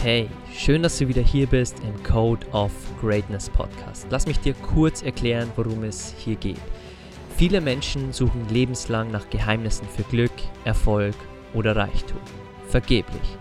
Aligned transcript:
Hey, 0.00 0.28
schön, 0.56 0.84
dass 0.84 0.98
du 0.98 1.08
wieder 1.08 1.22
hier 1.22 1.48
bist 1.48 1.80
im 1.80 2.02
Code 2.04 2.46
of 2.52 2.70
Greatness 3.00 3.50
Podcast. 3.50 4.06
Lass 4.10 4.28
mich 4.28 4.38
dir 4.38 4.54
kurz 4.54 5.02
erklären, 5.02 5.50
worum 5.56 5.82
es 5.82 6.14
hier 6.16 6.36
geht. 6.36 6.60
Viele 7.36 7.60
Menschen 7.60 8.12
suchen 8.12 8.48
lebenslang 8.48 9.10
nach 9.10 9.28
Geheimnissen 9.28 9.88
für 9.88 10.04
Glück, 10.04 10.30
Erfolg 10.64 11.16
oder 11.52 11.74
Reichtum. 11.74 12.20
Vergeblich. 12.68 13.36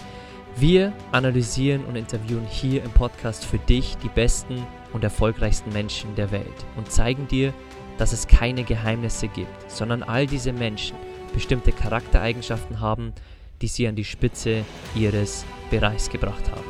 Wir 0.55 0.93
analysieren 1.11 1.85
und 1.85 1.95
interviewen 1.95 2.47
hier 2.49 2.83
im 2.83 2.89
Podcast 2.89 3.45
für 3.45 3.59
dich 3.59 3.95
die 3.97 4.09
besten 4.09 4.65
und 4.93 5.03
erfolgreichsten 5.03 5.71
Menschen 5.73 6.15
der 6.15 6.31
Welt 6.31 6.65
und 6.75 6.91
zeigen 6.91 7.27
dir, 7.27 7.53
dass 7.99 8.13
es 8.13 8.27
keine 8.27 8.63
Geheimnisse 8.63 9.27
gibt, 9.27 9.69
sondern 9.69 10.01
all 10.01 10.25
diese 10.25 10.53
Menschen 10.53 10.97
bestimmte 11.35 11.71
Charaktereigenschaften 11.71 12.79
haben, 12.79 13.13
die 13.61 13.67
sie 13.67 13.87
an 13.87 13.95
die 13.95 14.05
Spitze 14.05 14.65
ihres 14.95 15.45
Bereichs 15.67 16.09
gebracht 16.09 16.51
haben. 16.51 16.67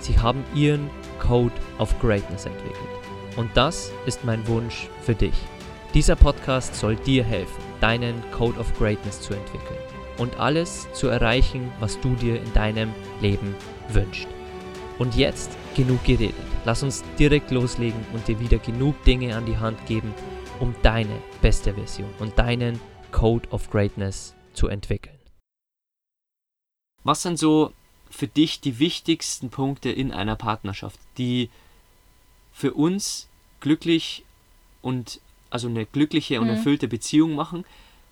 Sie 0.00 0.18
haben 0.18 0.44
ihren 0.54 0.90
Code 1.18 1.54
of 1.78 1.98
Greatness 2.00 2.46
entwickelt. 2.46 2.76
Und 3.36 3.50
das 3.54 3.90
ist 4.06 4.24
mein 4.24 4.46
Wunsch 4.48 4.88
für 5.02 5.14
dich. 5.14 5.34
Dieser 5.94 6.16
Podcast 6.16 6.74
soll 6.74 6.96
dir 6.96 7.24
helfen, 7.24 7.62
deinen 7.80 8.22
Code 8.30 8.58
of 8.58 8.72
Greatness 8.78 9.20
zu 9.20 9.34
entwickeln 9.34 9.78
und 10.18 10.38
alles 10.38 10.88
zu 10.92 11.08
erreichen, 11.08 11.70
was 11.80 12.00
du 12.00 12.14
dir 12.14 12.36
in 12.36 12.52
deinem 12.52 12.92
Leben 13.20 13.54
wünschst. 13.88 14.28
Und 14.98 15.16
jetzt 15.16 15.50
genug 15.74 16.04
geredet. 16.04 16.34
Lass 16.64 16.82
uns 16.82 17.02
direkt 17.18 17.50
loslegen 17.50 18.00
und 18.12 18.26
dir 18.28 18.38
wieder 18.38 18.58
genug 18.58 19.02
Dinge 19.04 19.34
an 19.34 19.46
die 19.46 19.56
Hand 19.56 19.84
geben, 19.86 20.14
um 20.60 20.74
deine 20.82 21.16
beste 21.40 21.74
Version 21.74 22.08
und 22.20 22.38
deinen 22.38 22.80
Code 23.10 23.48
of 23.50 23.68
Greatness 23.70 24.34
zu 24.52 24.68
entwickeln. 24.68 25.18
Was 27.04 27.22
sind 27.22 27.38
so 27.38 27.72
für 28.12 28.28
dich 28.28 28.60
die 28.60 28.78
wichtigsten 28.78 29.50
Punkte 29.50 29.90
in 29.90 30.12
einer 30.12 30.36
Partnerschaft, 30.36 31.00
die 31.16 31.50
für 32.52 32.74
uns 32.74 33.26
glücklich 33.60 34.24
und 34.82 35.20
also 35.50 35.68
eine 35.68 35.86
glückliche 35.86 36.40
und 36.40 36.48
mhm. 36.48 36.54
erfüllte 36.54 36.88
Beziehung 36.88 37.34
machen? 37.34 37.64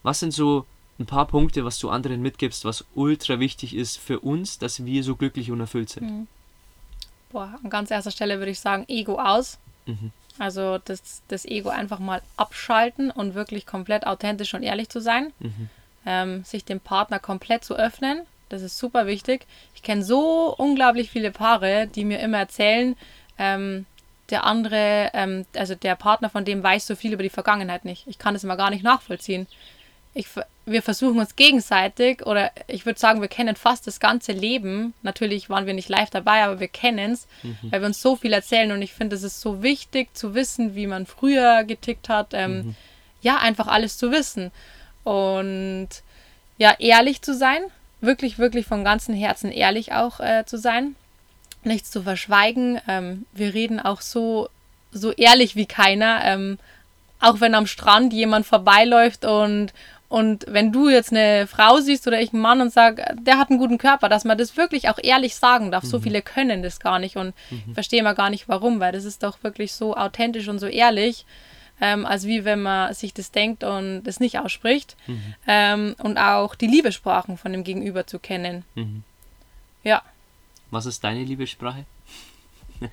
Was 0.03 0.21
sind 0.21 0.33
so 0.33 0.65
ein 0.99 1.07
paar 1.07 1.27
Punkte, 1.27 1.65
was 1.65 1.79
du 1.79 1.91
anderen 1.91 2.23
mitgibst, 2.23 2.65
was 2.65 2.85
ultra 2.95 3.39
wichtig 3.41 3.75
ist 3.75 3.99
für 3.99 4.21
uns, 4.21 4.59
dass 4.59 4.85
wir 4.85 5.05
so 5.05 5.17
glücklich 5.17 5.51
und 5.51 5.61
erfüllt 5.61 5.91
sind? 5.91 6.11
Mhm. 6.11 6.27
Boah, 7.31 7.59
an 7.63 7.71
ganz 7.71 7.91
erster 7.91 8.11
Stelle 8.11 8.39
würde 8.39 8.51
ich 8.51 8.61
sagen, 8.61 8.87
Ego 8.89 9.19
aus. 9.19 9.59
Mhm. 9.87 10.13
Also 10.39 10.79
das, 10.79 11.23
das 11.29 11.45
Ego 11.45 11.69
einfach 11.69 11.99
mal 11.99 12.23
abschalten 12.39 13.11
und 13.11 13.35
wirklich 13.35 13.67
komplett 13.67 14.07
authentisch 14.07 14.55
und 14.55 14.63
ehrlich 14.63 14.89
zu 14.89 15.01
sein. 15.01 15.33
Mhm. 15.41 15.69
Ähm, 16.07 16.45
sich 16.45 16.65
dem 16.65 16.81
Partner 16.81 17.19
komplett 17.19 17.63
zu 17.65 17.75
öffnen 17.75 18.23
das 18.51 18.63
ist 18.63 18.79
super 18.79 19.07
wichtig. 19.07 19.47
Ich 19.75 19.83
kenne 19.83 20.05
so 20.05 20.55
unglaublich 20.59 21.11
viele 21.11 21.31
Paare, 21.31 21.87
die 21.87 22.05
mir 22.05 22.21
immer 22.21 22.39
erzählen, 22.39 22.97
ähm, 23.39 23.87
der 24.29 24.45
andere, 24.45 25.11
ähm, 25.15 25.47
also 25.57 25.75
der 25.75 25.95
Partner 25.97 26.29
von 26.29 26.45
dem 26.45 26.63
weiß 26.63 26.87
so 26.87 26.97
viel 26.97 27.13
über 27.13 27.23
die 27.23 27.31
Vergangenheit 27.31 27.85
nicht. 27.85 28.07
Ich 28.07 28.19
kann 28.19 28.35
das 28.35 28.45
immer 28.45 28.57
gar 28.57 28.71
nicht 28.71 28.85
nachvollziehen. 28.85 29.47
Ich, 30.13 30.27
wir 30.67 30.83
versuchen 30.83 31.21
uns 31.21 31.37
gegenseitig, 31.37 32.27
oder 32.27 32.51
ich 32.67 32.85
würde 32.85 32.99
sagen, 32.99 33.21
wir 33.21 33.29
kennen 33.29 33.55
fast 33.55 33.87
das 33.87 34.01
ganze 34.01 34.33
Leben. 34.33 34.93
Natürlich 35.03 35.49
waren 35.49 35.67
wir 35.67 35.75
nicht 35.75 35.89
live 35.89 36.11
dabei, 36.11 36.43
aber 36.43 36.59
wir 36.59 36.69
kennen 36.69 37.13
es, 37.13 37.29
mhm. 37.45 37.57
weil 37.71 37.81
wir 37.81 37.87
uns 37.87 38.03
so 38.03 38.17
viel 38.17 38.33
erzählen. 38.33 38.73
Und 38.73 38.83
ich 38.83 38.93
finde, 38.93 39.15
es 39.15 39.23
ist 39.23 39.41
so 39.41 39.63
wichtig 39.63 40.15
zu 40.17 40.35
wissen, 40.35 40.75
wie 40.75 40.89
man 40.89 41.07
früher 41.07 41.63
getickt 41.63 42.09
hat. 42.09 42.31
Ähm, 42.33 42.57
mhm. 42.57 42.75
Ja, 43.23 43.39
einfach 43.39 43.69
alles 43.69 43.99
zu 43.99 44.11
wissen. 44.11 44.51
Und 45.05 45.89
ja, 46.59 46.75
ehrlich 46.79 47.23
zu 47.23 47.35
sein 47.35 47.63
wirklich, 48.01 48.39
wirklich 48.39 48.67
von 48.67 48.85
ganzem 48.85 49.15
Herzen 49.15 49.53
ehrlich 49.53 49.93
auch 49.93 50.21
äh, 50.21 50.45
zu 50.47 50.59
sein, 50.59 50.95
nichts 51.65 51.91
zu 51.91 52.03
verschweigen. 52.03 52.81
Ähm, 52.89 53.27
wir 53.33 53.55
reden 53.55 53.81
auch 53.81 54.01
so, 54.01 54.49
so 54.93 55.13
ehrlich 55.13 55.57
wie 55.57 55.67
keiner. 55.67 56.21
Ähm, 56.25 56.59
auch 57.21 57.41
wenn 57.41 57.55
am 57.55 57.67
Strand 57.67 58.13
jemand 58.13 58.47
vorbeiläuft 58.47 59.25
und, 59.27 59.73
und 60.09 60.47
wenn 60.49 60.73
du 60.73 60.89
jetzt 60.89 61.13
eine 61.13 61.47
Frau 61.47 61.79
siehst 61.79 62.07
oder 62.07 62.21
ich 62.21 62.33
einen 62.33 62.43
Mann 62.43 62.63
und 62.63 62.73
sag, 62.73 63.15
der 63.23 63.39
hat 63.39 63.51
einen 63.51 63.59
guten 63.59 63.77
Körper, 63.77 64.09
dass 64.09 64.25
man 64.25 64.39
das 64.39 64.57
wirklich 64.57 64.89
auch 64.89 64.99
ehrlich 65.03 65.37
sagen 65.37 65.71
darf. 65.71 65.85
Mhm. 65.85 65.89
So 65.89 66.01
viele 66.01 66.23
können 66.23 66.63
das 66.63 66.81
gar 66.81 66.99
nicht 66.99 67.17
und 67.17 67.35
mhm. 67.51 67.75
verstehe 67.75 68.03
mal 68.03 68.15
gar 68.15 68.31
nicht 68.31 68.49
warum, 68.49 68.81
weil 68.81 68.93
das 68.93 69.05
ist 69.05 69.23
doch 69.23 69.43
wirklich 69.43 69.73
so 69.75 69.95
authentisch 69.95 70.49
und 70.49 70.59
so 70.59 70.67
ehrlich 70.67 71.27
ähm, 71.81 72.07
als 72.07 72.27
wie 72.27 72.45
wenn 72.45 72.63
man 72.63 72.93
sich 72.95 73.15
das 73.15 73.31
denkt 73.31 73.65
und 73.65 74.03
das 74.05 74.21
nicht 74.21 74.39
ausspricht. 74.39 74.97
Mhm. 75.07 75.35
Ähm, 75.47 75.97
und 75.99 76.19
auch 76.19 76.55
die 76.55 76.67
Liebessprachen 76.67 77.39
von 77.39 77.53
dem 77.53 77.65
Gegenüber 77.65 78.07
zu 78.07 78.19
kennen. 78.19 78.65
Mhm. 78.75 79.03
Ja. 79.83 80.03
Was 80.71 80.87
ist 80.87 81.03
deine 81.03 81.25
Liebessprache? 81.25 81.85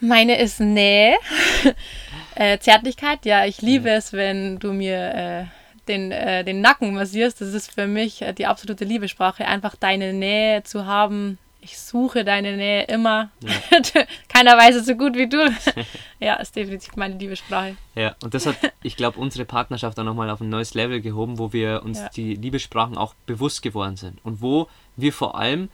Meine 0.00 0.36
ist 0.38 0.58
Nähe, 0.58 1.16
äh, 2.34 2.58
Zärtlichkeit. 2.58 3.24
Ja, 3.24 3.44
ich 3.44 3.62
liebe 3.62 3.88
ja. 3.88 3.94
es, 3.94 4.12
wenn 4.12 4.58
du 4.58 4.72
mir 4.72 5.14
äh, 5.14 5.44
den, 5.86 6.10
äh, 6.10 6.44
den 6.44 6.60
Nacken 6.60 6.94
massierst. 6.94 7.40
Das 7.40 7.54
ist 7.54 7.72
für 7.72 7.86
mich 7.86 8.22
äh, 8.22 8.32
die 8.32 8.46
absolute 8.46 8.84
Liebessprache, 8.84 9.46
einfach 9.46 9.76
deine 9.76 10.12
Nähe 10.12 10.64
zu 10.64 10.86
haben, 10.86 11.38
ich 11.62 11.78
suche 11.78 12.24
deine 12.24 12.56
Nähe 12.56 12.84
immer. 12.84 13.30
Ja. 13.40 13.80
Keiner 14.28 14.58
weiß 14.58 14.76
es 14.76 14.86
so 14.86 14.96
gut 14.96 15.16
wie 15.16 15.28
du. 15.28 15.38
ja, 16.20 16.34
ist 16.34 16.56
definitiv 16.56 16.96
meine 16.96 17.16
Liebessprache. 17.16 17.76
Ja, 17.94 18.16
und 18.22 18.34
das 18.34 18.46
hat, 18.46 18.56
ich 18.82 18.96
glaube, 18.96 19.20
unsere 19.20 19.44
Partnerschaft 19.44 19.98
auch 19.98 20.04
nochmal 20.04 20.28
auf 20.28 20.40
ein 20.40 20.48
neues 20.48 20.74
Level 20.74 21.00
gehoben, 21.00 21.38
wo 21.38 21.52
wir 21.52 21.82
uns 21.84 22.00
ja. 22.00 22.08
die 22.08 22.34
Liebessprachen 22.34 22.98
auch 22.98 23.14
bewusst 23.26 23.62
geworden 23.62 23.96
sind. 23.96 24.18
Und 24.24 24.42
wo 24.42 24.68
wir 24.96 25.12
vor 25.12 25.38
allem 25.38 25.68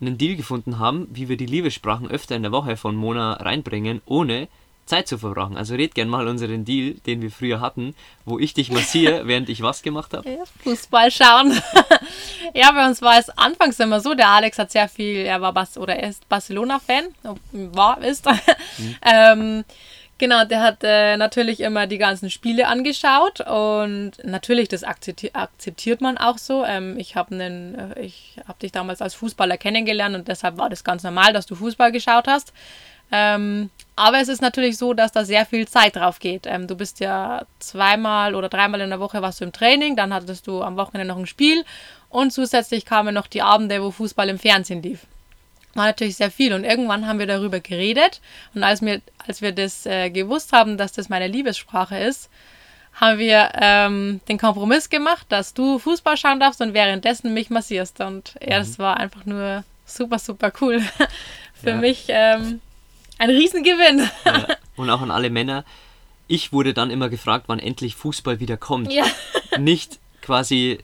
einen 0.00 0.16
Deal 0.16 0.36
gefunden 0.36 0.78
haben, 0.78 1.08
wie 1.10 1.28
wir 1.28 1.36
die 1.36 1.46
Liebessprachen 1.46 2.08
öfter 2.08 2.36
in 2.36 2.42
der 2.42 2.52
Woche 2.52 2.76
von 2.76 2.94
Mona 2.94 3.34
reinbringen, 3.34 4.02
ohne 4.06 4.46
Zeit 4.86 5.08
zu 5.08 5.18
verbrauchen. 5.18 5.56
Also 5.56 5.74
red 5.74 5.94
gern 5.94 6.08
mal 6.08 6.26
unseren 6.28 6.64
Deal, 6.64 6.94
den 7.06 7.20
wir 7.20 7.30
früher 7.30 7.60
hatten, 7.60 7.94
wo 8.24 8.38
ich 8.38 8.54
dich 8.54 8.70
massiere, 8.70 9.22
während 9.26 9.48
ich 9.48 9.62
was 9.62 9.82
gemacht 9.82 10.14
habe. 10.14 10.28
Ja, 10.28 10.44
Fußball 10.62 11.10
schauen. 11.10 11.60
ja, 12.54 12.72
bei 12.72 12.86
uns 12.86 13.02
war 13.02 13.18
es 13.18 13.28
anfangs 13.30 13.78
immer 13.80 14.00
so, 14.00 14.14
der 14.14 14.28
Alex 14.28 14.58
hat 14.58 14.70
sehr 14.70 14.88
viel, 14.88 15.16
er 15.26 15.40
war 15.40 15.52
Bas 15.52 15.76
oder 15.76 15.96
er 15.96 16.10
ist 16.10 16.28
Barcelona-Fan, 16.28 17.06
war, 17.52 18.02
ist. 18.02 18.26
Mhm. 18.26 18.96
ähm, 19.02 19.64
genau, 20.18 20.44
der 20.44 20.62
hat 20.62 20.78
äh, 20.82 21.16
natürlich 21.16 21.60
immer 21.60 21.88
die 21.88 21.98
ganzen 21.98 22.30
Spiele 22.30 22.68
angeschaut 22.68 23.40
und 23.40 24.12
natürlich, 24.22 24.68
das 24.68 24.84
akzeptiert, 24.84 25.34
akzeptiert 25.34 26.00
man 26.00 26.16
auch 26.16 26.38
so. 26.38 26.64
Ähm, 26.64 26.96
ich 26.96 27.16
habe 27.16 27.34
äh, 27.36 28.10
hab 28.46 28.60
dich 28.60 28.70
damals 28.70 29.02
als 29.02 29.16
Fußballer 29.16 29.56
kennengelernt 29.56 30.14
und 30.14 30.28
deshalb 30.28 30.58
war 30.58 30.70
das 30.70 30.84
ganz 30.84 31.02
normal, 31.02 31.32
dass 31.32 31.46
du 31.46 31.56
Fußball 31.56 31.90
geschaut 31.90 32.28
hast. 32.28 32.52
Ähm, 33.12 33.70
aber 33.94 34.20
es 34.20 34.28
ist 34.28 34.42
natürlich 34.42 34.76
so, 34.76 34.92
dass 34.92 35.12
da 35.12 35.24
sehr 35.24 35.46
viel 35.46 35.66
Zeit 35.66 35.96
drauf 35.96 36.18
geht. 36.18 36.46
Ähm, 36.46 36.66
du 36.66 36.76
bist 36.76 37.00
ja 37.00 37.46
zweimal 37.58 38.34
oder 38.34 38.48
dreimal 38.48 38.80
in 38.80 38.90
der 38.90 39.00
Woche 39.00 39.22
warst 39.22 39.40
du 39.40 39.44
im 39.44 39.52
Training, 39.52 39.96
dann 39.96 40.12
hattest 40.12 40.46
du 40.46 40.62
am 40.62 40.76
Wochenende 40.76 41.06
noch 41.06 41.18
ein 41.18 41.26
Spiel 41.26 41.64
und 42.10 42.32
zusätzlich 42.32 42.84
kamen 42.84 43.14
noch 43.14 43.26
die 43.26 43.42
Abende, 43.42 43.82
wo 43.82 43.90
Fußball 43.90 44.28
im 44.28 44.38
Fernsehen 44.38 44.82
lief. 44.82 45.06
War 45.74 45.86
natürlich 45.86 46.16
sehr 46.16 46.30
viel 46.30 46.52
und 46.52 46.64
irgendwann 46.64 47.06
haben 47.06 47.18
wir 47.18 47.26
darüber 47.26 47.60
geredet 47.60 48.20
und 48.54 48.64
als 48.64 48.82
wir, 48.82 49.00
als 49.26 49.40
wir 49.40 49.52
das 49.52 49.86
äh, 49.86 50.10
gewusst 50.10 50.52
haben, 50.52 50.76
dass 50.76 50.92
das 50.92 51.08
meine 51.08 51.28
Liebessprache 51.28 51.98
ist, 51.98 52.28
haben 52.96 53.18
wir 53.18 53.50
ähm, 53.54 54.20
den 54.28 54.38
Kompromiss 54.38 54.88
gemacht, 54.88 55.26
dass 55.28 55.52
du 55.52 55.78
Fußball 55.78 56.16
schauen 56.16 56.40
darfst 56.40 56.60
und 56.62 56.72
währenddessen 56.72 57.34
mich 57.34 57.50
massierst. 57.50 58.00
Und 58.00 58.34
ja, 58.40 58.58
das 58.58 58.78
mhm. 58.78 58.82
war 58.82 58.96
einfach 58.96 59.26
nur 59.26 59.64
super, 59.84 60.18
super 60.18 60.50
cool. 60.60 60.80
Für 61.62 61.70
ja. 61.70 61.76
mich 61.76 62.06
ähm, 62.08 62.60
ein 63.18 63.30
Riesengewinn. 63.30 64.08
Ja. 64.24 64.46
Und 64.76 64.90
auch 64.90 65.00
an 65.00 65.10
alle 65.10 65.30
Männer. 65.30 65.64
Ich 66.28 66.52
wurde 66.52 66.74
dann 66.74 66.90
immer 66.90 67.08
gefragt, 67.08 67.44
wann 67.48 67.58
endlich 67.58 67.94
Fußball 67.94 68.40
wieder 68.40 68.56
kommt. 68.56 68.92
Ja. 68.92 69.04
Nicht 69.58 69.98
quasi 70.22 70.80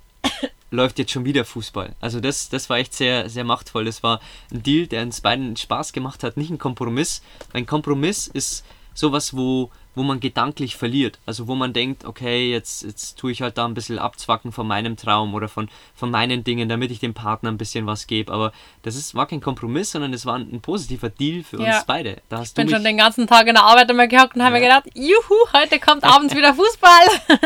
läuft 0.72 0.98
jetzt 0.98 1.12
schon 1.12 1.24
wieder 1.24 1.44
Fußball. 1.44 1.94
Also 2.00 2.20
das, 2.20 2.48
das 2.48 2.68
war 2.68 2.78
echt 2.78 2.94
sehr, 2.94 3.28
sehr 3.28 3.44
machtvoll. 3.44 3.84
Das 3.84 4.02
war 4.02 4.20
ein 4.50 4.62
Deal, 4.62 4.86
der 4.86 5.02
uns 5.02 5.20
beiden 5.20 5.56
Spaß 5.56 5.92
gemacht 5.92 6.24
hat, 6.24 6.36
nicht 6.36 6.50
ein 6.50 6.58
Kompromiss. 6.58 7.22
Ein 7.52 7.66
Kompromiss 7.66 8.26
ist 8.26 8.64
sowas, 8.94 9.36
wo 9.36 9.70
wo 9.94 10.02
man 10.02 10.20
gedanklich 10.20 10.76
verliert. 10.76 11.18
Also 11.26 11.48
wo 11.48 11.54
man 11.54 11.72
denkt, 11.72 12.04
okay, 12.04 12.50
jetzt, 12.50 12.82
jetzt 12.82 13.18
tue 13.18 13.32
ich 13.32 13.42
halt 13.42 13.58
da 13.58 13.66
ein 13.66 13.74
bisschen 13.74 13.98
abzwacken 13.98 14.52
von 14.52 14.66
meinem 14.66 14.96
Traum 14.96 15.34
oder 15.34 15.48
von, 15.48 15.68
von 15.94 16.10
meinen 16.10 16.44
Dingen, 16.44 16.68
damit 16.68 16.90
ich 16.90 17.00
dem 17.00 17.14
Partner 17.14 17.50
ein 17.50 17.58
bisschen 17.58 17.86
was 17.86 18.06
gebe. 18.06 18.32
Aber 18.32 18.52
das 18.82 18.96
ist, 18.96 19.14
war 19.14 19.26
kein 19.26 19.40
Kompromiss, 19.40 19.92
sondern 19.92 20.12
es 20.14 20.24
war 20.24 20.36
ein, 20.36 20.48
ein 20.52 20.60
positiver 20.60 21.10
Deal 21.10 21.42
für 21.42 21.62
ja. 21.62 21.76
uns 21.76 21.84
beide. 21.84 22.22
Da 22.28 22.38
hast 22.38 22.50
ich 22.50 22.54
bin 22.54 22.68
schon 22.68 22.84
den 22.84 22.96
ganzen 22.96 23.26
Tag 23.26 23.46
in 23.46 23.54
der 23.54 23.64
Arbeit 23.64 23.90
immer 23.90 24.06
gehockt 24.06 24.34
und 24.34 24.40
ja. 24.40 24.46
habe 24.46 24.56
mir 24.56 24.62
gedacht, 24.62 24.84
juhu, 24.94 25.34
heute 25.52 25.78
kommt 25.78 26.04
abends 26.04 26.34
wieder 26.34 26.54
Fußball. 26.54 27.38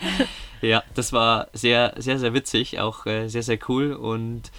ja, 0.62 0.82
das 0.94 1.12
war 1.12 1.48
sehr, 1.52 1.94
sehr, 1.96 2.18
sehr 2.18 2.34
witzig, 2.34 2.80
auch 2.80 3.06
äh, 3.06 3.28
sehr, 3.28 3.42
sehr 3.44 3.58
cool 3.68 3.92
und 3.92 4.50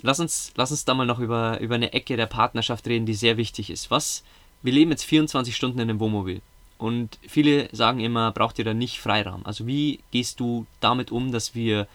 lass 0.00 0.20
uns, 0.20 0.52
lass 0.56 0.70
uns 0.70 0.86
da 0.86 0.94
mal 0.94 1.06
noch 1.06 1.18
über, 1.18 1.60
über 1.60 1.74
eine 1.74 1.92
Ecke 1.92 2.16
der 2.16 2.26
Partnerschaft 2.26 2.86
reden, 2.86 3.04
die 3.04 3.14
sehr 3.14 3.36
wichtig 3.36 3.68
ist. 3.70 3.90
Was 3.90 4.24
wir 4.62 4.72
leben 4.72 4.90
jetzt 4.90 5.04
24 5.04 5.54
Stunden 5.54 5.78
in 5.78 5.88
einem 5.88 6.00
Wohnmobil. 6.00 6.40
Und 6.78 7.18
viele 7.26 7.68
sagen 7.74 8.00
immer, 8.00 8.30
braucht 8.30 8.58
ihr 8.58 8.64
da 8.64 8.74
nicht 8.74 9.00
Freiraum? 9.00 9.44
Also 9.44 9.66
wie 9.66 10.00
gehst 10.12 10.38
du 10.40 10.66
damit 10.80 11.10
um, 11.10 11.32
dass 11.32 11.54
wir 11.54 11.88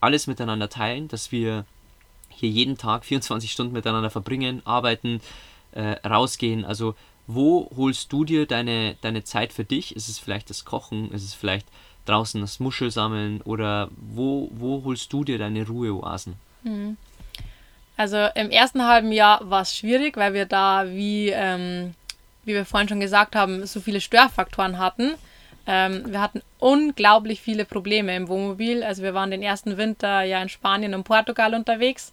alles 0.00 0.26
miteinander 0.26 0.68
teilen, 0.68 1.08
dass 1.08 1.32
wir 1.32 1.64
hier 2.28 2.50
jeden 2.50 2.76
Tag 2.76 3.04
24 3.04 3.50
Stunden 3.50 3.72
miteinander 3.72 4.10
verbringen, 4.10 4.62
arbeiten, 4.64 5.20
äh, 5.72 5.96
rausgehen. 6.06 6.64
Also 6.64 6.94
wo 7.26 7.70
holst 7.76 8.12
du 8.12 8.24
dir 8.24 8.46
deine, 8.46 8.96
deine 9.00 9.24
Zeit 9.24 9.52
für 9.52 9.64
dich? 9.64 9.94
Ist 9.96 10.08
es 10.08 10.18
vielleicht 10.18 10.50
das 10.50 10.64
Kochen? 10.64 11.10
Ist 11.12 11.24
es 11.24 11.34
vielleicht 11.34 11.66
draußen 12.06 12.40
das 12.40 12.60
Muschelsammeln? 12.60 13.42
Oder 13.42 13.90
wo, 13.96 14.50
wo 14.54 14.82
holst 14.84 15.12
du 15.12 15.24
dir 15.24 15.38
deine 15.38 15.66
Ruheoasen? 15.66 16.34
Mhm. 16.62 16.96
Also 17.98 18.28
im 18.36 18.50
ersten 18.50 18.86
halben 18.86 19.10
Jahr 19.10 19.40
war 19.50 19.62
es 19.62 19.76
schwierig, 19.76 20.16
weil 20.16 20.32
wir 20.32 20.46
da, 20.46 20.84
wie, 20.86 21.30
ähm, 21.30 21.94
wie 22.44 22.54
wir 22.54 22.64
vorhin 22.64 22.88
schon 22.88 23.00
gesagt 23.00 23.34
haben, 23.34 23.66
so 23.66 23.80
viele 23.80 24.00
Störfaktoren 24.00 24.78
hatten. 24.78 25.16
Ähm, 25.66 26.04
wir 26.06 26.20
hatten 26.20 26.40
unglaublich 26.60 27.40
viele 27.40 27.64
Probleme 27.64 28.14
im 28.14 28.28
Wohnmobil. 28.28 28.84
Also 28.84 29.02
wir 29.02 29.14
waren 29.14 29.32
den 29.32 29.42
ersten 29.42 29.78
Winter 29.78 30.22
ja 30.22 30.40
in 30.40 30.48
Spanien 30.48 30.94
und 30.94 31.02
Portugal 31.02 31.54
unterwegs. 31.54 32.12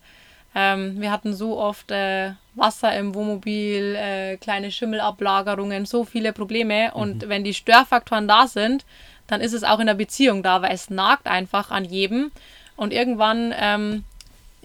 Ähm, 0.56 1.00
wir 1.00 1.12
hatten 1.12 1.36
so 1.36 1.60
oft 1.60 1.92
äh, 1.92 2.32
Wasser 2.56 2.98
im 2.98 3.14
Wohnmobil, 3.14 3.96
äh, 3.96 4.38
kleine 4.38 4.72
Schimmelablagerungen, 4.72 5.86
so 5.86 6.04
viele 6.04 6.34
Probleme. 6.34 6.96
Und 6.96 7.24
mhm. 7.24 7.30
wenn 7.30 7.44
die 7.44 7.54
Störfaktoren 7.54 8.28
da 8.28 8.48
sind, 8.48 8.86
dann 9.28 9.40
ist 9.40 9.54
es 9.54 9.64
auch 9.64 9.80
in 9.80 9.86
der 9.86 9.94
Beziehung 9.94 10.42
da, 10.42 10.64
weil 10.64 10.74
es 10.74 10.90
nagt 10.90 11.28
einfach 11.28 11.70
an 11.70 11.86
jedem. 11.86 12.32
Und 12.76 12.92
irgendwann 12.92 13.54
ähm, 13.56 14.04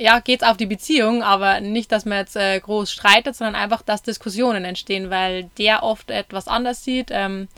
ja, 0.00 0.18
geht 0.20 0.40
es 0.40 0.48
auf 0.48 0.56
die 0.56 0.66
Beziehung, 0.66 1.22
aber 1.22 1.60
nicht, 1.60 1.92
dass 1.92 2.06
man 2.06 2.18
jetzt 2.18 2.34
äh, 2.34 2.58
groß 2.58 2.90
streitet, 2.90 3.36
sondern 3.36 3.54
einfach, 3.54 3.82
dass 3.82 4.02
Diskussionen 4.02 4.64
entstehen, 4.64 5.10
weil 5.10 5.50
der 5.58 5.82
oft 5.82 6.10
etwas 6.10 6.48
anders 6.48 6.82
sieht. 6.82 7.08
Ähm, 7.10 7.48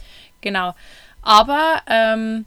genau. 0.40 0.74
Aber 1.22 1.82
ähm, 1.86 2.44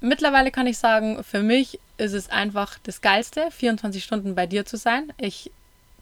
mittlerweile 0.00 0.50
kann 0.50 0.66
ich 0.66 0.76
sagen, 0.76 1.22
für 1.22 1.40
mich 1.40 1.78
ist 1.98 2.14
es 2.14 2.28
einfach 2.30 2.76
das 2.82 3.00
Geilste, 3.00 3.48
24 3.52 4.02
Stunden 4.02 4.34
bei 4.34 4.46
dir 4.46 4.66
zu 4.66 4.76
sein. 4.76 5.12
Ich, 5.18 5.52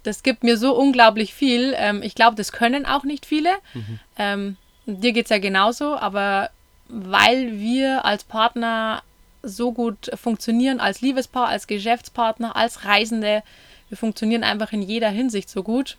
das 0.03 0.23
gibt 0.23 0.43
mir 0.43 0.57
so 0.57 0.75
unglaublich 0.75 1.35
viel. 1.35 1.75
Ähm, 1.77 2.03
ich 2.03 2.15
glaube, 2.15 2.37
das 2.37 2.53
können 2.53 2.87
auch 2.87 3.05
nicht 3.05 3.27
viele. 3.27 3.51
Mhm. 3.75 3.99
Ähm, 4.17 4.57
dir 4.87 5.13
geht 5.13 5.27
es 5.27 5.31
ja 5.31 5.39
genauso, 5.39 5.99
aber 5.99 6.49
weil 6.89 7.59
wir 7.59 8.07
als 8.07 8.25
Partner 8.25 9.03
so 9.43 9.73
gut 9.73 10.11
funktionieren 10.15 10.81
als 10.81 11.01
Liebespaar, 11.01 11.49
als 11.49 11.67
Geschäftspartner, 11.67 12.57
als 12.57 12.85
Reisende. 12.85 13.43
Wir 13.89 13.99
funktionieren 13.99 14.45
einfach 14.45 14.73
in 14.73 14.83
jeder 14.83 15.11
Hinsicht 15.11 15.51
so 15.51 15.63
gut. 15.63 15.97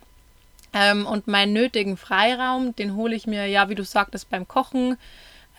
Ähm, 0.72 1.06
und 1.06 1.28
meinen 1.28 1.52
nötigen 1.52 1.96
Freiraum, 1.96 2.74
den 2.74 2.96
hole 2.96 3.14
ich 3.14 3.26
mir, 3.26 3.46
ja, 3.46 3.68
wie 3.68 3.76
du 3.76 3.84
sagtest, 3.84 4.28
beim 4.30 4.48
Kochen. 4.48 4.96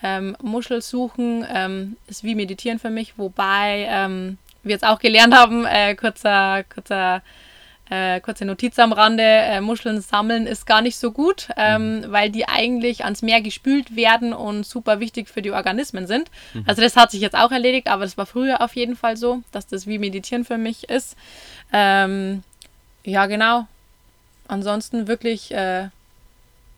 Ähm, 0.02 0.36
Muschel 0.42 0.82
suchen 0.82 1.46
ähm, 1.50 1.96
ist 2.06 2.22
wie 2.22 2.34
Meditieren 2.34 2.78
für 2.78 2.90
mich, 2.90 3.16
wobei 3.16 3.86
ähm, 3.88 4.36
wir 4.62 4.72
jetzt 4.72 4.84
auch 4.84 4.98
gelernt 4.98 5.34
haben, 5.34 5.64
äh, 5.64 5.94
kurzer, 5.94 6.64
kurzer 6.64 7.22
äh, 7.88 8.20
kurze 8.20 8.44
Notiz 8.44 8.78
am 8.78 8.92
Rande, 8.92 9.22
äh, 9.22 9.60
Muscheln 9.60 10.00
sammeln 10.00 10.46
ist 10.46 10.66
gar 10.66 10.80
nicht 10.82 10.96
so 10.96 11.12
gut, 11.12 11.48
ähm, 11.56 12.00
mhm. 12.00 12.12
weil 12.12 12.30
die 12.30 12.48
eigentlich 12.48 13.04
ans 13.04 13.22
Meer 13.22 13.40
gespült 13.40 13.94
werden 13.94 14.32
und 14.32 14.66
super 14.66 14.98
wichtig 14.98 15.28
für 15.28 15.42
die 15.42 15.52
Organismen 15.52 16.06
sind. 16.06 16.30
Mhm. 16.54 16.64
Also 16.66 16.82
das 16.82 16.96
hat 16.96 17.10
sich 17.10 17.20
jetzt 17.20 17.36
auch 17.36 17.52
erledigt, 17.52 17.88
aber 17.88 18.04
das 18.04 18.18
war 18.18 18.26
früher 18.26 18.60
auf 18.60 18.74
jeden 18.74 18.96
Fall 18.96 19.16
so, 19.16 19.42
dass 19.52 19.66
das 19.66 19.86
wie 19.86 19.98
Meditieren 19.98 20.44
für 20.44 20.58
mich 20.58 20.88
ist. 20.88 21.16
Ähm, 21.72 22.42
ja, 23.04 23.26
genau. 23.26 23.66
Ansonsten 24.48 25.06
wirklich, 25.06 25.52
äh, 25.52 25.88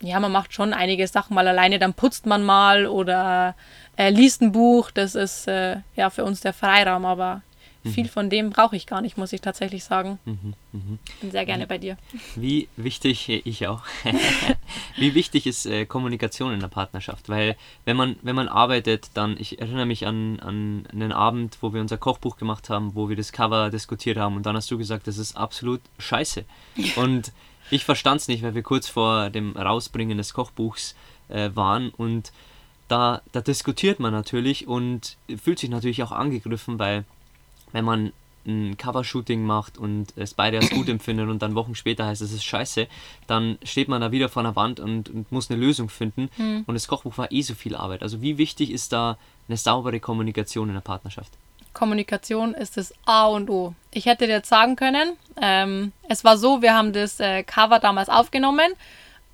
ja, 0.00 0.20
man 0.20 0.32
macht 0.32 0.52
schon 0.52 0.72
einige 0.72 1.06
Sachen 1.06 1.34
mal 1.34 1.48
alleine, 1.48 1.78
dann 1.78 1.94
putzt 1.94 2.26
man 2.26 2.44
mal 2.44 2.86
oder 2.86 3.54
äh, 3.96 4.10
liest 4.10 4.42
ein 4.42 4.52
Buch. 4.52 4.90
Das 4.90 5.14
ist 5.14 5.48
äh, 5.48 5.78
ja 5.96 6.10
für 6.10 6.24
uns 6.24 6.40
der 6.40 6.52
Freiraum, 6.52 7.04
aber 7.04 7.42
Mhm. 7.88 7.92
Viel 7.92 8.08
von 8.08 8.30
dem 8.30 8.50
brauche 8.50 8.76
ich 8.76 8.86
gar 8.86 9.00
nicht, 9.00 9.16
muss 9.16 9.32
ich 9.32 9.40
tatsächlich 9.40 9.84
sagen. 9.84 10.18
Mhm, 10.24 10.54
mh. 10.72 10.80
Bin 11.20 11.30
sehr 11.30 11.46
gerne 11.46 11.66
bei 11.66 11.78
dir. 11.78 11.96
Wie 12.36 12.68
wichtig, 12.76 13.28
ich 13.28 13.66
auch, 13.66 13.82
wie 14.96 15.14
wichtig 15.14 15.46
ist 15.46 15.66
äh, 15.66 15.86
Kommunikation 15.86 16.52
in 16.52 16.60
der 16.60 16.68
Partnerschaft? 16.68 17.28
Weil 17.28 17.56
wenn 17.84 17.96
man, 17.96 18.16
wenn 18.22 18.36
man 18.36 18.48
arbeitet, 18.48 19.10
dann, 19.14 19.36
ich 19.38 19.60
erinnere 19.60 19.86
mich 19.86 20.06
an, 20.06 20.40
an 20.40 20.86
einen 20.92 21.12
Abend, 21.12 21.58
wo 21.60 21.72
wir 21.72 21.80
unser 21.80 21.98
Kochbuch 21.98 22.36
gemacht 22.36 22.70
haben, 22.70 22.94
wo 22.94 23.08
wir 23.08 23.16
das 23.16 23.32
Cover 23.32 23.70
diskutiert 23.70 24.18
haben 24.18 24.36
und 24.36 24.46
dann 24.46 24.56
hast 24.56 24.70
du 24.70 24.78
gesagt, 24.78 25.06
das 25.06 25.18
ist 25.18 25.36
absolut 25.36 25.80
scheiße. 25.98 26.44
Und 26.96 27.32
ich 27.70 27.84
verstand 27.84 28.22
es 28.22 28.28
nicht, 28.28 28.42
weil 28.42 28.54
wir 28.54 28.62
kurz 28.62 28.88
vor 28.88 29.28
dem 29.28 29.54
Rausbringen 29.54 30.16
des 30.16 30.32
Kochbuchs 30.32 30.94
äh, 31.28 31.50
waren 31.54 31.90
und 31.90 32.32
da, 32.88 33.20
da 33.32 33.40
diskutiert 33.40 34.00
man 34.00 34.12
natürlich 34.12 34.66
und 34.66 35.16
fühlt 35.42 35.58
sich 35.58 35.70
natürlich 35.70 36.02
auch 36.02 36.12
angegriffen, 36.12 36.78
weil 36.78 37.04
wenn 37.72 37.84
man 37.84 38.12
ein 38.46 38.76
Covershooting 38.76 39.44
macht 39.44 39.78
und 39.78 40.14
es 40.16 40.34
beide 40.34 40.58
als 40.58 40.70
gut 40.70 40.88
empfindet 40.88 41.28
und 41.28 41.42
dann 41.42 41.54
Wochen 41.54 41.74
später 41.74 42.06
heißt 42.06 42.22
es 42.22 42.32
ist 42.32 42.44
scheiße, 42.44 42.88
dann 43.26 43.58
steht 43.62 43.88
man 43.88 44.00
da 44.00 44.10
wieder 44.10 44.28
vor 44.28 44.40
einer 44.40 44.56
Wand 44.56 44.80
und, 44.80 45.10
und 45.10 45.30
muss 45.30 45.50
eine 45.50 45.60
Lösung 45.60 45.88
finden. 45.88 46.30
Mhm. 46.38 46.64
Und 46.66 46.74
das 46.74 46.88
Kochbuch 46.88 47.18
war 47.18 47.30
eh 47.30 47.42
so 47.42 47.54
viel 47.54 47.76
Arbeit. 47.76 48.02
Also 48.02 48.22
wie 48.22 48.38
wichtig 48.38 48.70
ist 48.70 48.92
da 48.92 49.18
eine 49.48 49.56
saubere 49.56 50.00
Kommunikation 50.00 50.68
in 50.68 50.74
der 50.74 50.80
Partnerschaft? 50.80 51.32
Kommunikation 51.74 52.54
ist 52.54 52.76
das 52.76 52.92
A 53.04 53.26
und 53.26 53.50
O. 53.50 53.74
Ich 53.92 54.06
hätte 54.06 54.26
dir 54.26 54.32
jetzt 54.32 54.48
sagen 54.48 54.74
können, 54.74 55.12
ähm, 55.40 55.92
es 56.08 56.24
war 56.24 56.36
so, 56.36 56.62
wir 56.62 56.74
haben 56.74 56.92
das 56.92 57.20
äh, 57.20 57.44
Cover 57.44 57.78
damals 57.78 58.08
aufgenommen, 58.08 58.72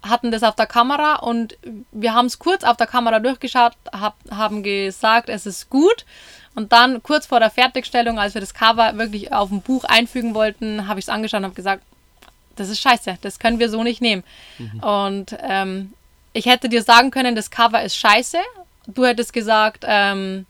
hatten 0.03 0.31
das 0.31 0.43
auf 0.43 0.55
der 0.55 0.67
Kamera 0.67 1.17
und 1.17 1.57
wir 1.93 2.13
haben 2.13 2.27
es 2.27 2.39
kurz 2.39 2.65
auf 2.65 2.77
der 2.77 2.87
Kamera 2.87 3.21
durchgeschaut, 3.21 3.73
hab, 3.93 4.17
haben 4.31 4.63
gesagt, 4.63 5.29
es 5.29 5.47
ist 5.47 5.71
gut. 5.71 6.05
Und 6.55 6.73
dann 6.73 7.03
kurz 7.03 7.27
vor 7.27 7.41
der 7.41 7.51
Fertigstellung, 7.51 8.19
als 8.19 8.35
wir 8.35 8.41
das 8.41 8.55
Cover 8.55 8.97
wirklich 8.97 9.33
auf 9.33 9.49
dem 9.49 9.61
Buch 9.61 9.85
einfügen 9.85 10.35
wollten, 10.35 10.87
habe 10.87 11.01
ich 11.01 11.07
es 11.07 11.09
angeschaut 11.09 11.39
und 11.39 11.47
habe 11.47 11.55
gesagt, 11.55 11.83
das 12.57 12.69
ist 12.69 12.81
scheiße, 12.81 13.19
das 13.21 13.39
können 13.39 13.59
wir 13.59 13.69
so 13.69 13.83
nicht 13.83 14.01
nehmen. 14.01 14.23
Mhm. 14.59 14.81
Und 14.81 15.37
ähm, 15.43 15.93
ich 16.33 16.47
hätte 16.47 16.69
dir 16.69 16.83
sagen 16.83 17.11
können, 17.11 17.35
das 17.35 17.51
Cover 17.51 17.83
ist 17.83 17.97
scheiße. 17.97 18.39
Du 18.87 19.05
hättest 19.05 19.33
gesagt, 19.33 19.85
ähm, 19.87 20.47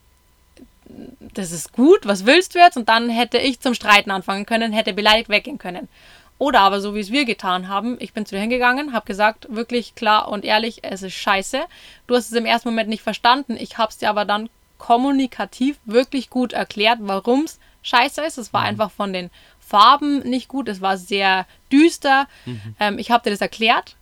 das 1.34 1.52
ist 1.52 1.72
gut, 1.72 2.06
was 2.06 2.26
willst 2.26 2.54
du 2.54 2.58
jetzt? 2.58 2.76
Und 2.76 2.88
dann 2.88 3.08
hätte 3.08 3.38
ich 3.38 3.60
zum 3.60 3.74
Streiten 3.74 4.10
anfangen 4.10 4.46
können, 4.46 4.72
hätte 4.72 4.92
beleidigt 4.92 5.28
weggehen 5.28 5.58
können. 5.58 5.88
Oder 6.38 6.60
aber 6.60 6.80
so 6.80 6.94
wie 6.94 7.00
es 7.00 7.12
wir 7.12 7.24
getan 7.24 7.68
haben, 7.68 7.96
ich 8.00 8.12
bin 8.12 8.26
zu 8.26 8.34
dir 8.34 8.40
hingegangen, 8.40 8.92
habe 8.92 9.06
gesagt, 9.06 9.46
wirklich 9.50 9.94
klar 9.94 10.28
und 10.28 10.44
ehrlich, 10.44 10.80
es 10.82 11.02
ist 11.02 11.14
scheiße. 11.14 11.60
Du 12.06 12.16
hast 12.16 12.26
es 12.26 12.36
im 12.36 12.44
ersten 12.44 12.68
Moment 12.68 12.88
nicht 12.88 13.02
verstanden, 13.02 13.56
ich 13.58 13.78
habe 13.78 13.90
es 13.90 13.98
dir 13.98 14.10
aber 14.10 14.24
dann 14.24 14.50
kommunikativ 14.84 15.78
wirklich 15.86 16.28
gut 16.28 16.52
erklärt, 16.52 16.98
warum 17.00 17.44
es 17.44 17.58
scheiße 17.80 18.20
ist. 18.20 18.36
Es 18.36 18.52
war 18.52 18.60
mhm. 18.60 18.66
einfach 18.66 18.90
von 18.90 19.14
den 19.14 19.30
Farben 19.58 20.18
nicht 20.28 20.48
gut, 20.48 20.68
es 20.68 20.82
war 20.82 20.98
sehr 20.98 21.46
düster. 21.72 22.28
Mhm. 22.44 22.76
Ähm, 22.78 22.98
ich 22.98 23.10
habe 23.10 23.24
dir 23.24 23.30
das 23.30 23.40
erklärt. 23.40 23.96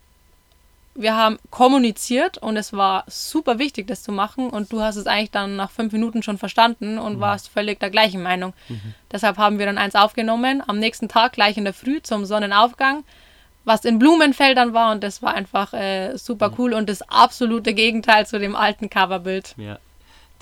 Wir 0.97 1.15
haben 1.15 1.39
kommuniziert 1.51 2.37
und 2.37 2.57
es 2.57 2.73
war 2.73 3.05
super 3.07 3.61
wichtig, 3.61 3.87
das 3.87 4.03
zu 4.03 4.11
machen. 4.11 4.51
Und 4.51 4.73
du 4.73 4.81
hast 4.81 4.97
es 4.97 5.07
eigentlich 5.07 5.31
dann 5.31 5.55
nach 5.55 5.71
fünf 5.71 5.93
Minuten 5.93 6.25
schon 6.25 6.37
verstanden 6.37 6.99
und 6.99 7.19
mhm. 7.19 7.21
warst 7.21 7.49
völlig 7.49 7.79
der 7.79 7.91
gleichen 7.91 8.21
Meinung. 8.21 8.53
Mhm. 8.69 8.95
Deshalb 9.13 9.39
haben 9.39 9.61
wir 9.61 9.67
dann 9.67 9.79
eins 9.79 9.95
aufgenommen, 9.95 10.65
am 10.67 10.81
nächsten 10.81 11.09
Tag 11.09 11.35
gleich 11.35 11.57
in 11.57 11.65
der 11.65 11.75
Früh 11.75 12.03
zum 12.03 12.25
Sonnenaufgang 12.25 13.05
was 13.65 13.85
in 13.85 14.01
Blumenfeldern 14.01 14.75
war 14.75 14.91
und 14.91 15.05
das 15.05 15.23
war 15.23 15.35
einfach 15.35 15.73
äh, 15.73 16.17
super 16.17 16.49
mhm. 16.49 16.55
cool 16.59 16.73
und 16.73 16.89
das 16.89 17.03
absolute 17.03 17.75
Gegenteil 17.75 18.27
zu 18.27 18.41
dem 18.41 18.57
alten 18.57 18.91
Coverbild. 18.91 19.55
Ja, 19.57 19.79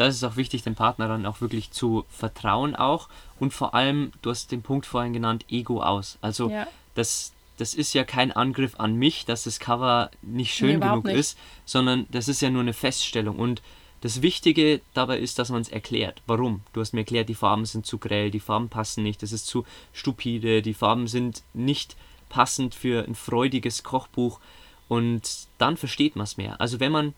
das 0.00 0.14
ist 0.14 0.25
auch 0.25 0.37
wichtig, 0.37 0.62
dem 0.62 0.75
Partner 0.75 1.09
dann 1.09 1.26
auch 1.26 1.42
wirklich 1.42 1.73
zu 1.73 2.07
vertrauen 2.09 2.75
auch 2.75 3.11
und 3.38 3.52
vor 3.52 3.75
allem, 3.75 4.12
du 4.23 4.30
hast 4.30 4.50
den 4.50 4.62
Punkt 4.62 4.87
vorhin 4.87 5.12
genannt, 5.12 5.45
Ego 5.50 5.83
aus. 5.83 6.16
Also 6.23 6.49
ja. 6.49 6.66
das, 6.95 7.33
das 7.59 7.75
ist 7.75 7.92
ja 7.92 8.02
kein 8.02 8.33
Angriff 8.33 8.80
an 8.80 8.97
mich, 8.97 9.26
dass 9.26 9.45
das 9.45 9.61
Cover 9.61 10.11
nicht 10.23 10.54
schön 10.54 10.78
nee, 10.78 10.87
genug 10.87 11.04
nicht. 11.04 11.16
ist, 11.16 11.38
sondern 11.66 12.07
das 12.11 12.28
ist 12.28 12.40
ja 12.40 12.49
nur 12.49 12.62
eine 12.62 12.73
Feststellung 12.73 13.38
und 13.38 13.61
das 14.00 14.23
Wichtige 14.23 14.80
dabei 14.95 15.19
ist, 15.19 15.38
dass 15.38 15.50
man 15.50 15.61
es 15.61 15.69
erklärt. 15.69 16.23
Warum? 16.26 16.62
Du 16.73 16.80
hast 16.80 16.95
mir 16.95 17.00
erklärt, 17.00 17.28
die 17.28 17.35
Farben 17.35 17.66
sind 17.66 17.85
zu 17.85 17.99
grell, 17.99 18.30
die 18.30 18.40
Farben 18.40 18.71
passen 18.71 19.02
nicht, 19.02 19.23
das 19.23 19.33
ist 19.33 19.47
zu 19.47 19.66
stupide, 19.92 20.62
die 20.62 20.73
Farben 20.73 21.09
sind 21.09 21.42
nicht 21.52 21.95
passend 22.30 22.75
für 22.75 23.04
ein 23.07 23.14
freudiges 23.14 23.83
Kochbuch 23.83 24.40
und 24.88 25.47
dann 25.59 25.76
versteht 25.76 26.16
man 26.16 26.25
es 26.25 26.38
mehr. 26.38 26.59
Also 26.59 26.80
wenn 26.80 26.90
man 26.90 27.12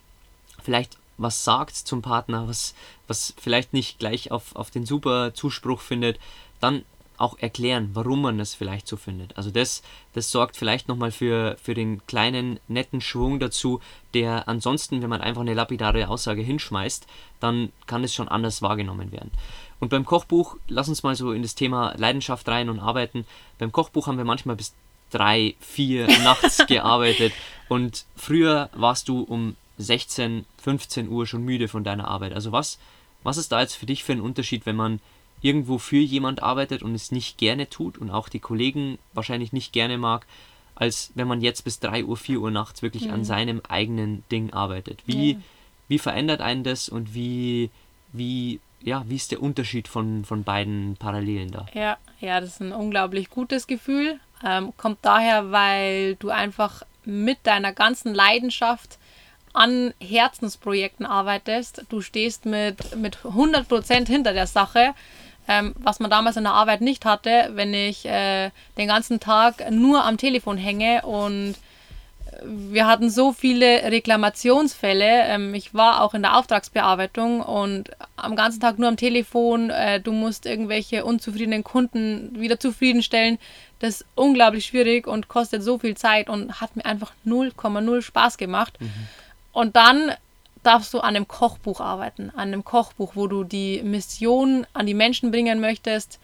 vielleicht 0.65 0.99
was 1.23 1.45
sagt 1.45 1.77
zum 1.77 2.03
Partner, 2.03 2.49
was, 2.49 2.75
was 3.07 3.35
vielleicht 3.41 3.73
nicht 3.73 3.99
gleich 3.99 4.31
auf, 4.31 4.55
auf 4.57 4.71
den 4.71 4.87
super 4.87 5.35
Zuspruch 5.35 5.81
findet, 5.81 6.19
dann 6.61 6.85
auch 7.19 7.39
erklären, 7.39 7.91
warum 7.95 8.23
man 8.23 8.41
es 8.41 8.55
vielleicht 8.55 8.89
so 8.89 8.97
findet. 8.97 9.37
Also 9.37 9.51
das, 9.51 9.83
das 10.13 10.31
sorgt 10.31 10.57
vielleicht 10.57 10.89
nochmal 10.89 11.13
für, 11.13 11.57
für 11.63 11.73
den 11.73 12.05
kleinen 12.07 12.59
netten 12.67 13.01
Schwung 13.01 13.39
dazu, 13.39 13.81
der 14.13 14.49
ansonsten, 14.49 15.03
wenn 15.03 15.11
man 15.11 15.21
einfach 15.21 15.43
eine 15.43 15.55
lapidare 15.55 16.09
Aussage 16.09 16.43
hinschmeißt, 16.43 17.07
dann 17.39 17.71
kann 17.87 18.03
es 18.03 18.13
schon 18.13 18.29
anders 18.29 18.61
wahrgenommen 18.61 19.13
werden. 19.13 19.31
Und 19.79 19.89
beim 19.89 20.05
Kochbuch, 20.05 20.57
lass 20.69 20.89
uns 20.89 21.03
mal 21.03 21.15
so 21.15 21.33
in 21.33 21.43
das 21.43 21.55
Thema 21.55 21.95
Leidenschaft 21.97 22.49
rein 22.49 22.69
und 22.69 22.81
arbeiten. 22.81 23.25
Beim 23.59 23.73
Kochbuch 23.73 24.09
haben 24.09 24.19
wir 24.19 24.25
manchmal 24.25 24.57
bis 24.57 24.75
drei, 25.11 25.55
vier 25.61 26.07
nachts 26.23 26.65
gearbeitet. 26.67 27.33
Und 27.69 28.05
früher 28.17 28.69
warst 28.75 29.09
du 29.09 29.21
um 29.21 29.57
16, 29.83 30.45
15 30.63 31.09
Uhr 31.09 31.27
schon 31.27 31.45
müde 31.45 31.69
von 31.69 31.85
deiner 31.85 32.09
Arbeit. 32.09 32.33
Also 32.33 32.53
was, 32.53 32.79
was 33.23 33.37
ist 33.37 33.53
da 33.53 33.61
jetzt 33.61 33.75
für 33.75 33.87
dich 33.87 34.05
für 34.05 34.13
ein 34.13 34.21
Unterschied, 34.21 34.67
wenn 34.67 34.77
man 34.77 35.01
irgendwo 35.41 35.79
für 35.79 35.99
jemand 35.99 36.43
arbeitet 36.43 36.83
und 36.83 36.95
es 36.95 37.11
nicht 37.11 37.37
gerne 37.37 37.69
tut 37.69 37.99
und 37.99 38.11
auch 38.11 38.29
die 38.29 38.39
Kollegen 38.39 38.99
wahrscheinlich 39.13 39.53
nicht 39.53 39.73
gerne 39.73 39.99
mag, 39.99 40.27
als 40.75 41.13
wenn 41.15 41.29
man 41.29 41.41
jetzt 41.41 41.63
bis 41.63 41.81
3 41.81 42.05
Uhr, 42.05 42.17
4 42.17 42.41
Uhr 42.41 42.51
nachts 42.51 42.83
wirklich 42.83 43.07
mhm. 43.07 43.15
an 43.15 43.25
seinem 43.25 43.61
eigenen 43.69 44.25
Ding 44.31 44.53
arbeitet. 44.53 45.03
Wie, 45.07 45.33
ja. 45.33 45.39
wie 45.89 45.99
verändert 45.99 46.41
einen 46.41 46.65
das 46.65 46.89
und 46.89 47.15
wie, 47.15 47.71
wie, 48.13 48.61
ja, 48.81 49.05
wie 49.09 49.17
ist 49.17 49.33
der 49.33 49.43
Unterschied 49.43 49.89
von, 49.89 50.25
von 50.25 50.45
beiden 50.45 50.97
Parallelen 50.97 51.51
da? 51.51 51.67
Ja, 51.75 51.99
ja, 52.21 52.41
das 52.41 52.51
ist 52.51 52.61
ein 52.61 52.73
unglaublich 52.73 53.29
gutes 53.29 53.67
Gefühl. 53.67 54.19
Ähm, 54.45 54.73
kommt 54.77 54.99
daher, 55.03 55.53
weil 55.53 56.17
du 56.17 56.31
einfach 56.31 56.83
mit 57.05 57.39
deiner 57.45 57.73
ganzen 57.73 58.15
Leidenschaft 58.15 58.99
an 59.53 59.93
Herzensprojekten 60.01 61.07
arbeitest. 61.07 61.85
Du 61.89 62.01
stehst 62.01 62.47
mit, 62.47 62.97
mit 62.97 63.19
100% 63.19 64.07
hinter 64.07 64.33
der 64.33 64.47
Sache 64.47 64.95
ähm, 65.49 65.75
was 65.79 66.01
man 66.01 66.11
damals 66.11 66.37
in 66.37 66.45
der 66.45 66.53
Arbeit 66.53 66.81
nicht 66.81 67.05
hatte, 67.05 67.51
wenn 67.55 67.75
ich 67.75 68.07
äh, 68.07 68.51
den 68.79 68.89
ganzen 68.89 69.21
Tag 69.21 69.71
nur 69.71 70.05
am 70.05 70.17
Telefon 70.17 70.57
hänge 70.57 71.03
und 71.03 71.53
äh, 71.53 72.37
wir 72.45 72.87
hatten 72.87 73.11
so 73.11 73.33
viele 73.33 73.91
Reklamationsfälle. 73.91 75.25
Ähm, 75.25 75.55
ich 75.55 75.75
war 75.75 76.03
auch 76.03 76.15
in 76.15 76.23
der 76.23 76.37
Auftragsbearbeitung 76.37 77.41
und 77.41 77.91
am 78.17 78.37
ganzen 78.37 78.61
Tag 78.61 78.79
nur 78.79 78.89
am 78.89 78.97
Telefon. 78.97 79.71
Äh, 79.71 80.01
du 80.01 80.13
musst 80.13 80.47
irgendwelche 80.47 81.05
unzufriedenen 81.05 81.65
Kunden 81.65 82.39
wieder 82.39 82.61
zufriedenstellen. 82.61 83.39
Das 83.81 84.03
ist 84.03 84.07
unglaublich 84.15 84.67
schwierig 84.67 85.09
und 85.09 85.27
kostet 85.27 85.65
so 85.65 85.79
viel 85.79 85.97
Zeit 85.97 86.29
und 86.29 86.61
hat 86.61 86.77
mir 86.77 86.87
einfach 86.87 87.13
0,0 87.27 88.01
Spaß 88.03 88.39
gemacht. 88.39 88.81
Mhm. 88.81 89.09
Und 89.53 89.77
dann 89.77 90.13
darfst 90.63 90.95
du 90.95 91.01
an 91.01 91.17
einem 91.17 91.29
Kochbuch 91.29 91.81
arbeiten, 91.81 92.31
an 92.31 92.49
einem 92.49 92.65
Kochbuch, 92.65 93.13
wo 93.15 93.27
du 93.27 93.45
die 93.45 93.83
Mission 93.83 94.67
an 94.73 94.87
die 94.87 94.95
Menschen 94.95 95.31
bringen 95.31 95.61
möchtest, 95.61 96.19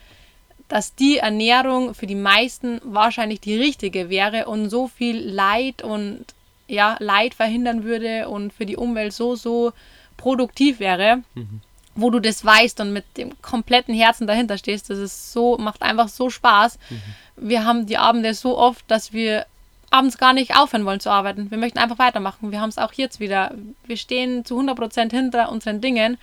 dass 0.69 0.95
die 0.95 1.19
Ernährung 1.19 1.95
für 1.95 2.07
die 2.07 2.15
meisten 2.15 2.81
wahrscheinlich 2.85 3.41
die 3.41 3.57
richtige 3.57 4.11
wäre 4.11 4.47
und 4.47 4.69
so 4.71 4.87
viel 4.87 5.19
Leid 5.19 5.83
und 5.83 6.25
ja, 6.69 6.97
Leid 7.01 7.35
verhindern 7.35 7.85
würde 7.85 8.29
und 8.29 8.53
für 8.53 8.67
die 8.67 8.77
Umwelt 8.77 9.15
so, 9.15 9.35
so 9.35 9.73
produktiv 10.19 10.79
wäre, 10.81 11.23
mhm. 11.35 11.63
wo 11.95 12.11
du 12.11 12.21
das 12.21 12.45
weißt 12.45 12.81
und 12.81 12.93
mit 12.93 13.05
dem 13.17 13.41
kompletten 13.41 13.95
Herzen 13.95 14.27
dahinter 14.27 14.59
stehst. 14.59 14.91
Das 14.91 14.99
ist 14.99 15.33
so, 15.33 15.57
macht 15.57 15.83
einfach 15.83 16.09
so 16.09 16.29
Spaß. 16.29 16.79
Mhm. 16.91 17.03
Wir 17.37 17.65
haben 17.65 17.87
die 17.87 17.97
Abende 17.97 18.35
so 18.35 18.59
oft, 18.59 18.85
dass 18.91 19.15
wir 19.15 19.47
abends 19.91 20.19
gar 20.19 20.33
nicht 20.33 20.57
aufhören 20.57 20.85
wollen 20.85 21.01
zu 21.01 21.11
arbeiten. 21.11 21.51
Wir 21.51 21.59
möchten 21.59 21.79
einfach 21.79 21.99
weitermachen. 21.99 22.53
Wir 22.53 22.61
haben 22.61 22.69
es 22.69 22.79
auch 22.79 22.93
jetzt 22.93 23.21
wieder. 23.21 23.55
Wir 23.87 23.97
stehen 23.97 24.45
zu 24.45 24.59
100% 24.59 25.11
hinter 25.11 25.51
unseren 25.51 25.81
Dingen 25.81 26.19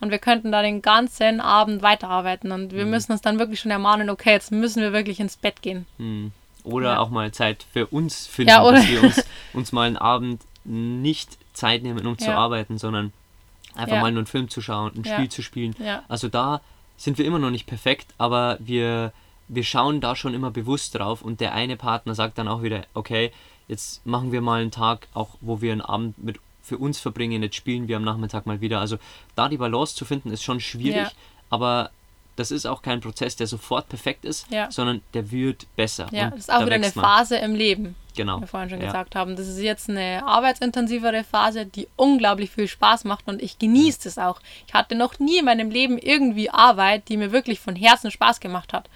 und 0.00 0.10
wir 0.10 0.18
könnten 0.18 0.52
da 0.52 0.62
den 0.62 0.82
ganzen 0.82 1.40
Abend 1.40 1.82
weiterarbeiten. 1.82 2.52
Und 2.52 2.72
wir 2.72 2.84
mhm. 2.84 2.90
müssen 2.90 3.12
uns 3.12 3.20
dann 3.20 3.38
wirklich 3.38 3.60
schon 3.60 3.70
ermahnen, 3.70 4.10
okay, 4.10 4.32
jetzt 4.32 4.52
müssen 4.52 4.82
wir 4.82 4.92
wirklich 4.92 5.20
ins 5.20 5.36
Bett 5.36 5.62
gehen. 5.62 5.86
Mhm. 5.98 6.32
Oder 6.62 6.94
ja. 6.94 6.98
auch 6.98 7.10
mal 7.10 7.30
Zeit 7.32 7.66
für 7.72 7.86
uns 7.86 8.26
finden, 8.26 8.50
ja, 8.50 8.70
dass 8.70 8.88
wir 8.88 9.02
uns, 9.02 9.24
uns 9.52 9.72
mal 9.72 9.86
einen 9.86 9.98
Abend 9.98 10.42
nicht 10.64 11.36
Zeit 11.52 11.82
nehmen, 11.82 12.06
um 12.06 12.16
ja. 12.18 12.26
zu 12.26 12.32
arbeiten, 12.32 12.78
sondern 12.78 13.12
einfach 13.74 14.00
mal 14.00 14.10
nur 14.10 14.20
einen 14.20 14.26
Film 14.26 14.48
zu 14.48 14.62
schauen, 14.62 14.92
ein 14.96 15.04
Spiel 15.04 15.28
zu 15.28 15.42
spielen. 15.42 15.74
Also 16.08 16.28
da 16.28 16.62
sind 16.96 17.18
wir 17.18 17.24
immer 17.26 17.38
noch 17.38 17.50
nicht 17.50 17.66
perfekt, 17.66 18.14
aber 18.18 18.56
wir 18.60 19.12
wir 19.48 19.64
schauen 19.64 20.00
da 20.00 20.16
schon 20.16 20.34
immer 20.34 20.50
bewusst 20.50 20.94
drauf 20.94 21.22
und 21.22 21.40
der 21.40 21.52
eine 21.52 21.76
Partner 21.76 22.14
sagt 22.14 22.38
dann 22.38 22.48
auch 22.48 22.62
wieder, 22.62 22.84
okay, 22.94 23.32
jetzt 23.68 24.04
machen 24.06 24.32
wir 24.32 24.40
mal 24.40 24.60
einen 24.60 24.70
Tag, 24.70 25.08
auch 25.14 25.30
wo 25.40 25.60
wir 25.60 25.72
einen 25.72 25.80
Abend 25.80 26.22
mit 26.22 26.38
für 26.62 26.78
uns 26.78 26.98
verbringen, 26.98 27.42
jetzt 27.42 27.56
spielen 27.56 27.88
wir 27.88 27.96
am 27.96 28.04
Nachmittag 28.04 28.46
mal 28.46 28.60
wieder. 28.60 28.80
Also 28.80 28.96
da 29.36 29.48
die 29.48 29.58
Balance 29.58 29.94
zu 29.94 30.06
finden, 30.06 30.30
ist 30.30 30.42
schon 30.42 30.60
schwierig, 30.60 30.96
ja. 30.96 31.10
aber 31.50 31.90
das 32.36 32.50
ist 32.50 32.66
auch 32.66 32.82
kein 32.82 33.00
Prozess, 33.00 33.36
der 33.36 33.46
sofort 33.46 33.88
perfekt 33.88 34.24
ist, 34.24 34.50
ja. 34.50 34.70
sondern 34.70 35.02
der 35.12 35.30
wird 35.30 35.66
besser. 35.76 36.08
Ja, 36.10 36.30
das 36.30 36.40
ist 36.40 36.52
auch 36.52 36.62
wieder 36.62 36.74
eine 36.74 36.90
man. 36.94 37.04
Phase 37.04 37.36
im 37.36 37.54
Leben. 37.54 37.94
Genau. 38.16 38.38
Wie 38.38 38.42
wir 38.42 38.48
vorhin 38.48 38.70
schon 38.70 38.80
ja. 38.80 38.86
gesagt 38.86 39.14
haben. 39.14 39.36
Das 39.36 39.46
ist 39.46 39.60
jetzt 39.60 39.88
eine 39.88 40.24
arbeitsintensivere 40.24 41.24
Phase, 41.24 41.66
die 41.66 41.88
unglaublich 41.96 42.50
viel 42.50 42.68
Spaß 42.68 43.04
macht 43.04 43.28
und 43.28 43.42
ich 43.42 43.58
genieße 43.58 44.08
es 44.08 44.18
auch. 44.18 44.40
Ich 44.66 44.74
hatte 44.74 44.94
noch 44.94 45.18
nie 45.18 45.38
in 45.38 45.44
meinem 45.44 45.70
Leben 45.70 45.98
irgendwie 45.98 46.50
Arbeit, 46.50 47.08
die 47.08 47.16
mir 47.16 47.30
wirklich 47.30 47.60
von 47.60 47.76
Herzen 47.76 48.10
Spaß 48.10 48.40
gemacht 48.40 48.72
hat. 48.72 48.88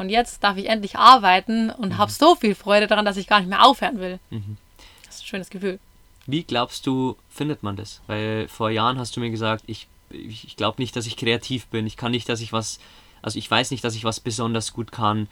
Und 0.00 0.08
jetzt 0.08 0.42
darf 0.42 0.56
ich 0.56 0.66
endlich 0.66 0.96
arbeiten 0.96 1.68
und 1.68 1.90
mhm. 1.90 1.98
habe 1.98 2.10
so 2.10 2.34
viel 2.34 2.54
Freude 2.54 2.86
daran, 2.86 3.04
dass 3.04 3.18
ich 3.18 3.26
gar 3.26 3.40
nicht 3.40 3.50
mehr 3.50 3.66
aufhören 3.66 4.00
will. 4.00 4.18
Mhm. 4.30 4.56
Das 5.04 5.16
ist 5.16 5.24
ein 5.24 5.26
schönes 5.26 5.50
Gefühl. 5.50 5.78
Wie 6.26 6.42
glaubst 6.42 6.86
du, 6.86 7.16
findet 7.28 7.62
man 7.62 7.76
das? 7.76 8.00
Weil 8.06 8.48
vor 8.48 8.70
Jahren 8.70 8.98
hast 8.98 9.14
du 9.14 9.20
mir 9.20 9.28
gesagt, 9.28 9.62
ich, 9.66 9.88
ich 10.08 10.56
glaube 10.56 10.80
nicht, 10.80 10.96
dass 10.96 11.06
ich 11.06 11.18
kreativ 11.18 11.66
bin. 11.66 11.86
Ich 11.86 11.98
kann 11.98 12.12
nicht, 12.12 12.30
dass 12.30 12.40
ich 12.40 12.50
was, 12.50 12.80
also 13.20 13.38
ich 13.38 13.50
weiß 13.50 13.72
nicht, 13.72 13.84
dass 13.84 13.94
ich 13.94 14.04
was 14.04 14.20
besonders 14.20 14.72
gut 14.72 14.90
kann. 14.90 15.28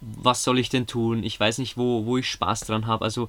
Was 0.00 0.42
soll 0.42 0.58
ich 0.58 0.70
denn 0.70 0.86
tun? 0.86 1.22
Ich 1.22 1.38
weiß 1.38 1.58
nicht, 1.58 1.76
wo, 1.76 2.06
wo 2.06 2.16
ich 2.16 2.30
Spaß 2.30 2.60
dran 2.60 2.86
habe. 2.86 3.04
Also, 3.04 3.28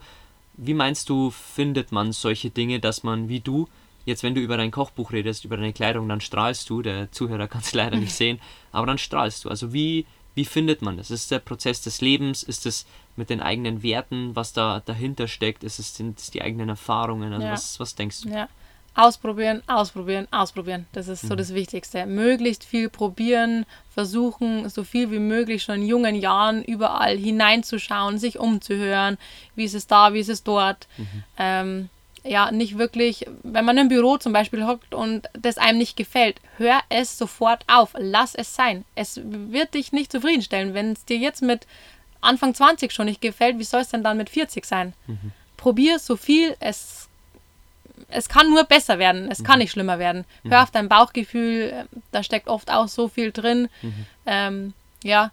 wie 0.55 0.73
meinst 0.73 1.09
du, 1.09 1.29
findet 1.29 1.91
man 1.91 2.13
solche 2.13 2.51
Dinge, 2.51 2.79
dass 2.79 3.03
man 3.03 3.27
wie 3.27 3.41
du, 3.41 3.67
jetzt 4.05 4.23
wenn 4.23 4.33
du 4.33 4.39
über 4.39 4.55
dein 4.55 4.71
Kochbuch 4.71 5.11
redest, 5.11 5.43
über 5.43 5.57
deine 5.57 5.73
Kleidung, 5.73 6.07
dann 6.07 6.21
strahlst 6.21 6.69
du, 6.69 6.81
der 6.81 7.11
Zuhörer 7.11 7.49
kann 7.49 7.61
es 7.61 7.73
leider 7.73 7.97
nicht 7.97 8.13
sehen, 8.13 8.39
aber 8.71 8.87
dann 8.87 8.97
strahlst 8.97 9.43
du. 9.43 9.49
Also 9.49 9.73
wie, 9.73 10.05
wie 10.35 10.45
findet 10.45 10.81
man 10.81 10.97
das? 10.97 11.11
Ist 11.11 11.23
es 11.23 11.27
der 11.27 11.39
Prozess 11.39 11.81
des 11.81 12.01
Lebens? 12.01 12.43
Ist 12.43 12.65
es 12.65 12.85
mit 13.15 13.29
den 13.29 13.41
eigenen 13.41 13.83
Werten, 13.83 14.35
was 14.35 14.53
da 14.53 14.81
dahinter 14.85 15.27
steckt? 15.27 15.63
Ist 15.63 15.79
es, 15.79 15.95
sind 15.95 16.19
es 16.19 16.31
die 16.31 16.41
eigenen 16.41 16.69
Erfahrungen? 16.69 17.33
Also 17.33 17.45
ja. 17.45 17.53
was, 17.53 17.79
was 17.79 17.95
denkst 17.95 18.21
du? 18.21 18.29
Ja. 18.29 18.47
Ausprobieren, 18.95 19.61
ausprobieren, 19.67 20.27
ausprobieren. 20.31 20.85
Das 20.91 21.07
ist 21.07 21.21
so 21.21 21.33
mhm. 21.33 21.37
das 21.37 21.53
Wichtigste. 21.53 22.05
Möglichst 22.05 22.65
viel 22.65 22.89
probieren, 22.89 23.65
versuchen, 23.93 24.67
so 24.69 24.83
viel 24.83 25.11
wie 25.11 25.19
möglich 25.19 25.63
schon 25.63 25.75
in 25.75 25.87
jungen 25.87 26.15
Jahren 26.15 26.63
überall 26.63 27.17
hineinzuschauen, 27.17 28.17
sich 28.17 28.39
umzuhören. 28.39 29.17
Wie 29.55 29.63
ist 29.63 29.75
es 29.75 29.87
da, 29.87 30.13
wie 30.13 30.19
ist 30.19 30.29
es 30.29 30.43
dort? 30.43 30.87
Mhm. 30.97 31.23
Ähm, 31.37 31.89
ja 32.23 32.51
nicht 32.51 32.77
wirklich, 32.77 33.25
wenn 33.43 33.65
man 33.65 33.77
im 33.77 33.89
Büro 33.89 34.17
zum 34.17 34.33
Beispiel 34.33 34.65
hockt 34.65 34.93
und 34.93 35.27
das 35.33 35.57
einem 35.57 35.77
nicht 35.77 35.95
gefällt, 35.95 36.39
hör 36.57 36.79
es 36.89 37.17
sofort 37.17 37.63
auf, 37.67 37.91
lass 37.97 38.35
es 38.35 38.55
sein. 38.55 38.85
Es 38.95 39.19
wird 39.23 39.73
dich 39.73 39.91
nicht 39.91 40.11
zufriedenstellen. 40.11 40.73
Wenn 40.73 40.91
es 40.91 41.05
dir 41.05 41.17
jetzt 41.17 41.41
mit 41.41 41.67
Anfang 42.21 42.53
20 42.53 42.91
schon 42.91 43.05
nicht 43.05 43.21
gefällt, 43.21 43.59
wie 43.59 43.63
soll 43.63 43.81
es 43.81 43.89
denn 43.89 44.03
dann 44.03 44.17
mit 44.17 44.29
40 44.29 44.65
sein? 44.65 44.93
Mhm. 45.07 45.31
Probier 45.57 45.99
so 45.99 46.15
viel, 46.15 46.55
es, 46.59 47.07
es 48.09 48.29
kann 48.29 48.49
nur 48.49 48.63
besser 48.63 48.99
werden, 48.99 49.29
es 49.31 49.39
mhm. 49.39 49.43
kann 49.43 49.59
nicht 49.59 49.71
schlimmer 49.71 49.99
werden. 49.99 50.25
Mhm. 50.43 50.51
Hör 50.51 50.63
auf 50.63 50.71
dein 50.71 50.89
Bauchgefühl, 50.89 51.85
da 52.11 52.23
steckt 52.23 52.47
oft 52.47 52.71
auch 52.71 52.87
so 52.87 53.07
viel 53.07 53.31
drin. 53.31 53.69
Mhm. 53.81 54.05
Ähm, 54.25 54.73
ja, 55.03 55.31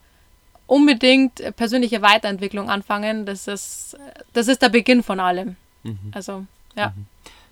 unbedingt 0.66 1.43
persönliche 1.57 2.02
Weiterentwicklung 2.02 2.71
anfangen, 2.71 3.26
das 3.26 3.49
ist, 3.49 3.97
das 4.33 4.49
ist 4.49 4.62
der 4.62 4.69
Beginn 4.69 5.02
von 5.02 5.21
allem. 5.21 5.57
Mhm. 5.83 6.11
Also 6.12 6.45
ja. 6.76 6.90
Mhm. 6.90 7.06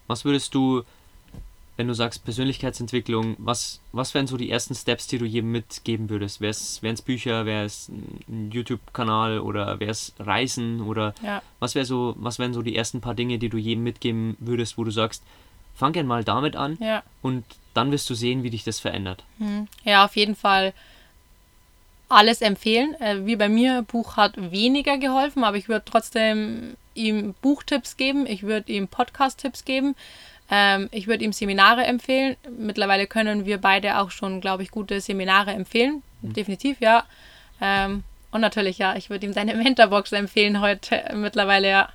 Was 0.07 0.25
würdest 0.25 0.55
du, 0.55 0.83
wenn 1.77 1.89
du 1.89 1.95
sagst 1.95 2.25
Persönlichkeitsentwicklung, 2.25 3.37
was, 3.39 3.81
was 3.93 4.15
wären 4.15 4.27
so 4.27 4.37
die 4.37 4.51
ersten 4.51 4.75
Steps, 4.75 5.07
die 5.07 5.19
du 5.19 5.25
jedem 5.25 5.51
mitgeben 5.51 6.11
würdest? 6.11 6.41
Wären 6.41 6.95
es 6.95 7.03
Bücher, 7.03 7.47
wäre 7.47 7.65
es 7.65 7.89
ein 7.89 8.51
YouTube-Kanal 8.53 9.41
oder 9.41 9.81
wäre 9.81 9.91
es 9.91 10.13
Reisen 10.19 10.83
oder 10.83 11.15
ja. 11.23 11.43
was 11.59 11.75
wäre 11.75 11.87
so, 11.87 12.15
was 12.19 12.39
wären 12.39 12.55
so 12.55 12.63
die 12.63 12.77
ersten 12.77 13.01
paar 13.01 13.15
Dinge, 13.15 13.39
die 13.39 13.49
du 13.49 13.57
jedem 13.57 13.83
mitgeben 13.83 14.37
würdest, 14.39 14.79
wo 14.79 14.85
du 14.85 14.91
sagst, 14.91 15.23
fang 15.75 15.93
gerne 15.93 16.09
mal 16.09 16.23
damit 16.23 16.55
an 16.55 16.77
ja. 16.81 17.03
und 17.23 17.45
dann 17.73 17.91
wirst 17.91 18.09
du 18.09 18.15
sehen, 18.15 18.43
wie 18.43 18.51
dich 18.51 18.65
das 18.65 18.79
verändert. 18.79 19.25
Mhm. 19.39 19.67
Ja, 19.83 20.05
auf 20.05 20.17
jeden 20.17 20.37
Fall 20.37 20.73
alles 22.09 22.41
empfehlen. 22.41 22.95
Äh, 23.01 23.27
wie 23.27 23.37
bei 23.37 23.49
mir, 23.49 23.83
Buch 23.83 24.17
hat 24.17 24.35
weniger 24.37 24.99
geholfen, 24.99 25.43
aber 25.45 25.57
ich 25.57 25.69
würde 25.69 25.85
trotzdem 25.85 26.77
ihm 26.95 27.35
Buchtipps 27.43 27.97
geben, 27.97 28.27
ich 28.27 28.43
würde 28.43 28.73
ihm 28.73 28.89
Podcast-Tipps 28.89 29.65
geben, 29.65 29.95
ähm, 30.51 30.89
ich 30.93 31.07
würde 31.07 31.25
ihm 31.25 31.33
Seminare 31.33 31.85
empfehlen. 31.85 32.37
Mittlerweile 32.59 33.07
können 33.07 33.47
wir 33.47 33.59
beide 33.59 33.99
auch 33.99 34.11
schon, 34.11 34.41
glaube 34.41 34.63
ich, 34.63 34.71
gute 34.71 35.01
Seminare 35.01 35.53
empfehlen. 35.53 36.03
Mhm. 36.23 36.33
Definitiv, 36.35 36.81
ja. 36.81 37.05
Ähm, 37.61 38.05
und 38.31 38.41
natürlich, 38.41 38.79
ja, 38.79 38.97
ich 38.97 39.11
würde 39.11 39.27
ihm 39.27 39.33
seine 39.33 39.55
Mentorbox 39.63 40.13
empfehlen 40.13 40.61
heute 40.61 41.03
mittlerweile, 41.15 41.69
ja. 41.69 41.89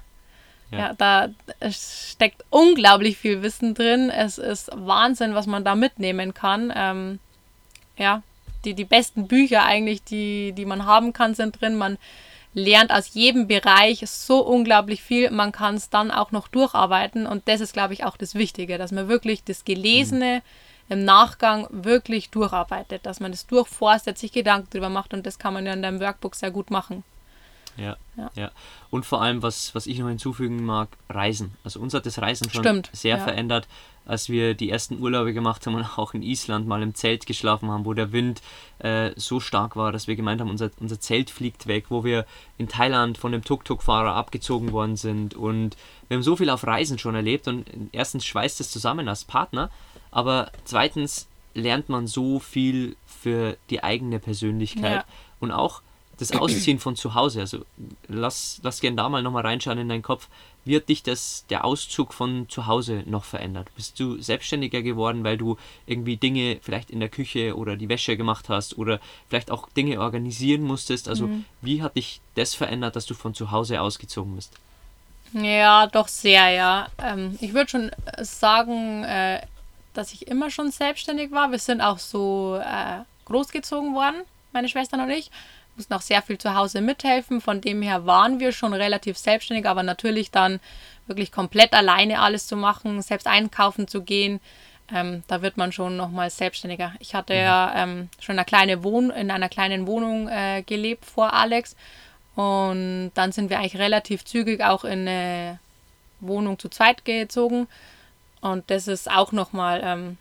Ja. 0.71 0.77
ja, 0.77 0.93
da 0.93 1.29
steckt 1.71 2.45
unglaublich 2.51 3.17
viel 3.17 3.41
Wissen 3.41 3.73
drin. 3.73 4.11
Es 4.11 4.37
ist 4.37 4.69
Wahnsinn, 4.75 5.33
was 5.33 5.47
man 5.47 5.63
da 5.63 5.73
mitnehmen 5.73 6.35
kann. 6.35 6.71
Ähm, 6.75 7.19
ja, 7.97 8.21
die, 8.65 8.75
die 8.75 8.85
besten 8.85 9.27
Bücher 9.27 9.63
eigentlich, 9.63 10.03
die, 10.03 10.53
die 10.53 10.65
man 10.65 10.85
haben 10.85 11.11
kann, 11.11 11.33
sind 11.33 11.59
drin. 11.59 11.75
Man 11.75 11.97
lernt 12.59 12.91
aus 12.91 13.13
jedem 13.13 13.47
Bereich 13.47 14.03
so 14.07 14.41
unglaublich 14.41 15.01
viel. 15.01 15.31
Man 15.31 15.51
kann 15.51 15.75
es 15.75 15.89
dann 15.89 16.11
auch 16.11 16.31
noch 16.31 16.47
durcharbeiten 16.47 17.25
und 17.25 17.47
das 17.47 17.61
ist, 17.61 17.73
glaube 17.73 17.93
ich, 17.93 18.03
auch 18.03 18.17
das 18.17 18.35
Wichtige, 18.35 18.77
dass 18.77 18.91
man 18.91 19.07
wirklich 19.07 19.43
das 19.43 19.65
Gelesene 19.65 20.41
im 20.89 21.05
Nachgang 21.05 21.67
wirklich 21.69 22.29
durcharbeitet, 22.29 23.05
dass 23.05 23.19
man 23.19 23.31
das 23.31 23.45
durchforstet, 23.47 24.17
sich 24.17 24.31
Gedanken 24.31 24.67
darüber 24.71 24.89
macht 24.89 25.13
und 25.13 25.25
das 25.25 25.39
kann 25.39 25.53
man 25.53 25.65
ja 25.65 25.73
in 25.73 25.81
deinem 25.81 25.99
Workbook 25.99 26.35
sehr 26.35 26.51
gut 26.51 26.71
machen. 26.71 27.03
Ja, 27.77 27.95
ja, 28.17 28.31
ja. 28.35 28.51
Und 28.89 29.05
vor 29.05 29.21
allem, 29.21 29.41
was, 29.41 29.73
was 29.73 29.87
ich 29.87 29.99
noch 29.99 30.09
hinzufügen 30.09 30.65
mag, 30.65 30.89
Reisen. 31.09 31.55
Also 31.63 31.79
uns 31.79 31.93
hat 31.93 32.05
das 32.05 32.19
Reisen 32.19 32.49
schon 32.49 32.63
Stimmt, 32.63 32.89
sehr 32.91 33.17
ja. 33.17 33.23
verändert, 33.23 33.67
als 34.09 34.27
wir 34.27 34.53
die 34.55 34.69
ersten 34.69 34.99
Urlaube 35.01 35.33
gemacht 35.33 35.65
haben 35.65 35.75
und 35.75 35.97
auch 35.97 36.13
in 36.13 36.23
Island 36.23 36.67
mal 36.67 36.81
im 36.81 36.95
Zelt 36.95 37.25
geschlafen 37.25 37.69
haben, 37.69 37.85
wo 37.85 37.93
der 37.93 38.11
Wind 38.11 38.41
äh, 38.79 39.11
so 39.15 39.39
stark 39.39 39.75
war, 39.75 39.91
dass 39.91 40.07
wir 40.07 40.15
gemeint 40.15 40.41
haben, 40.41 40.49
unser, 40.49 40.71
unser 40.79 40.99
Zelt 40.99 41.29
fliegt 41.29 41.67
weg, 41.67 41.85
wo 41.89 42.03
wir 42.03 42.25
in 42.57 42.67
Thailand 42.67 43.17
von 43.17 43.31
dem 43.31 43.43
Tuk-Tuk-Fahrer 43.43 44.15
abgezogen 44.15 44.71
worden 44.71 44.95
sind. 44.95 45.35
Und 45.35 45.77
wir 46.07 46.15
haben 46.15 46.23
so 46.23 46.35
viel 46.35 46.49
auf 46.49 46.65
Reisen 46.65 46.97
schon 46.97 47.15
erlebt 47.15 47.47
und 47.47 47.65
erstens 47.91 48.25
schweißt 48.25 48.59
es 48.59 48.71
zusammen 48.71 49.07
als 49.07 49.25
Partner, 49.25 49.69
aber 50.11 50.51
zweitens 50.65 51.27
lernt 51.53 51.89
man 51.89 52.07
so 52.07 52.39
viel 52.39 52.95
für 53.05 53.57
die 53.69 53.83
eigene 53.83 54.19
Persönlichkeit 54.19 54.91
Ja. 54.91 55.05
und 55.39 55.51
auch 55.51 55.81
das 56.17 56.31
Ausziehen 56.33 56.79
von 56.79 56.95
zu 56.95 57.13
Hause. 57.15 57.39
Also 57.41 57.65
lass, 58.07 58.59
lass 58.63 58.81
gern 58.81 58.97
da 58.97 59.07
mal 59.07 59.23
nochmal 59.23 59.45
reinschauen 59.45 59.77
in 59.77 59.87
deinen 59.89 60.01
Kopf. 60.01 60.27
Wie 60.65 60.75
hat 60.75 60.89
dich 60.89 61.03
das, 61.03 61.45
der 61.49 61.65
Auszug 61.65 62.13
von 62.13 62.47
zu 62.49 62.67
Hause 62.67 63.03
noch 63.05 63.23
verändert? 63.23 63.67
Bist 63.75 63.99
du 63.99 64.21
selbstständiger 64.21 64.81
geworden, 64.81 65.23
weil 65.23 65.37
du 65.37 65.57
irgendwie 65.87 66.17
Dinge 66.17 66.59
vielleicht 66.61 66.91
in 66.91 66.99
der 66.99 67.09
Küche 67.09 67.55
oder 67.57 67.75
die 67.75 67.89
Wäsche 67.89 68.17
gemacht 68.17 68.49
hast 68.49 68.77
oder 68.77 68.99
vielleicht 69.29 69.51
auch 69.51 69.69
Dinge 69.69 69.99
organisieren 69.99 70.61
musstest? 70.61 71.07
Also 71.07 71.29
wie 71.61 71.81
hat 71.81 71.95
dich 71.95 72.21
das 72.35 72.53
verändert, 72.53 72.95
dass 72.95 73.05
du 73.05 73.13
von 73.13 73.33
zu 73.33 73.51
Hause 73.51 73.81
ausgezogen 73.81 74.35
bist? 74.35 74.53
Ja, 75.33 75.87
doch 75.87 76.07
sehr, 76.07 76.49
ja. 76.49 76.87
Ähm, 76.97 77.37
ich 77.39 77.53
würde 77.53 77.69
schon 77.69 77.89
äh, 77.89 78.23
sagen, 78.23 79.03
äh, 79.03 79.41
dass 79.93 80.13
ich 80.13 80.27
immer 80.27 80.49
schon 80.49 80.71
selbstständig 80.71 81.31
war. 81.31 81.51
Wir 81.51 81.59
sind 81.59 81.81
auch 81.81 81.99
so 81.99 82.59
äh, 82.63 83.03
großgezogen 83.25 83.93
worden, 83.93 84.23
meine 84.51 84.69
Schwestern 84.69 85.01
und 85.01 85.09
ich. 85.11 85.29
Mussten 85.79 85.93
auch 85.93 86.01
sehr 86.01 86.21
viel 86.21 86.37
zu 86.37 86.55
Hause 86.55 86.81
mithelfen. 86.81 87.39
Von 87.39 87.61
dem 87.61 87.81
her 87.81 88.05
waren 88.05 88.41
wir 88.41 88.51
schon 88.51 88.73
relativ 88.73 89.17
selbstständig, 89.17 89.65
aber 89.65 89.81
natürlich 89.81 90.29
dann 90.29 90.59
wirklich 91.07 91.31
komplett 91.31 91.73
alleine 91.73 92.19
alles 92.19 92.47
zu 92.47 92.57
machen, 92.57 93.01
selbst 93.01 93.27
einkaufen 93.27 93.87
zu 93.87 94.03
gehen. 94.03 94.41
Ähm, 94.93 95.23
da 95.27 95.41
wird 95.41 95.55
man 95.55 95.71
schon 95.71 95.95
nochmal 95.95 96.29
selbstständiger. 96.31 96.93
Ich 96.99 97.15
hatte 97.15 97.33
ja 97.33 97.71
ähm, 97.77 98.09
schon 98.19 98.37
eine 98.37 98.43
kleine 98.43 98.83
Wohn 98.83 99.09
in 99.09 99.31
einer 99.31 99.47
kleinen 99.47 99.87
Wohnung 99.87 100.27
äh, 100.27 100.63
gelebt 100.63 101.05
vor 101.05 101.33
Alex. 101.33 101.77
Und 102.35 103.11
dann 103.13 103.31
sind 103.31 103.49
wir 103.49 103.59
eigentlich 103.59 103.77
relativ 103.77 104.25
zügig 104.25 104.61
auch 104.61 104.83
in 104.83 105.07
eine 105.07 105.59
Wohnung 106.19 106.59
zu 106.59 106.67
zweit 106.67 107.05
gezogen. 107.05 107.67
Und 108.41 108.69
das 108.69 108.89
ist 108.89 109.09
auch 109.09 109.31
nochmal 109.31 109.81
ähm, 109.81 110.17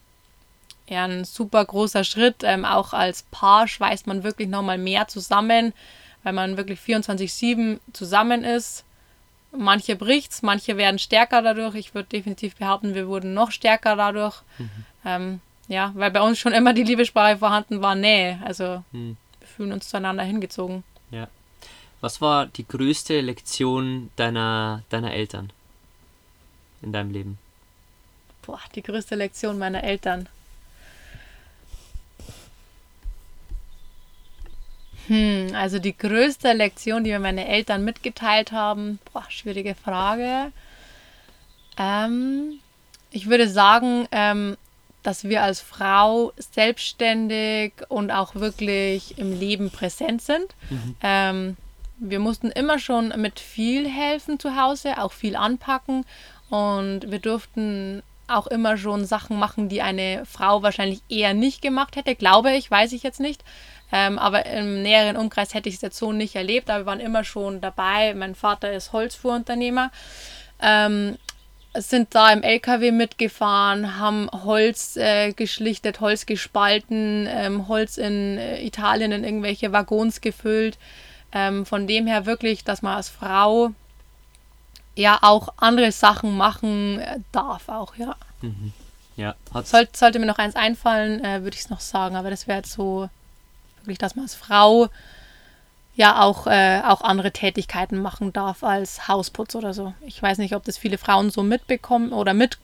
ja, 0.88 1.04
ein 1.04 1.24
super 1.24 1.64
großer 1.64 2.04
Schritt. 2.04 2.36
Ähm, 2.42 2.64
auch 2.64 2.92
als 2.92 3.22
Paar 3.30 3.68
schweißt 3.68 4.06
man 4.06 4.22
wirklich 4.24 4.48
nochmal 4.48 4.78
mehr 4.78 5.08
zusammen, 5.08 5.72
weil 6.22 6.32
man 6.32 6.56
wirklich 6.56 6.80
24-7 6.80 7.78
zusammen 7.92 8.44
ist. 8.44 8.84
Manche 9.50 9.96
bricht's, 9.96 10.42
manche 10.42 10.76
werden 10.76 10.98
stärker 10.98 11.42
dadurch. 11.42 11.74
Ich 11.74 11.94
würde 11.94 12.08
definitiv 12.08 12.56
behaupten, 12.56 12.94
wir 12.94 13.08
wurden 13.08 13.32
noch 13.34 13.50
stärker 13.50 13.96
dadurch. 13.96 14.42
Ähm, 15.04 15.40
ja, 15.68 15.92
weil 15.94 16.10
bei 16.10 16.20
uns 16.20 16.38
schon 16.38 16.52
immer 16.52 16.74
die 16.74 16.82
Liebessprache 16.82 17.38
vorhanden 17.38 17.80
war, 17.82 17.94
Nähe. 17.94 18.38
Also 18.44 18.84
Hm. 18.92 19.16
wir 19.40 19.48
fühlen 19.48 19.72
uns 19.72 19.88
zueinander 19.88 20.22
hingezogen. 20.22 20.84
Ja. 21.10 21.28
Was 22.00 22.20
war 22.20 22.46
die 22.46 22.66
größte 22.66 23.20
Lektion 23.20 24.10
deiner, 24.16 24.82
deiner 24.88 25.12
Eltern 25.12 25.50
in 26.80 26.92
deinem 26.92 27.10
Leben? 27.10 27.38
Boah, 28.42 28.60
die 28.74 28.82
größte 28.82 29.14
Lektion 29.16 29.58
meiner 29.58 29.82
Eltern. 29.82 30.28
Hm, 35.08 35.48
also 35.54 35.78
die 35.78 35.96
größte 35.96 36.52
Lektion, 36.52 37.02
die 37.02 37.10
mir 37.10 37.18
meine 37.18 37.48
Eltern 37.48 37.84
mitgeteilt 37.84 38.52
haben, 38.52 38.98
boah, 39.12 39.24
schwierige 39.28 39.74
Frage. 39.74 40.52
Ähm, 41.78 42.60
ich 43.10 43.28
würde 43.28 43.48
sagen, 43.48 44.06
ähm, 44.12 44.56
dass 45.02 45.24
wir 45.24 45.42
als 45.42 45.60
Frau 45.60 46.32
selbstständig 46.36 47.72
und 47.88 48.10
auch 48.10 48.34
wirklich 48.34 49.16
im 49.18 49.38
Leben 49.38 49.70
präsent 49.70 50.20
sind. 50.20 50.54
Ähm, 51.02 51.56
wir 51.98 52.18
mussten 52.18 52.50
immer 52.50 52.78
schon 52.78 53.08
mit 53.16 53.40
viel 53.40 53.88
helfen 53.88 54.38
zu 54.38 54.56
Hause, 54.56 55.02
auch 55.02 55.12
viel 55.12 55.36
anpacken 55.36 56.04
und 56.50 57.10
wir 57.10 57.18
durften 57.18 58.02
auch 58.26 58.46
immer 58.46 58.76
schon 58.76 59.06
Sachen 59.06 59.38
machen, 59.38 59.68
die 59.68 59.80
eine 59.80 60.24
Frau 60.26 60.62
wahrscheinlich 60.62 61.00
eher 61.08 61.32
nicht 61.32 61.62
gemacht 61.62 61.96
hätte, 61.96 62.14
glaube 62.14 62.52
ich, 62.52 62.70
weiß 62.70 62.92
ich 62.92 63.02
jetzt 63.02 63.20
nicht. 63.20 63.42
Ähm, 63.90 64.18
aber 64.18 64.46
im 64.46 64.82
näheren 64.82 65.16
Umkreis 65.16 65.54
hätte 65.54 65.68
ich 65.68 65.76
es 65.76 65.80
jetzt 65.80 65.98
so 65.98 66.12
nicht 66.12 66.36
erlebt, 66.36 66.68
aber 66.68 66.80
wir 66.80 66.86
waren 66.86 67.00
immer 67.00 67.24
schon 67.24 67.60
dabei. 67.60 68.14
Mein 68.14 68.34
Vater 68.34 68.72
ist 68.72 68.92
Holzfuhrunternehmer. 68.92 69.90
Ähm, 70.60 71.16
sind 71.74 72.14
da 72.14 72.32
im 72.32 72.42
LKW 72.42 72.90
mitgefahren, 72.92 73.98
haben 73.98 74.28
Holz 74.32 74.96
äh, 74.96 75.32
geschlichtet, 75.32 76.00
Holz 76.00 76.26
gespalten, 76.26 77.28
ähm, 77.30 77.68
Holz 77.68 77.98
in 77.98 78.38
äh, 78.38 78.62
Italien 78.62 79.12
in 79.12 79.24
irgendwelche 79.24 79.72
Waggons 79.72 80.20
gefüllt. 80.20 80.78
Ähm, 81.30 81.66
von 81.66 81.86
dem 81.86 82.06
her 82.06 82.26
wirklich, 82.26 82.64
dass 82.64 82.82
man 82.82 82.96
als 82.96 83.08
Frau 83.10 83.72
ja 84.96 85.18
auch 85.22 85.50
andere 85.58 85.92
Sachen 85.92 86.36
machen 86.36 87.00
äh, 87.00 87.18
darf, 87.32 87.68
auch 87.68 87.94
ja. 87.96 88.16
Ja, 89.16 89.34
hat's, 89.52 89.70
Sollte, 89.70 89.96
sollte 89.96 90.18
mir 90.18 90.26
noch 90.26 90.38
eins 90.38 90.56
einfallen, 90.56 91.24
äh, 91.24 91.42
würde 91.42 91.54
ich 91.56 91.62
es 91.62 91.70
noch 91.70 91.80
sagen, 91.80 92.16
aber 92.16 92.30
das 92.30 92.46
wäre 92.46 92.58
jetzt 92.58 92.72
so 92.72 93.08
wirklich, 93.80 93.98
dass 93.98 94.16
man 94.16 94.24
als 94.24 94.34
Frau 94.34 94.88
ja 95.94 96.22
auch, 96.22 96.46
äh, 96.46 96.80
auch 96.84 97.00
andere 97.02 97.32
Tätigkeiten 97.32 98.00
machen 98.00 98.32
darf 98.32 98.62
als 98.62 99.08
Hausputz 99.08 99.56
oder 99.56 99.74
so. 99.74 99.94
Ich 100.06 100.22
weiß 100.22 100.38
nicht, 100.38 100.54
ob 100.54 100.64
das 100.64 100.78
viele 100.78 100.96
Frauen 100.96 101.30
so 101.30 101.42
mitbekommen 101.42 102.12
oder 102.12 102.34
mit, 102.34 102.58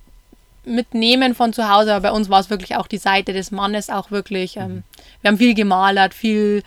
mitnehmen 0.65 1.35
von 1.35 1.53
zu 1.53 1.69
Hause, 1.69 1.95
aber 1.95 2.11
bei 2.11 2.17
uns 2.17 2.31
war 2.31 2.41
es 2.41 2.49
wirklich 2.49 2.77
auch 2.77 2.87
die 2.87 2.99
Seite 2.99 3.33
des 3.33 3.51
Mannes 3.51 3.91
auch 3.91 4.13
wirklich. 4.13 4.57
Ähm, 4.57 4.85
wir 5.21 5.31
haben 5.31 5.39
viel 5.39 5.55
gemalert, 5.55 6.15
viel 6.15 6.63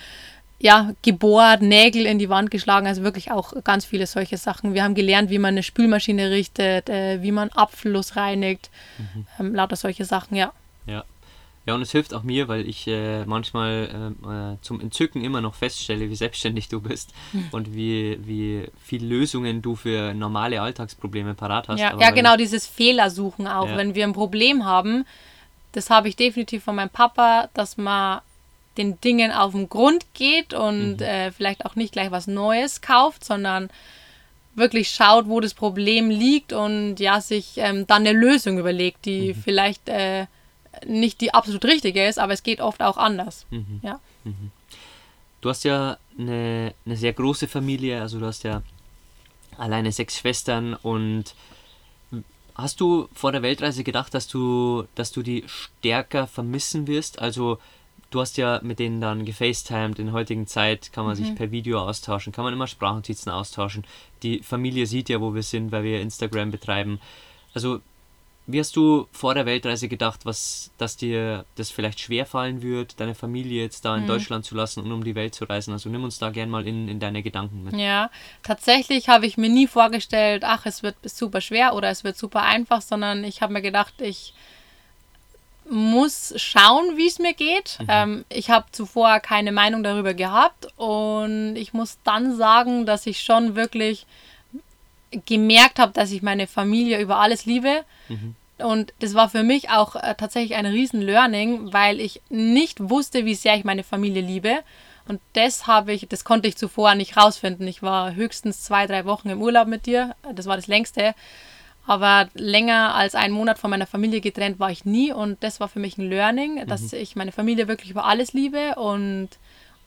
ja, 0.59 0.91
gebohrt, 1.03 1.61
Nägel 1.61 2.05
in 2.05 2.19
die 2.19 2.29
Wand 2.29 2.51
geschlagen, 2.51 2.87
also 2.87 3.03
wirklich 3.03 3.31
auch 3.31 3.53
ganz 3.63 3.85
viele 3.85 4.07
solche 4.07 4.37
Sachen. 4.37 4.73
Wir 4.73 4.83
haben 4.83 4.95
gelernt, 4.95 5.29
wie 5.29 5.39
man 5.39 5.53
eine 5.53 5.63
Spülmaschine 5.63 6.31
richtet, 6.31 6.89
äh, 6.89 7.21
wie 7.21 7.31
man 7.31 7.49
Abfluss 7.49 8.15
reinigt, 8.15 8.69
ähm, 9.39 9.53
lauter 9.53 9.75
solche 9.75 10.03
Sachen, 10.03 10.35
ja. 10.35 10.51
ja. 10.85 11.05
Ja, 11.67 11.75
und 11.75 11.81
es 11.81 11.91
hilft 11.91 12.13
auch 12.13 12.23
mir, 12.23 12.47
weil 12.47 12.67
ich 12.67 12.87
äh, 12.87 13.25
manchmal 13.25 13.89
ähm, 13.93 14.55
äh, 14.55 14.61
zum 14.61 14.79
Entzücken 14.79 15.21
immer 15.25 15.41
noch 15.41 15.53
feststelle, 15.53 16.09
wie 16.09 16.15
selbstständig 16.15 16.69
du 16.69 16.79
bist 16.79 17.13
und 17.51 17.75
wie, 17.75 18.17
wie 18.25 18.69
viel 18.81 19.05
Lösungen 19.05 19.61
du 19.61 19.75
für 19.75 20.13
normale 20.13 20.61
Alltagsprobleme 20.61 21.33
parat 21.33 21.67
hast. 21.67 21.81
Ja, 21.81 21.99
ja 21.99 22.11
genau, 22.11 22.37
dieses 22.37 22.65
Fehlersuchen 22.65 23.47
auch. 23.47 23.67
Ja. 23.67 23.75
Wenn 23.75 23.95
wir 23.95 24.05
ein 24.05 24.13
Problem 24.13 24.63
haben, 24.63 25.05
das 25.73 25.89
habe 25.89 26.07
ich 26.07 26.15
definitiv 26.15 26.63
von 26.63 26.75
meinem 26.75 26.89
Papa, 26.89 27.49
dass 27.53 27.75
man 27.75 28.21
den 28.77 29.01
Dingen 29.01 29.33
auf 29.33 29.51
den 29.51 29.67
Grund 29.67 30.05
geht 30.13 30.53
und 30.53 31.01
äh, 31.01 31.33
vielleicht 31.33 31.65
auch 31.65 31.75
nicht 31.75 31.91
gleich 31.91 32.11
was 32.11 32.27
Neues 32.27 32.79
kauft, 32.79 33.25
sondern 33.25 33.69
wirklich 34.55 34.89
schaut, 34.89 35.27
wo 35.27 35.41
das 35.41 35.53
Problem 35.53 36.09
liegt 36.09 36.53
und 36.53 36.95
ja, 37.01 37.19
sich 37.19 37.57
ähm, 37.57 37.85
dann 37.87 38.07
eine 38.07 38.17
Lösung 38.17 38.57
überlegt, 38.57 39.03
die 39.03 39.33
vielleicht 39.33 39.89
äh, 39.89 40.27
nicht 40.85 41.21
die 41.21 41.33
absolut 41.33 41.65
richtige 41.65 42.05
ist, 42.05 42.19
aber 42.19 42.33
es 42.33 42.43
geht 42.43 42.61
oft 42.61 42.81
auch 42.81 42.97
anders. 42.97 43.45
Ja. 43.81 43.99
Du 45.41 45.49
hast 45.49 45.63
ja 45.63 45.97
eine, 46.17 46.73
eine 46.85 46.97
sehr 46.97 47.13
große 47.13 47.47
Familie, 47.47 48.01
also 48.01 48.19
du 48.19 48.25
hast 48.25 48.43
ja 48.43 48.61
alleine 49.57 49.91
sechs 49.91 50.17
Schwestern 50.17 50.73
und 50.73 51.35
hast 52.55 52.79
du 52.81 53.07
vor 53.13 53.31
der 53.31 53.41
Weltreise 53.43 53.83
gedacht, 53.83 54.13
dass 54.13 54.27
du, 54.27 54.85
dass 54.95 55.11
du 55.11 55.21
die 55.21 55.43
stärker 55.47 56.27
vermissen 56.27 56.87
wirst? 56.87 57.19
Also 57.19 57.59
du 58.09 58.21
hast 58.21 58.37
ja 58.37 58.59
mit 58.63 58.79
denen 58.79 58.99
dann 58.99 59.25
gefacetimed, 59.25 59.99
in 59.99 60.07
der 60.07 60.13
heutigen 60.13 60.47
Zeit 60.47 60.91
kann 60.91 61.05
man 61.05 61.15
sich 61.15 61.35
per 61.35 61.51
Video 61.51 61.79
austauschen, 61.79 62.33
kann 62.33 62.43
man 62.43 62.53
immer 62.53 62.67
Sprachnotizen 62.67 63.31
austauschen. 63.31 63.85
Die 64.23 64.39
Familie 64.39 64.87
sieht 64.87 65.09
ja, 65.09 65.21
wo 65.21 65.35
wir 65.35 65.43
sind, 65.43 65.71
weil 65.71 65.83
wir 65.83 66.01
Instagram 66.01 66.51
betreiben. 66.51 66.99
Also 67.53 67.81
wie 68.47 68.61
hast 68.61 68.77
du 68.77 69.07
vor 69.11 69.33
der 69.33 69.45
Weltreise 69.45 69.89
gedacht, 69.89 70.21
was, 70.25 70.71
dass 70.77 70.95
dir 70.95 71.43
das 71.55 71.69
vielleicht 71.69 71.99
schwerfallen 71.99 72.61
wird, 72.61 72.97
deine 72.99 73.13
Familie 73.13 73.61
jetzt 73.61 73.83
da 73.83 73.97
in 73.97 74.07
Deutschland 74.07 74.45
zu 74.45 74.55
lassen 74.55 74.79
und 74.79 74.91
um 74.93 75.03
die 75.03 75.15
Welt 75.15 75.35
zu 75.35 75.43
reisen? 75.43 75.73
Also 75.73 75.89
nimm 75.89 76.05
uns 76.05 76.17
da 76.17 76.29
gern 76.29 76.49
mal 76.49 76.65
in, 76.65 76.87
in 76.87 77.01
deine 77.01 77.21
Gedanken 77.21 77.65
mit. 77.65 77.75
Ja, 77.75 78.09
tatsächlich 78.43 79.09
habe 79.09 79.25
ich 79.25 79.35
mir 79.35 79.49
nie 79.49 79.67
vorgestellt, 79.67 80.43
ach, 80.45 80.65
es 80.65 80.81
wird 80.81 80.95
super 81.03 81.41
schwer 81.41 81.75
oder 81.75 81.89
es 81.89 82.05
wird 82.05 82.17
super 82.17 82.43
einfach, 82.43 82.81
sondern 82.81 83.25
ich 83.25 83.41
habe 83.41 83.51
mir 83.51 83.61
gedacht, 83.61 83.95
ich 83.99 84.33
muss 85.69 86.33
schauen, 86.37 86.95
wie 86.95 87.07
es 87.07 87.19
mir 87.19 87.33
geht. 87.33 87.79
Ähm, 87.89 88.23
ich 88.29 88.49
habe 88.49 88.67
zuvor 88.71 89.19
keine 89.19 89.51
Meinung 89.51 89.83
darüber 89.83 90.13
gehabt 90.13 90.67
und 90.77 91.57
ich 91.57 91.73
muss 91.73 91.97
dann 92.05 92.35
sagen, 92.37 92.85
dass 92.85 93.05
ich 93.05 93.21
schon 93.21 93.55
wirklich 93.55 94.05
gemerkt 95.25 95.79
habe, 95.79 95.93
dass 95.93 96.11
ich 96.11 96.21
meine 96.21 96.47
Familie 96.47 96.99
über 96.99 97.17
alles 97.17 97.45
liebe. 97.45 97.83
Und 98.59 98.93
das 98.99 99.13
war 99.13 99.29
für 99.29 99.43
mich 99.43 99.69
auch 99.69 99.95
äh, 99.95 100.15
tatsächlich 100.15 100.57
ein 100.57 100.65
riesen 100.65 101.01
Learning, 101.01 101.71
weil 101.73 101.99
ich 101.99 102.21
nicht 102.29 102.89
wusste, 102.89 103.25
wie 103.25 103.35
sehr 103.35 103.55
ich 103.55 103.63
meine 103.63 103.83
Familie 103.83 104.21
liebe. 104.21 104.59
Und 105.07 105.21
das 105.33 105.67
habe 105.67 105.93
ich, 105.93 106.07
das 106.09 106.23
konnte 106.23 106.47
ich 106.47 106.57
zuvor 106.57 106.95
nicht 106.95 107.17
rausfinden. 107.17 107.67
Ich 107.67 107.81
war 107.81 108.15
höchstens 108.15 108.63
zwei, 108.63 108.87
drei 108.87 109.05
Wochen 109.05 109.29
im 109.29 109.41
Urlaub 109.41 109.67
mit 109.67 109.85
dir. 109.85 110.15
Das 110.33 110.47
war 110.47 110.55
das 110.55 110.67
längste. 110.67 111.13
Aber 111.85 112.27
länger 112.33 112.95
als 112.95 113.15
einen 113.15 113.33
Monat 113.33 113.59
von 113.59 113.69
meiner 113.69 113.87
Familie 113.87 114.19
getrennt 114.19 114.59
war 114.59 114.71
ich 114.71 114.83
nie. 114.83 115.13
Und 115.13 115.41
das 115.43 115.59
war 115.59 115.69
für 115.69 115.79
mich 115.79 115.97
ein 115.97 116.09
Learning, 116.09 116.65
dass 116.67 116.91
mhm. 116.91 116.99
ich 116.99 117.15
meine 117.15 117.31
Familie 117.31 117.67
wirklich 117.67 117.91
über 117.91 118.05
alles 118.05 118.33
liebe 118.33 118.75
und 118.75 119.29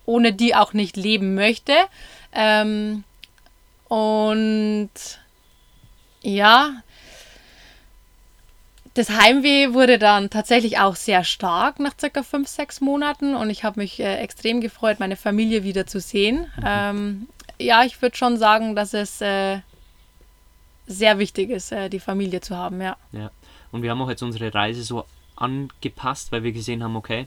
ohne 0.06 0.32
die 0.32 0.54
auch 0.54 0.72
nicht 0.72 0.96
leben 0.96 1.34
möchte. 1.34 1.74
Ähm, 2.32 3.04
und 3.90 4.90
ja, 6.22 6.82
das 8.94 9.10
Heimweh 9.10 9.72
wurde 9.72 9.98
dann 9.98 10.30
tatsächlich 10.30 10.78
auch 10.78 10.94
sehr 10.94 11.24
stark 11.24 11.80
nach 11.80 11.94
circa 11.98 12.22
fünf, 12.22 12.46
sechs 12.46 12.80
Monaten 12.80 13.34
und 13.34 13.50
ich 13.50 13.64
habe 13.64 13.80
mich 13.80 13.98
äh, 13.98 14.18
extrem 14.18 14.60
gefreut, 14.60 15.00
meine 15.00 15.16
Familie 15.16 15.64
wieder 15.64 15.88
zu 15.88 15.98
sehen. 15.98 16.46
Mhm. 16.56 16.64
Ähm, 16.64 17.28
ja, 17.58 17.82
ich 17.82 18.00
würde 18.00 18.16
schon 18.16 18.36
sagen, 18.36 18.76
dass 18.76 18.94
es 18.94 19.20
äh, 19.20 19.58
sehr 20.86 21.18
wichtig 21.18 21.50
ist, 21.50 21.72
äh, 21.72 21.88
die 21.88 21.98
Familie 21.98 22.40
zu 22.40 22.56
haben, 22.56 22.80
ja. 22.80 22.96
Ja, 23.10 23.32
und 23.72 23.82
wir 23.82 23.90
haben 23.90 24.02
auch 24.02 24.08
jetzt 24.08 24.22
unsere 24.22 24.54
Reise 24.54 24.84
so 24.84 25.04
angepasst, 25.34 26.30
weil 26.30 26.44
wir 26.44 26.52
gesehen 26.52 26.84
haben, 26.84 26.94
okay, 26.94 27.26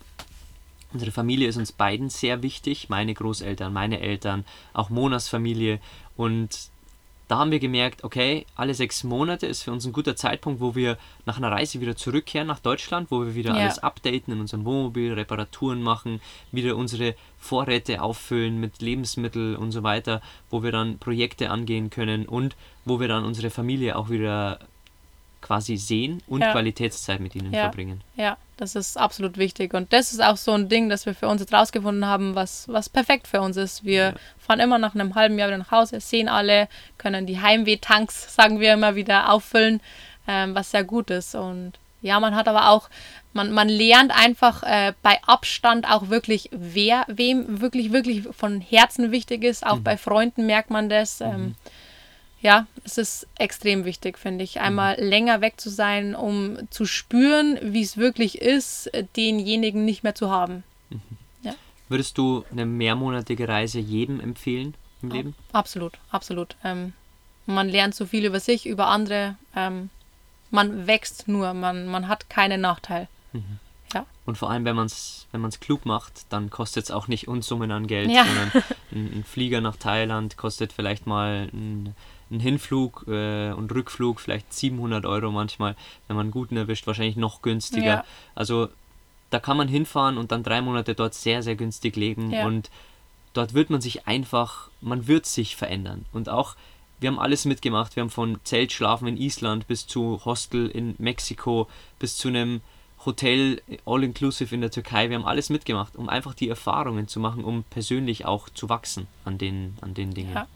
unsere 0.94 1.12
Familie 1.12 1.48
ist 1.48 1.58
uns 1.58 1.72
beiden 1.72 2.10
sehr 2.10 2.42
wichtig, 2.44 2.88
meine 2.88 3.14
Großeltern, 3.14 3.74
meine 3.74 4.00
Eltern, 4.00 4.46
auch 4.74 4.90
Monas 4.90 5.28
Familie 5.28 5.80
und 6.16 6.72
da 7.28 7.40
haben 7.40 7.52
wir 7.52 7.60
gemerkt, 7.60 8.04
okay, 8.04 8.46
alle 8.56 8.74
sechs 8.74 9.04
Monate 9.04 9.48
ist 9.48 9.64
für 9.64 9.72
uns 9.72 9.86
ein 9.86 9.94
guter 9.94 10.16
Zeitpunkt, 10.16 10.60
wo 10.60 10.76
wir 10.76 10.98
nach 11.26 11.38
einer 11.38 11.52
Reise 11.52 11.80
wieder 11.80 11.96
zurückkehren 11.96 12.48
nach 12.48 12.60
Deutschland, 12.60 13.10
wo 13.12 13.22
wir 13.22 13.34
wieder 13.34 13.56
ja. 13.56 13.62
alles 13.62 13.80
updaten 13.80 14.34
in 14.34 14.42
unserem 14.42 14.66
Wohnmobil, 14.66 15.14
Reparaturen 15.14 15.82
machen, 15.82 16.22
wieder 16.52 16.76
unsere 16.76 17.16
Vorräte 17.40 18.02
auffüllen 18.02 18.60
mit 18.60 18.82
Lebensmitteln 18.82 19.56
und 19.56 19.72
so 19.72 19.84
weiter, 19.84 20.22
wo 20.50 20.64
wir 20.64 20.72
dann 20.72 21.00
Projekte 21.00 21.50
angehen 21.50 21.90
können 21.90 22.28
und 22.28 22.56
wo 22.86 23.00
wir 23.00 23.08
dann 23.08 23.24
unsere 23.24 23.50
Familie 23.50 23.96
auch 23.96 24.10
wieder 24.10 24.60
quasi 25.44 25.78
sehen 25.78 26.24
und 26.26 26.42
ja. 26.42 26.52
Qualitätszeit 26.52 27.20
mit 27.20 27.36
ihnen 27.36 27.54
ja. 27.54 27.64
verbringen. 27.64 28.02
Ja, 28.16 28.38
das 28.58 28.76
ist 28.76 28.98
absolut 28.98 29.38
wichtig. 29.38 29.74
Und 29.74 29.94
das 29.94 30.12
ist 30.12 30.24
auch 30.24 30.38
so 30.38 30.54
ein 30.54 30.70
Ding, 30.70 30.90
das 30.90 31.06
wir 31.06 31.14
für 31.14 31.28
uns 31.28 31.42
jetzt 31.42 31.54
rausgefunden 31.54 32.08
haben, 32.08 32.34
was, 32.34 32.68
was 32.70 32.90
perfekt 32.90 33.28
für 33.28 33.42
uns 33.42 33.58
ist. 33.58 33.84
Wir 33.84 34.02
ja. 34.02 34.14
fahren 34.40 34.60
immer 34.60 34.80
nach 34.80 34.96
einem 34.96 35.14
halben 35.14 35.38
Jahr 35.38 35.50
wieder 35.50 35.58
nach 35.60 35.72
Hause, 35.72 36.00
sehen 36.00 36.30
alle, 36.30 36.68
können 36.98 37.28
die 37.28 37.40
Heimweh-Tanks, 37.40 38.34
sagen 38.34 38.60
wir 38.60 38.74
immer, 38.74 38.96
wieder 38.96 39.32
auffüllen, 39.32 39.82
ähm, 40.28 40.56
was 40.56 40.72
sehr 40.72 40.84
gut 40.84 41.12
ist. 41.12 41.36
Und 41.36 41.74
ja, 42.02 42.20
man 42.20 42.36
hat 42.36 42.48
aber 42.48 42.70
auch, 42.70 42.90
man, 43.34 43.52
man 43.52 43.70
lernt 43.70 44.12
einfach 44.18 44.64
äh, 44.64 44.94
bei 45.04 45.20
Abstand 45.26 45.90
auch 45.90 46.10
wirklich, 46.10 46.50
wer 46.52 47.06
wem 47.08 47.62
wirklich, 47.62 47.92
wirklich 47.92 48.24
von 48.32 48.62
Herzen 48.62 49.12
wichtig 49.12 49.44
ist. 49.44 49.66
Auch 49.66 49.78
mhm. 49.78 49.84
bei 49.84 49.98
Freunden 49.98 50.46
merkt 50.46 50.70
man 50.70 50.90
das. 50.90 51.22
Ähm, 51.22 51.42
mhm 51.42 51.56
ja, 52.44 52.68
es 52.84 52.98
ist 52.98 53.26
extrem 53.38 53.86
wichtig, 53.86 54.20
finde 54.20 54.44
ich, 54.44 54.60
einmal 54.60 54.98
mhm. 54.98 55.10
länger 55.10 55.42
weg 55.42 55.60
zu 55.60 55.70
sein, 55.70 56.14
um 56.14 56.58
zu 56.70 56.86
spüren, 56.86 57.58
wie 57.62 57.82
es 57.82 57.96
wirklich 57.96 58.42
ist, 58.42 58.92
denjenigen 59.16 59.86
nicht 59.86 60.04
mehr 60.04 60.14
zu 60.14 60.30
haben. 60.30 60.64
Mhm. 60.90 61.02
Ja. 61.42 61.54
Würdest 61.88 62.18
du 62.18 62.44
eine 62.52 62.66
mehrmonatige 62.66 63.48
Reise 63.48 63.80
jedem 63.80 64.20
empfehlen 64.20 64.76
im 65.02 65.12
Leben? 65.12 65.36
Absolut, 65.54 65.94
absolut. 66.12 66.58
Ähm, 66.66 66.92
man 67.46 67.70
lernt 67.70 67.96
so 67.96 68.06
viel 68.06 68.26
über 68.26 68.42
sich, 68.42 68.66
über 68.66 68.88
andere. 68.88 69.38
Ähm, 69.56 69.90
man 70.52 70.86
wächst 70.86 71.30
nur, 71.30 71.54
man, 71.54 71.88
man 71.88 72.10
hat 72.10 72.30
keinen 72.30 72.60
Nachteil. 72.60 73.08
Mhm. 73.32 73.60
Ja. 73.94 74.06
Und 74.26 74.38
vor 74.38 74.50
allem, 74.50 74.66
wenn 74.66 74.76
man 74.76 74.88
es 74.88 75.28
wenn 75.32 75.42
man's 75.42 75.60
klug 75.60 75.86
macht, 75.86 76.26
dann 76.30 76.50
kostet 76.50 76.86
es 76.86 76.92
auch 76.92 77.08
nicht 77.08 77.28
Unsummen 77.28 77.72
an 77.72 77.88
Geld, 77.88 78.12
ja. 78.12 78.26
sondern 78.26 78.52
ein, 78.92 79.20
ein, 79.20 79.24
Flieger 79.24 79.62
nach 79.62 79.78
Thailand 79.78 80.38
kostet 80.38 80.74
vielleicht 80.74 81.08
mal 81.08 81.50
ein 81.54 81.96
ein 82.34 82.40
Hinflug 82.40 83.06
äh, 83.08 83.52
und 83.52 83.74
Rückflug 83.74 84.20
vielleicht 84.20 84.54
700 84.54 85.06
Euro 85.06 85.32
manchmal, 85.32 85.76
wenn 86.08 86.16
man 86.16 86.26
einen 86.26 86.32
guten 86.32 86.58
erwischt, 86.58 86.88
wahrscheinlich 86.88 87.16
noch 87.16 87.42
günstiger. 87.42 87.86
Ja. 87.86 88.06
Also 88.36 88.70
da 89.30 89.40
kann 89.40 89.58
man 89.58 89.68
hinfahren 89.68 90.18
und 90.18 90.32
dann 90.32 90.44
drei 90.44 90.62
Monate 90.62 90.96
dort 90.96 91.14
sehr, 91.14 91.42
sehr 91.42 91.56
günstig 91.56 91.96
leben 91.96 92.32
ja. 92.32 92.46
und 92.46 92.70
dort 93.34 93.54
wird 93.54 93.70
man 93.70 93.82
sich 93.82 94.08
einfach, 94.08 94.70
man 94.82 95.08
wird 95.08 95.26
sich 95.26 95.56
verändern 95.56 96.06
und 96.12 96.30
auch 96.30 96.56
wir 97.00 97.10
haben 97.10 97.20
alles 97.20 97.44
mitgemacht. 97.44 97.98
Wir 97.98 98.02
haben 98.02 98.10
von 98.10 98.40
Zeltschlafen 98.46 99.10
in 99.10 99.18
Island 99.18 99.68
bis 99.68 99.88
zu 99.88 100.22
Hostel 100.24 100.70
in 100.70 100.96
Mexiko 101.00 101.68
bis 102.00 102.16
zu 102.16 102.30
einem 102.30 102.62
Hotel 103.06 103.62
all-inclusive 103.86 104.56
in 104.56 104.62
der 104.62 104.72
Türkei. 104.72 105.10
Wir 105.10 105.18
haben 105.18 105.26
alles 105.26 105.50
mitgemacht, 105.50 105.98
um 105.98 106.08
einfach 106.08 106.34
die 106.34 106.48
Erfahrungen 106.48 107.10
zu 107.10 107.20
machen, 107.20 107.44
um 107.44 107.64
persönlich 107.64 108.26
auch 108.26 108.48
zu 108.48 108.70
wachsen 108.70 109.08
an 109.26 109.38
den, 109.38 109.78
an 109.82 109.94
den 109.94 110.14
Dingen. 110.14 110.34
Ja. 110.34 110.48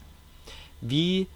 Wie 0.80 1.26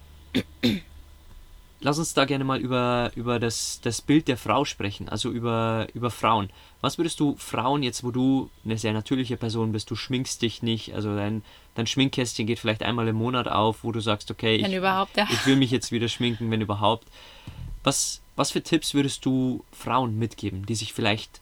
Lass 1.83 1.99
uns 1.99 2.13
da 2.13 2.23
gerne 2.23 2.45
mal 2.45 2.61
über, 2.61 3.11
über 3.15 3.39
das, 3.39 3.81
das 3.81 4.01
Bild 4.01 4.29
der 4.29 4.37
Frau 4.37 4.63
sprechen, 4.63 5.09
also 5.09 5.29
über, 5.29 5.87
über 5.93 6.11
Frauen. 6.11 6.49
Was 6.79 6.97
würdest 6.97 7.19
du 7.19 7.35
Frauen 7.37 7.83
jetzt, 7.83 8.05
wo 8.05 8.11
du 8.11 8.49
eine 8.63 8.77
sehr 8.77 8.93
natürliche 8.93 9.35
Person 9.35 9.73
bist, 9.73 9.91
du 9.91 9.95
schminkst 9.95 10.41
dich 10.41 10.63
nicht, 10.63 10.93
also 10.93 11.13
dein, 11.13 11.43
dein 11.75 11.85
Schminkkästchen 11.85 12.47
geht 12.47 12.59
vielleicht 12.59 12.83
einmal 12.83 13.09
im 13.09 13.17
Monat 13.17 13.49
auf, 13.49 13.83
wo 13.83 13.91
du 13.91 13.99
sagst, 13.99 14.31
okay, 14.31 14.55
ich, 14.55 14.63
ja. 15.17 15.27
ich 15.29 15.45
will 15.45 15.57
mich 15.57 15.71
jetzt 15.71 15.91
wieder 15.91 16.07
schminken, 16.07 16.49
wenn 16.51 16.61
überhaupt. 16.61 17.05
Was, 17.83 18.21
was 18.37 18.51
für 18.51 18.63
Tipps 18.63 18.93
würdest 18.93 19.25
du 19.25 19.65
Frauen 19.73 20.17
mitgeben, 20.17 20.65
die 20.65 20.75
sich 20.75 20.93
vielleicht 20.93 21.41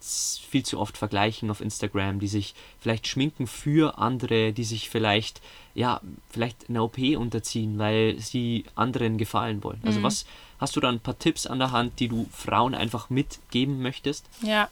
viel 0.00 0.64
zu 0.64 0.78
oft 0.78 0.96
vergleichen 0.96 1.50
auf 1.50 1.60
Instagram, 1.60 2.20
die 2.20 2.28
sich 2.28 2.54
vielleicht 2.80 3.06
schminken 3.06 3.46
für 3.46 3.98
andere, 3.98 4.52
die 4.52 4.64
sich 4.64 4.88
vielleicht, 4.88 5.40
ja, 5.74 6.00
vielleicht 6.30 6.68
eine 6.68 6.82
OP 6.82 6.98
unterziehen, 6.98 7.78
weil 7.78 8.18
sie 8.18 8.64
anderen 8.74 9.18
gefallen 9.18 9.62
wollen. 9.62 9.80
Also 9.84 10.00
mhm. 10.00 10.04
was, 10.04 10.24
hast 10.58 10.74
du 10.76 10.80
da 10.80 10.88
ein 10.88 11.00
paar 11.00 11.18
Tipps 11.18 11.46
an 11.46 11.58
der 11.58 11.72
Hand, 11.72 12.00
die 12.00 12.08
du 12.08 12.26
Frauen 12.32 12.74
einfach 12.74 13.10
mitgeben 13.10 13.82
möchtest? 13.82 14.26
Ja. 14.42 14.68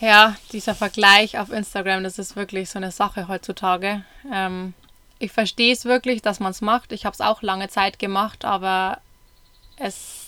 Ja, 0.00 0.36
dieser 0.52 0.74
Vergleich 0.74 1.38
auf 1.38 1.50
Instagram, 1.50 2.04
das 2.04 2.18
ist 2.18 2.34
wirklich 2.34 2.70
so 2.70 2.78
eine 2.78 2.90
Sache 2.90 3.28
heutzutage. 3.28 4.02
Ähm, 4.32 4.72
ich 5.18 5.30
verstehe 5.30 5.74
es 5.74 5.84
wirklich, 5.84 6.22
dass 6.22 6.40
man 6.40 6.52
es 6.52 6.62
macht. 6.62 6.92
Ich 6.92 7.04
habe 7.04 7.12
es 7.12 7.20
auch 7.20 7.42
lange 7.42 7.68
Zeit 7.68 7.98
gemacht, 7.98 8.46
aber 8.46 8.98
es 9.76 10.19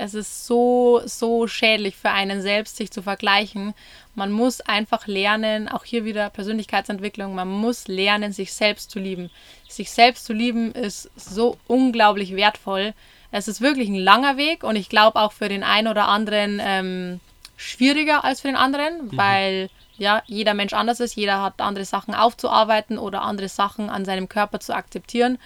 es 0.00 0.14
ist 0.14 0.46
so, 0.46 1.02
so 1.04 1.46
schädlich 1.46 1.94
für 1.94 2.10
einen 2.10 2.40
selbst, 2.40 2.76
sich 2.76 2.90
zu 2.90 3.02
vergleichen. 3.02 3.74
Man 4.14 4.32
muss 4.32 4.60
einfach 4.62 5.06
lernen, 5.06 5.68
auch 5.68 5.84
hier 5.84 6.04
wieder 6.04 6.30
Persönlichkeitsentwicklung, 6.30 7.34
man 7.34 7.48
muss 7.48 7.86
lernen, 7.86 8.32
sich 8.32 8.52
selbst 8.54 8.90
zu 8.90 8.98
lieben. 8.98 9.30
Sich 9.68 9.90
selbst 9.90 10.24
zu 10.24 10.32
lieben 10.32 10.72
ist 10.72 11.10
so 11.16 11.58
unglaublich 11.66 12.34
wertvoll. 12.34 12.94
Es 13.30 13.46
ist 13.46 13.60
wirklich 13.60 13.88
ein 13.88 13.94
langer 13.94 14.36
Weg 14.36 14.64
und 14.64 14.76
ich 14.76 14.88
glaube 14.88 15.20
auch 15.20 15.32
für 15.32 15.48
den 15.48 15.62
einen 15.62 15.88
oder 15.88 16.08
anderen 16.08 16.60
ähm, 16.64 17.20
schwieriger 17.56 18.24
als 18.24 18.40
für 18.40 18.48
den 18.48 18.56
anderen, 18.56 19.06
mhm. 19.06 19.16
weil 19.16 19.70
ja, 19.98 20.22
jeder 20.26 20.54
Mensch 20.54 20.72
anders 20.72 20.98
ist, 21.00 21.14
jeder 21.14 21.42
hat 21.42 21.60
andere 21.60 21.84
Sachen 21.84 22.14
aufzuarbeiten 22.14 22.98
oder 22.98 23.20
andere 23.20 23.50
Sachen 23.50 23.90
an 23.90 24.06
seinem 24.06 24.30
Körper 24.30 24.58
zu 24.58 24.74
akzeptieren. 24.74 25.38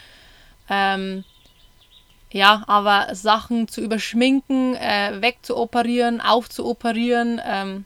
Ähm, 0.70 1.24
ja, 2.34 2.64
aber 2.66 3.14
Sachen 3.14 3.68
zu 3.68 3.80
überschminken, 3.80 4.74
äh, 4.74 5.12
wegzuoperieren, 5.20 6.20
aufzuoperieren, 6.20 7.40
ähm, 7.46 7.84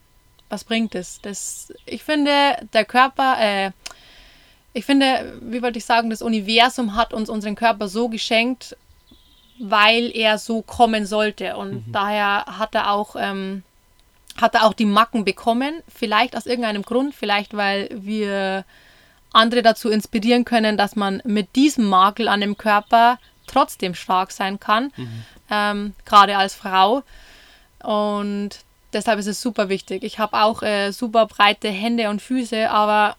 was 0.49 0.63
bringt 0.63 0.95
es? 0.95 1.21
Das, 1.21 1.71
ich 1.85 2.03
finde, 2.03 2.31
der 2.73 2.83
Körper, 2.83 3.37
äh, 3.39 3.69
ich 4.73 4.85
finde, 4.85 5.37
wie 5.43 5.61
wollte 5.61 5.77
ich 5.77 5.85
sagen, 5.85 6.09
das 6.09 6.23
Universum 6.23 6.95
hat 6.95 7.13
uns 7.13 7.29
unseren 7.29 7.53
Körper 7.53 7.87
so 7.87 8.09
geschenkt, 8.09 8.75
weil 9.59 10.09
er 10.15 10.39
so 10.39 10.63
kommen 10.63 11.05
sollte. 11.05 11.55
Und 11.55 11.87
mhm. 11.87 11.91
daher 11.91 12.45
hat 12.57 12.73
er 12.73 12.91
auch, 12.91 13.15
ähm, 13.19 13.61
hat 14.41 14.55
er 14.55 14.65
auch 14.65 14.73
die 14.73 14.85
Macken 14.85 15.25
bekommen. 15.25 15.83
Vielleicht 15.87 16.35
aus 16.35 16.47
irgendeinem 16.47 16.81
Grund, 16.81 17.13
vielleicht 17.13 17.55
weil 17.55 17.87
wir 17.91 18.65
andere 19.31 19.61
dazu 19.61 19.91
inspirieren 19.91 20.43
können, 20.43 20.75
dass 20.75 20.95
man 20.95 21.21
mit 21.23 21.55
diesem 21.55 21.85
Makel 21.85 22.27
an 22.27 22.41
dem 22.41 22.57
Körper 22.57 23.19
trotzdem 23.49 23.95
stark 23.95 24.31
sein 24.31 24.59
kann, 24.59 24.91
mhm. 24.95 25.23
ähm, 25.49 25.93
gerade 26.05 26.37
als 26.37 26.55
Frau. 26.55 27.03
Und 27.83 28.49
deshalb 28.93 29.19
ist 29.19 29.27
es 29.27 29.41
super 29.41 29.69
wichtig. 29.69 30.03
Ich 30.03 30.19
habe 30.19 30.41
auch 30.41 30.61
äh, 30.61 30.91
super 30.91 31.25
breite 31.25 31.69
Hände 31.69 32.09
und 32.09 32.21
Füße, 32.21 32.69
aber 32.69 33.15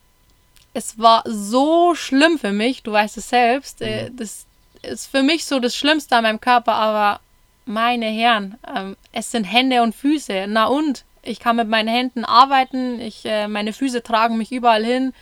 es 0.73 0.99
war 0.99 1.25
so 1.27 1.95
schlimm 1.95 2.39
für 2.39 2.53
mich, 2.53 2.83
du 2.83 2.93
weißt 2.93 3.17
es 3.17 3.29
selbst. 3.29 3.83
Äh, 3.83 4.05
mhm. 4.05 4.09
Äh, 4.09 4.11
das 4.17 4.47
ist 4.83 5.11
für 5.11 5.23
mich 5.23 5.45
so 5.45 5.61
das 5.61 5.77
Schlimmste 5.77 6.17
an 6.17 6.23
meinem 6.23 6.41
Körper, 6.41 6.75
aber 6.75 7.21
meine 7.67 8.07
Herren, 8.07 8.59
ähm, 8.75 8.97
es 9.13 9.31
sind 9.31 9.45
Hände 9.45 9.83
und 9.83 9.95
Füße. 9.95 10.47
Na 10.49 10.67
und? 10.67 11.05
Ich 11.23 11.39
kann 11.39 11.57
mit 11.57 11.69
meinen 11.69 11.89
Händen 11.89 12.25
arbeiten, 12.25 12.99
ich, 12.99 13.27
äh, 13.27 13.47
meine 13.47 13.75
Füße 13.75 14.03
tragen 14.03 14.39
mich 14.39 14.53
überall 14.53 14.85
hin. 14.85 15.13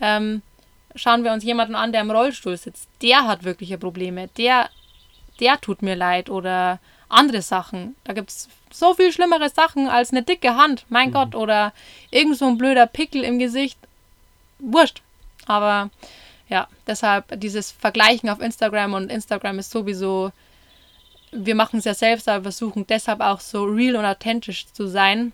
Ähm, 0.00 0.42
schauen 0.94 1.24
wir 1.24 1.32
uns 1.32 1.44
jemanden 1.44 1.74
an, 1.74 1.92
der 1.92 2.00
im 2.00 2.10
Rollstuhl 2.10 2.56
sitzt. 2.56 2.88
Der 3.02 3.26
hat 3.26 3.44
wirkliche 3.44 3.78
Probleme. 3.78 4.28
Der, 4.36 4.68
der 5.40 5.60
tut 5.60 5.82
mir 5.82 5.96
leid 5.96 6.30
oder 6.30 6.78
andere 7.08 7.42
Sachen. 7.42 7.96
Da 8.04 8.12
gibt 8.12 8.30
es 8.30 8.48
so 8.70 8.94
viel 8.94 9.12
schlimmere 9.12 9.50
Sachen 9.50 9.88
als 9.88 10.10
eine 10.10 10.22
dicke 10.22 10.56
Hand, 10.56 10.84
mein 10.88 11.08
mhm. 11.08 11.12
Gott, 11.12 11.34
oder 11.34 11.72
irgend 12.10 12.38
so 12.38 12.46
ein 12.46 12.58
blöder 12.58 12.86
Pickel 12.86 13.22
im 13.24 13.38
Gesicht. 13.38 13.78
wurscht. 14.58 15.02
Aber 15.46 15.90
ja, 16.48 16.68
deshalb 16.86 17.40
dieses 17.40 17.70
Vergleichen 17.70 18.28
auf 18.28 18.40
Instagram 18.40 18.94
und 18.94 19.10
Instagram 19.10 19.58
ist 19.58 19.70
sowieso, 19.70 20.32
wir 21.32 21.54
machen 21.54 21.78
es 21.78 21.84
ja 21.84 21.94
selbst, 21.94 22.28
aber 22.28 22.42
versuchen 22.42 22.86
deshalb 22.86 23.20
auch 23.20 23.40
so 23.40 23.64
real 23.64 23.96
und 23.96 24.04
authentisch 24.04 24.66
zu 24.72 24.86
sein, 24.86 25.32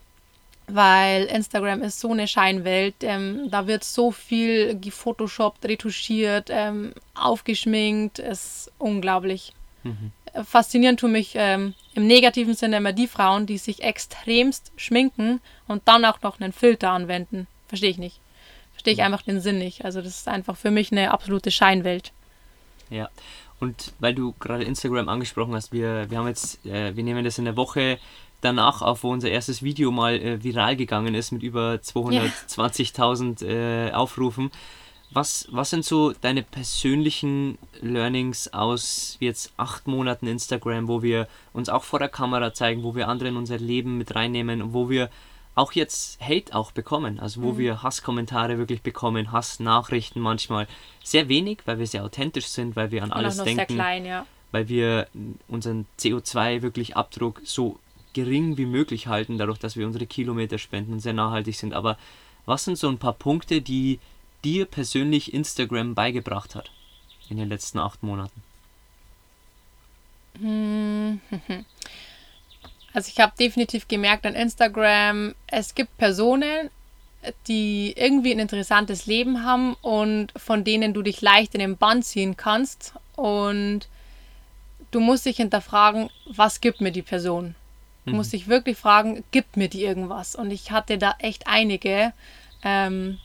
weil 0.68 1.24
Instagram 1.24 1.82
ist 1.82 2.00
so 2.00 2.12
eine 2.12 2.26
Scheinwelt. 2.26 2.96
Ähm, 3.02 3.50
da 3.50 3.66
wird 3.66 3.84
so 3.84 4.10
viel 4.10 4.78
gefotoshoppt, 4.78 5.64
retuschiert, 5.66 6.48
ähm, 6.50 6.92
aufgeschminkt. 7.14 8.18
Ist 8.18 8.72
unglaublich. 8.78 9.52
Mhm. 9.84 10.12
Faszinierend 10.44 11.00
tun 11.00 11.12
mich 11.12 11.32
ähm, 11.34 11.74
im 11.94 12.06
negativen 12.06 12.54
Sinne 12.54 12.78
immer 12.78 12.92
die 12.92 13.06
Frauen, 13.06 13.46
die 13.46 13.58
sich 13.58 13.82
extremst 13.82 14.72
schminken 14.76 15.40
und 15.66 15.82
dann 15.86 16.04
auch 16.04 16.20
noch 16.22 16.40
einen 16.40 16.52
Filter 16.52 16.90
anwenden. 16.90 17.46
Verstehe 17.68 17.90
ich 17.90 17.98
nicht. 17.98 18.20
Verstehe 18.72 18.92
ich 18.92 18.98
mhm. 18.98 19.06
einfach 19.06 19.22
den 19.22 19.40
Sinn 19.40 19.58
nicht. 19.58 19.84
Also 19.84 20.02
das 20.02 20.16
ist 20.18 20.28
einfach 20.28 20.56
für 20.56 20.70
mich 20.70 20.92
eine 20.92 21.10
absolute 21.10 21.50
Scheinwelt. 21.50 22.12
Ja. 22.90 23.08
Und 23.58 23.94
weil 24.00 24.14
du 24.14 24.34
gerade 24.38 24.64
Instagram 24.64 25.08
angesprochen 25.08 25.54
hast, 25.54 25.72
wir, 25.72 26.10
wir 26.10 26.18
haben 26.18 26.28
jetzt, 26.28 26.64
äh, 26.66 26.94
wir 26.94 27.02
nehmen 27.02 27.24
das 27.24 27.38
in 27.38 27.46
der 27.46 27.56
Woche 27.56 27.98
danach 28.46 28.80
auf, 28.80 29.02
wo 29.02 29.10
unser 29.10 29.28
erstes 29.30 29.62
Video 29.62 29.90
mal 29.90 30.14
äh, 30.14 30.42
viral 30.42 30.76
gegangen 30.76 31.14
ist 31.14 31.32
mit 31.32 31.42
über 31.42 31.74
220.000 31.74 33.44
äh, 33.44 33.92
Aufrufen. 33.92 34.50
Was, 35.10 35.48
was 35.50 35.70
sind 35.70 35.84
so 35.84 36.12
deine 36.12 36.42
persönlichen 36.42 37.58
Learnings 37.80 38.52
aus 38.52 39.16
jetzt 39.20 39.52
acht 39.56 39.86
Monaten 39.86 40.26
Instagram, 40.26 40.88
wo 40.88 41.02
wir 41.02 41.28
uns 41.52 41.68
auch 41.68 41.84
vor 41.84 41.98
der 41.98 42.08
Kamera 42.08 42.52
zeigen, 42.52 42.82
wo 42.82 42.94
wir 42.94 43.08
andere 43.08 43.28
in 43.28 43.36
unser 43.36 43.58
Leben 43.58 43.98
mit 43.98 44.14
reinnehmen, 44.14 44.72
wo 44.72 44.90
wir 44.90 45.10
auch 45.54 45.72
jetzt 45.72 46.20
Hate 46.20 46.54
auch 46.54 46.70
bekommen, 46.70 47.18
also 47.18 47.42
wo 47.42 47.52
mhm. 47.52 47.58
wir 47.58 47.82
Hasskommentare 47.82 48.58
wirklich 48.58 48.82
bekommen, 48.82 49.32
Hassnachrichten 49.32 50.20
manchmal. 50.20 50.68
Sehr 51.02 51.28
wenig, 51.28 51.60
weil 51.64 51.78
wir 51.78 51.86
sehr 51.86 52.04
authentisch 52.04 52.48
sind, 52.48 52.76
weil 52.76 52.90
wir 52.90 53.02
an 53.02 53.10
Und 53.10 53.16
alles 53.16 53.42
denken. 53.42 53.74
Klein, 53.74 54.04
ja. 54.04 54.26
Weil 54.52 54.68
wir 54.68 55.08
unseren 55.48 55.86
CO2 55.98 56.62
wirklich 56.62 56.96
Abdruck 56.96 57.40
so 57.44 57.78
gering 58.16 58.56
wie 58.56 58.64
möglich 58.64 59.08
halten, 59.08 59.36
dadurch, 59.36 59.58
dass 59.58 59.76
wir 59.76 59.86
unsere 59.86 60.06
Kilometer 60.06 60.56
spenden 60.56 60.94
und 60.94 61.00
sehr 61.00 61.12
nachhaltig 61.12 61.54
sind. 61.54 61.74
Aber 61.74 61.98
was 62.46 62.64
sind 62.64 62.78
so 62.78 62.88
ein 62.88 62.96
paar 62.96 63.12
Punkte, 63.12 63.60
die 63.60 64.00
dir 64.42 64.64
persönlich 64.64 65.34
Instagram 65.34 65.94
beigebracht 65.94 66.54
hat 66.54 66.70
in 67.28 67.36
den 67.36 67.48
letzten 67.48 67.78
acht 67.78 68.02
Monaten? 68.02 68.42
Also 72.94 73.10
ich 73.14 73.20
habe 73.20 73.34
definitiv 73.38 73.88
gemerkt 73.88 74.24
an 74.24 74.34
Instagram, 74.34 75.34
es 75.48 75.74
gibt 75.74 75.98
Personen, 75.98 76.70
die 77.46 77.92
irgendwie 77.94 78.32
ein 78.32 78.38
interessantes 78.38 79.04
Leben 79.04 79.44
haben 79.44 79.74
und 79.82 80.32
von 80.34 80.64
denen 80.64 80.94
du 80.94 81.02
dich 81.02 81.20
leicht 81.20 81.52
in 81.52 81.60
den 81.60 81.76
Bann 81.76 82.02
ziehen 82.02 82.38
kannst. 82.38 82.94
Und 83.14 83.86
du 84.92 85.00
musst 85.00 85.26
dich 85.26 85.36
hinterfragen, 85.36 86.08
was 86.24 86.62
gibt 86.62 86.80
mir 86.80 86.90
die 86.90 87.02
Person? 87.02 87.54
Mhm. 88.06 88.30
dich 88.30 88.48
wirklich 88.48 88.76
fragen, 88.76 89.24
gibt 89.30 89.56
mir 89.56 89.68
die 89.68 89.84
irgendwas? 89.84 90.34
Und 90.34 90.50
ich 90.50 90.70
hatte 90.70 90.98
da 90.98 91.14
echt 91.18 91.46
einige, 91.46 92.12
ähm, 92.62 93.18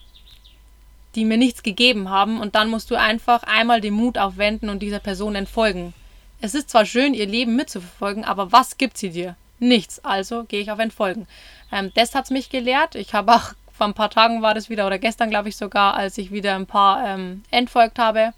die 1.15 1.25
mir 1.25 1.37
nichts 1.37 1.63
gegeben 1.63 2.09
haben. 2.09 2.39
Und 2.39 2.55
dann 2.55 2.69
musst 2.69 2.91
du 2.91 2.95
einfach 2.95 3.43
einmal 3.43 3.81
den 3.81 3.93
Mut 3.93 4.17
aufwenden 4.17 4.69
und 4.69 4.79
dieser 4.79 4.99
Person 4.99 5.35
entfolgen. 5.35 5.93
Es 6.41 6.55
ist 6.55 6.69
zwar 6.69 6.85
schön, 6.85 7.13
ihr 7.13 7.27
Leben 7.27 7.55
mitzuverfolgen, 7.55 8.25
aber 8.25 8.51
was 8.51 8.77
gibt 8.77 8.97
sie 8.97 9.11
dir? 9.11 9.35
Nichts. 9.59 10.03
Also 10.03 10.43
gehe 10.45 10.61
ich 10.61 10.71
auf 10.71 10.79
Entfolgen. 10.79 11.27
Ähm, 11.71 11.91
das 11.93 12.15
hat 12.15 12.25
es 12.25 12.31
mich 12.31 12.49
gelehrt. 12.49 12.95
Ich 12.95 13.13
habe 13.13 13.33
auch 13.33 13.53
vor 13.71 13.87
ein 13.87 13.93
paar 13.93 14.09
Tagen 14.09 14.41
war 14.41 14.53
das 14.53 14.69
wieder, 14.69 14.87
oder 14.87 14.99
gestern 14.99 15.29
glaube 15.29 15.49
ich 15.49 15.57
sogar, 15.57 15.95
als 15.95 16.17
ich 16.17 16.31
wieder 16.31 16.55
ein 16.55 16.65
paar 16.65 17.05
ähm, 17.07 17.43
entfolgt 17.51 17.99
habe. 17.99 18.33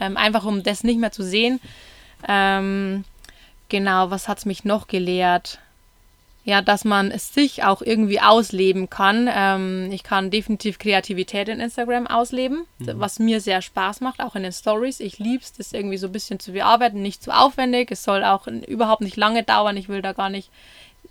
Ähm, 0.00 0.16
einfach 0.16 0.44
um 0.44 0.62
das 0.62 0.84
nicht 0.84 0.98
mehr 0.98 1.12
zu 1.12 1.22
sehen. 1.22 1.60
Ähm, 2.28 3.04
genau, 3.68 4.10
was 4.10 4.28
hat 4.28 4.38
es 4.38 4.44
mich 4.44 4.64
noch 4.64 4.86
gelehrt? 4.86 5.58
Ja, 6.44 6.60
dass 6.60 6.84
man 6.84 7.10
es 7.12 7.32
sich 7.32 7.62
auch 7.62 7.82
irgendwie 7.82 8.20
ausleben 8.20 8.90
kann. 8.90 9.28
Ähm, 9.32 9.90
ich 9.92 10.02
kann 10.02 10.30
definitiv 10.30 10.78
Kreativität 10.78 11.48
in 11.48 11.60
Instagram 11.60 12.08
ausleben, 12.08 12.66
mhm. 12.78 12.94
was 12.96 13.20
mir 13.20 13.40
sehr 13.40 13.62
Spaß 13.62 14.00
macht, 14.00 14.20
auch 14.20 14.34
in 14.34 14.42
den 14.42 14.52
Stories. 14.52 14.98
Ich 14.98 15.18
liebe 15.18 15.42
es, 15.42 15.52
das 15.52 15.72
irgendwie 15.72 15.98
so 15.98 16.08
ein 16.08 16.12
bisschen 16.12 16.40
zu 16.40 16.52
bearbeiten, 16.52 17.00
nicht 17.00 17.22
zu 17.22 17.30
aufwendig. 17.30 17.90
Es 17.92 18.02
soll 18.02 18.24
auch 18.24 18.48
überhaupt 18.48 19.02
nicht 19.02 19.16
lange 19.16 19.44
dauern. 19.44 19.76
Ich 19.76 19.88
will 19.88 20.02
da 20.02 20.12
gar 20.12 20.30
nicht 20.30 20.50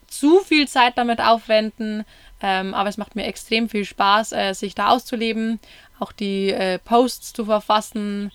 zu 0.08 0.40
viel 0.40 0.68
Zeit 0.68 0.98
damit 0.98 1.22
aufwenden. 1.22 2.04
Ähm, 2.42 2.74
aber 2.74 2.90
es 2.90 2.98
macht 2.98 3.16
mir 3.16 3.26
extrem 3.26 3.70
viel 3.70 3.86
Spaß, 3.86 4.34
äh, 4.34 4.54
sich 4.54 4.76
da 4.76 4.90
auszuleben. 4.90 5.60
Auch 6.00 6.12
die 6.12 6.50
äh, 6.50 6.78
Posts 6.80 7.34
zu 7.34 7.46
verfassen 7.46 8.32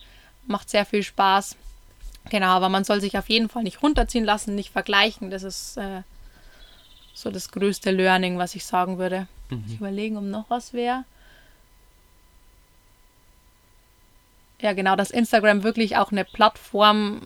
macht 0.46 0.70
sehr 0.70 0.86
viel 0.86 1.02
Spaß. 1.02 1.56
Genau, 2.30 2.48
aber 2.48 2.68
man 2.68 2.84
soll 2.84 3.00
sich 3.00 3.18
auf 3.18 3.28
jeden 3.28 3.48
Fall 3.48 3.64
nicht 3.64 3.82
runterziehen 3.82 4.24
lassen, 4.24 4.54
nicht 4.54 4.72
vergleichen. 4.72 5.30
Das 5.30 5.42
ist 5.42 5.76
äh, 5.76 6.02
so 7.16 7.30
das 7.30 7.50
größte 7.50 7.90
Learning, 7.90 8.36
was 8.36 8.54
ich 8.54 8.64
sagen 8.64 8.98
würde. 8.98 9.26
Mhm. 9.48 9.64
Ich 9.66 9.76
überlegen, 9.76 10.18
um 10.18 10.30
noch 10.30 10.44
was 10.50 10.74
wäre. 10.74 11.04
Ja, 14.60 14.74
genau, 14.74 14.96
dass 14.96 15.10
Instagram 15.10 15.62
wirklich 15.62 15.96
auch 15.96 16.12
eine 16.12 16.24
Plattform 16.24 17.22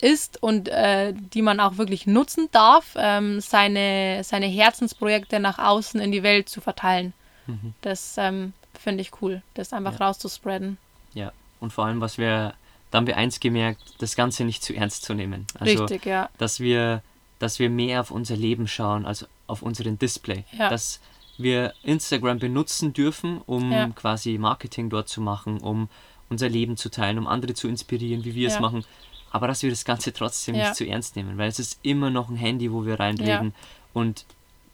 ist 0.00 0.42
und 0.42 0.68
äh, 0.68 1.14
die 1.14 1.42
man 1.42 1.58
auch 1.58 1.78
wirklich 1.78 2.06
nutzen 2.06 2.48
darf, 2.52 2.94
ähm, 2.96 3.40
seine, 3.40 4.22
seine 4.24 4.46
Herzensprojekte 4.46 5.40
nach 5.40 5.58
außen 5.58 6.00
in 6.00 6.12
die 6.12 6.22
Welt 6.22 6.48
zu 6.48 6.60
verteilen. 6.60 7.12
Mhm. 7.46 7.74
Das 7.80 8.16
ähm, 8.18 8.52
finde 8.78 9.02
ich 9.02 9.22
cool, 9.22 9.42
das 9.54 9.72
einfach 9.72 9.98
ja. 9.98 10.06
rauszuspreaden. 10.06 10.76
Ja, 11.14 11.32
und 11.60 11.72
vor 11.72 11.86
allem, 11.86 12.00
was 12.00 12.18
wir, 12.18 12.54
da 12.90 12.98
haben 12.98 13.06
wir 13.06 13.16
eins 13.16 13.40
gemerkt, 13.40 13.82
das 13.98 14.16
Ganze 14.16 14.44
nicht 14.44 14.62
zu 14.62 14.74
ernst 14.74 15.04
zu 15.04 15.14
nehmen. 15.14 15.46
Also, 15.58 15.84
Richtig, 15.84 16.06
ja. 16.06 16.28
Dass 16.38 16.60
wir 16.60 17.02
dass 17.40 17.58
wir 17.58 17.70
mehr 17.70 18.00
auf 18.00 18.12
unser 18.12 18.36
Leben 18.36 18.68
schauen 18.68 19.04
als 19.04 19.26
auf 19.48 19.62
unseren 19.62 19.98
Display. 19.98 20.44
Ja. 20.56 20.68
Dass 20.68 21.00
wir 21.38 21.72
Instagram 21.82 22.38
benutzen 22.38 22.92
dürfen, 22.92 23.40
um 23.46 23.72
ja. 23.72 23.88
quasi 23.88 24.38
Marketing 24.38 24.90
dort 24.90 25.08
zu 25.08 25.20
machen, 25.20 25.58
um 25.58 25.88
unser 26.28 26.48
Leben 26.48 26.76
zu 26.76 26.90
teilen, 26.90 27.18
um 27.18 27.26
andere 27.26 27.54
zu 27.54 27.66
inspirieren, 27.66 28.24
wie 28.24 28.34
wir 28.34 28.48
ja. 28.48 28.54
es 28.54 28.60
machen. 28.60 28.84
Aber 29.32 29.48
dass 29.48 29.62
wir 29.62 29.70
das 29.70 29.84
Ganze 29.84 30.12
trotzdem 30.12 30.54
nicht 30.56 30.74
zu 30.74 30.86
ernst 30.86 31.16
nehmen, 31.16 31.38
weil 31.38 31.48
es 31.48 31.58
ist 31.58 31.80
immer 31.82 32.10
noch 32.10 32.28
ein 32.28 32.36
Handy, 32.36 32.70
wo 32.70 32.84
wir 32.84 33.00
reinreden. 33.00 33.54
Und 33.94 34.26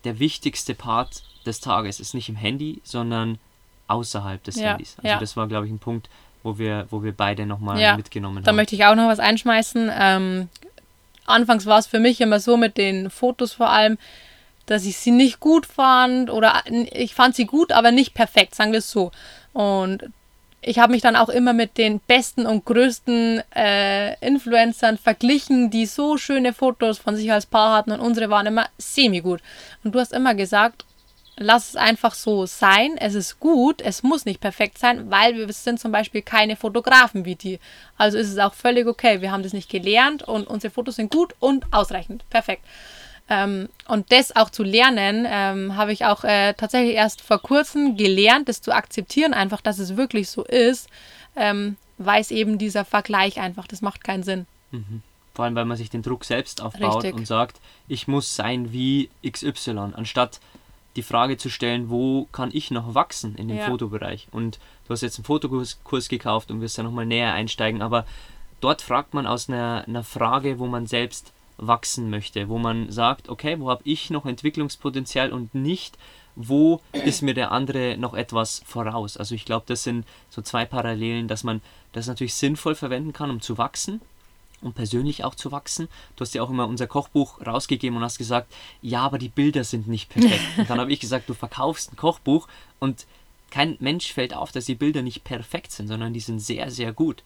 der 0.04 0.18
wichtigste 0.18 0.74
Part 0.74 1.22
des 1.46 1.60
Tages 1.60 2.00
ist 2.00 2.14
nicht 2.14 2.28
im 2.28 2.36
Handy, 2.36 2.80
sondern 2.82 3.38
außerhalb 3.86 4.42
des 4.42 4.60
Handys. 4.60 4.96
Also 5.02 5.20
das 5.20 5.36
war, 5.36 5.46
glaube 5.46 5.66
ich, 5.66 5.72
ein 5.72 5.78
Punkt, 5.78 6.08
wo 6.42 6.58
wir, 6.58 6.86
wo 6.90 7.02
wir 7.02 7.12
beide 7.12 7.46
nochmal 7.46 7.96
mitgenommen 7.96 8.38
haben. 8.38 8.44
Da 8.44 8.52
möchte 8.52 8.74
ich 8.74 8.84
auch 8.84 8.94
noch 8.96 9.08
was 9.08 9.20
einschmeißen. 9.20 9.90
Ähm, 9.96 10.48
anfangs 11.26 11.66
war 11.66 11.78
es 11.78 11.86
für 11.86 11.98
mich 11.98 12.20
immer 12.20 12.40
so 12.40 12.56
mit 12.56 12.76
den 12.76 13.10
Fotos 13.10 13.52
vor 13.52 13.70
allem, 13.70 13.98
dass 14.66 14.84
ich 14.84 14.96
sie 14.98 15.12
nicht 15.12 15.40
gut 15.40 15.66
fand 15.66 16.30
oder 16.30 16.62
ich 16.92 17.14
fand 17.14 17.36
sie 17.36 17.46
gut, 17.46 17.72
aber 17.72 17.92
nicht 17.92 18.14
perfekt, 18.14 18.54
sagen 18.54 18.72
wir 18.72 18.80
es 18.80 18.90
so. 18.90 19.12
Und 19.52 20.10
ich 20.60 20.80
habe 20.80 20.92
mich 20.92 21.02
dann 21.02 21.14
auch 21.14 21.28
immer 21.28 21.52
mit 21.52 21.78
den 21.78 22.00
besten 22.00 22.44
und 22.44 22.64
größten 22.64 23.40
äh, 23.54 24.18
Influencern 24.26 24.98
verglichen, 24.98 25.70
die 25.70 25.86
so 25.86 26.16
schöne 26.16 26.52
Fotos 26.52 26.98
von 26.98 27.14
sich 27.14 27.30
als 27.30 27.46
Paar 27.46 27.76
hatten 27.76 27.92
und 27.92 28.00
unsere 28.00 28.30
waren 28.30 28.46
immer 28.46 28.66
semi 28.76 29.20
gut. 29.20 29.40
Und 29.84 29.94
du 29.94 30.00
hast 30.00 30.12
immer 30.12 30.34
gesagt, 30.34 30.84
lass 31.36 31.70
es 31.70 31.76
einfach 31.76 32.14
so 32.14 32.46
sein. 32.46 32.96
Es 32.98 33.14
ist 33.14 33.40
gut, 33.40 33.82
es 33.82 34.02
muss 34.02 34.24
nicht 34.24 34.40
perfekt 34.40 34.78
sein, 34.78 35.10
weil 35.10 35.36
wir 35.36 35.52
sind 35.52 35.78
zum 35.78 35.92
Beispiel 35.92 36.22
keine 36.22 36.56
Fotografen 36.56 37.24
wie 37.24 37.34
die. 37.34 37.60
Also 37.96 38.18
ist 38.18 38.30
es 38.30 38.38
auch 38.38 38.54
völlig 38.54 38.86
okay. 38.86 39.20
Wir 39.20 39.32
haben 39.32 39.42
das 39.42 39.52
nicht 39.52 39.70
gelernt 39.70 40.22
und 40.22 40.46
unsere 40.46 40.72
Fotos 40.72 40.96
sind 40.96 41.12
gut 41.12 41.34
und 41.38 41.72
ausreichend. 41.72 42.28
Perfekt. 42.30 42.64
Ähm, 43.28 43.68
und 43.88 44.12
das 44.12 44.34
auch 44.36 44.50
zu 44.50 44.62
lernen, 44.62 45.26
ähm, 45.28 45.76
habe 45.76 45.92
ich 45.92 46.04
auch 46.04 46.22
äh, 46.24 46.54
tatsächlich 46.54 46.94
erst 46.94 47.20
vor 47.20 47.42
kurzem 47.42 47.96
gelernt, 47.96 48.48
das 48.48 48.62
zu 48.62 48.72
akzeptieren, 48.72 49.34
einfach, 49.34 49.60
dass 49.60 49.78
es 49.78 49.96
wirklich 49.96 50.30
so 50.30 50.44
ist, 50.44 50.88
ähm, 51.34 51.76
weiß 51.98 52.30
eben 52.30 52.56
dieser 52.56 52.84
Vergleich 52.84 53.40
einfach, 53.40 53.66
das 53.66 53.82
macht 53.82 54.04
keinen 54.04 54.22
Sinn. 54.22 54.46
Mhm. 54.70 55.02
Vor 55.34 55.44
allem, 55.44 55.54
weil 55.54 55.64
man 55.64 55.76
sich 55.76 55.90
den 55.90 56.02
Druck 56.02 56.24
selbst 56.24 56.62
aufbaut 56.62 57.02
Richtig. 57.02 57.14
und 57.14 57.26
sagt, 57.26 57.60
ich 57.88 58.08
muss 58.08 58.36
sein 58.36 58.72
wie 58.72 59.10
XY, 59.28 59.92
anstatt 59.94 60.40
die 60.96 61.02
Frage 61.02 61.36
zu 61.36 61.50
stellen, 61.50 61.90
wo 61.90 62.26
kann 62.32 62.50
ich 62.52 62.70
noch 62.70 62.94
wachsen 62.94 63.36
in 63.36 63.48
dem 63.48 63.58
ja. 63.58 63.66
Fotobereich? 63.66 64.28
Und 64.32 64.58
du 64.86 64.90
hast 64.90 65.02
jetzt 65.02 65.18
einen 65.18 65.24
Fotokurs 65.24 65.80
Kurs 65.84 66.08
gekauft 66.08 66.50
und 66.50 66.60
wirst 66.60 66.78
da 66.78 66.82
nochmal 66.82 67.06
näher 67.06 67.32
einsteigen, 67.32 67.82
aber 67.82 68.06
dort 68.60 68.82
fragt 68.82 69.14
man 69.14 69.26
aus 69.26 69.48
einer, 69.48 69.84
einer 69.86 70.04
Frage, 70.04 70.58
wo 70.58 70.66
man 70.66 70.86
selbst 70.86 71.32
wachsen 71.58 72.10
möchte, 72.10 72.48
wo 72.48 72.58
man 72.58 72.90
sagt, 72.90 73.28
okay, 73.28 73.58
wo 73.60 73.70
habe 73.70 73.82
ich 73.84 74.10
noch 74.10 74.26
Entwicklungspotenzial 74.26 75.32
und 75.32 75.54
nicht, 75.54 75.96
wo 76.34 76.82
ist 76.92 77.22
mir 77.22 77.32
der 77.32 77.50
andere 77.50 77.96
noch 77.96 78.12
etwas 78.14 78.62
voraus? 78.66 79.16
Also 79.16 79.34
ich 79.34 79.46
glaube, 79.46 79.64
das 79.66 79.82
sind 79.82 80.06
so 80.28 80.42
zwei 80.42 80.66
Parallelen, 80.66 81.28
dass 81.28 81.44
man 81.44 81.62
das 81.92 82.06
natürlich 82.08 82.34
sinnvoll 82.34 82.74
verwenden 82.74 83.14
kann, 83.14 83.30
um 83.30 83.40
zu 83.40 83.56
wachsen, 83.56 84.02
um 84.66 84.74
persönlich 84.74 85.24
auch 85.24 85.34
zu 85.34 85.52
wachsen. 85.52 85.88
Du 86.16 86.22
hast 86.22 86.34
ja 86.34 86.42
auch 86.42 86.50
immer 86.50 86.66
unser 86.68 86.86
Kochbuch 86.86 87.40
rausgegeben 87.46 87.96
und 87.96 88.04
hast 88.04 88.18
gesagt, 88.18 88.52
ja, 88.82 89.00
aber 89.02 89.18
die 89.18 89.28
Bilder 89.28 89.64
sind 89.64 89.86
nicht 89.86 90.10
perfekt. 90.10 90.42
Und 90.58 90.68
dann 90.68 90.80
habe 90.80 90.92
ich 90.92 91.00
gesagt, 91.00 91.28
du 91.28 91.34
verkaufst 91.34 91.92
ein 91.92 91.96
Kochbuch 91.96 92.48
und 92.80 93.06
kein 93.50 93.76
Mensch 93.78 94.12
fällt 94.12 94.34
auf, 94.34 94.50
dass 94.50 94.66
die 94.66 94.74
Bilder 94.74 95.02
nicht 95.02 95.22
perfekt 95.22 95.70
sind, 95.70 95.86
sondern 95.86 96.12
die 96.12 96.20
sind 96.20 96.40
sehr, 96.40 96.70
sehr 96.70 96.92
gut. 96.92 97.22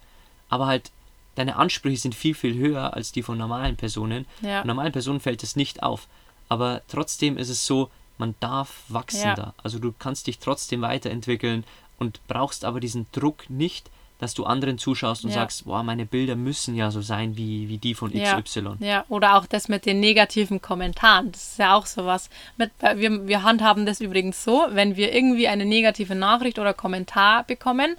Aber 0.49 0.67
halt, 0.67 0.91
deine 1.35 1.57
Ansprüche 1.57 1.97
sind 1.97 2.15
viel, 2.15 2.35
viel 2.35 2.55
höher 2.55 2.95
als 2.95 3.11
die 3.11 3.23
von 3.23 3.39
normalen 3.39 3.77
Personen. 3.77 4.27
Ja. 4.43 4.65
normalen 4.65 4.93
Personen 4.93 5.21
fällt 5.21 5.43
es 5.43 5.57
nicht 5.57 5.83
auf. 5.83 6.09
Aber 6.49 6.83
trotzdem 6.89 7.39
ist 7.39 7.49
es 7.49 7.65
so, 7.67 7.91
man 8.19 8.35
darf 8.41 8.83
wachsen 8.89 9.29
ja. 9.29 9.35
da. 9.35 9.55
Also 9.63 9.79
du 9.79 9.95
kannst 9.99 10.27
dich 10.27 10.39
trotzdem 10.39 10.83
weiterentwickeln 10.83 11.65
und 11.99 12.21
brauchst 12.29 12.65
aber 12.65 12.81
diesen 12.81 13.07
Druck 13.13 13.49
nicht, 13.49 13.91
dass 14.21 14.35
du 14.35 14.45
anderen 14.45 14.77
zuschaust 14.77 15.25
und 15.25 15.31
ja. 15.31 15.37
sagst, 15.37 15.65
boah, 15.65 15.83
meine 15.83 16.05
Bilder 16.05 16.37
müssen 16.37 16.77
ja 16.77 16.91
so 16.91 17.01
sein 17.01 17.39
wie, 17.39 17.69
wie 17.71 17.79
die 17.79 17.95
von 17.95 18.13
XY. 18.13 18.61
Ja. 18.61 18.87
ja, 18.87 19.05
oder 19.09 19.37
auch 19.37 19.47
das 19.47 19.69
mit 19.69 19.87
den 19.87 19.99
negativen 19.99 20.61
Kommentaren. 20.61 21.33
Das 21.33 21.53
ist 21.53 21.59
ja 21.59 21.75
auch 21.75 21.87
sowas. 21.87 22.29
Mit, 22.59 22.71
wir, 22.97 23.27
wir 23.27 23.43
handhaben 23.43 23.87
das 23.87 24.01
übrigens 24.01 24.45
so, 24.45 24.67
wenn 24.69 24.97
wir 24.97 25.15
irgendwie 25.15 25.49
eine 25.49 25.65
negative 25.65 26.15
Nachricht 26.15 26.59
oder 26.59 26.75
Kommentar 26.75 27.45
bekommen, 27.45 27.97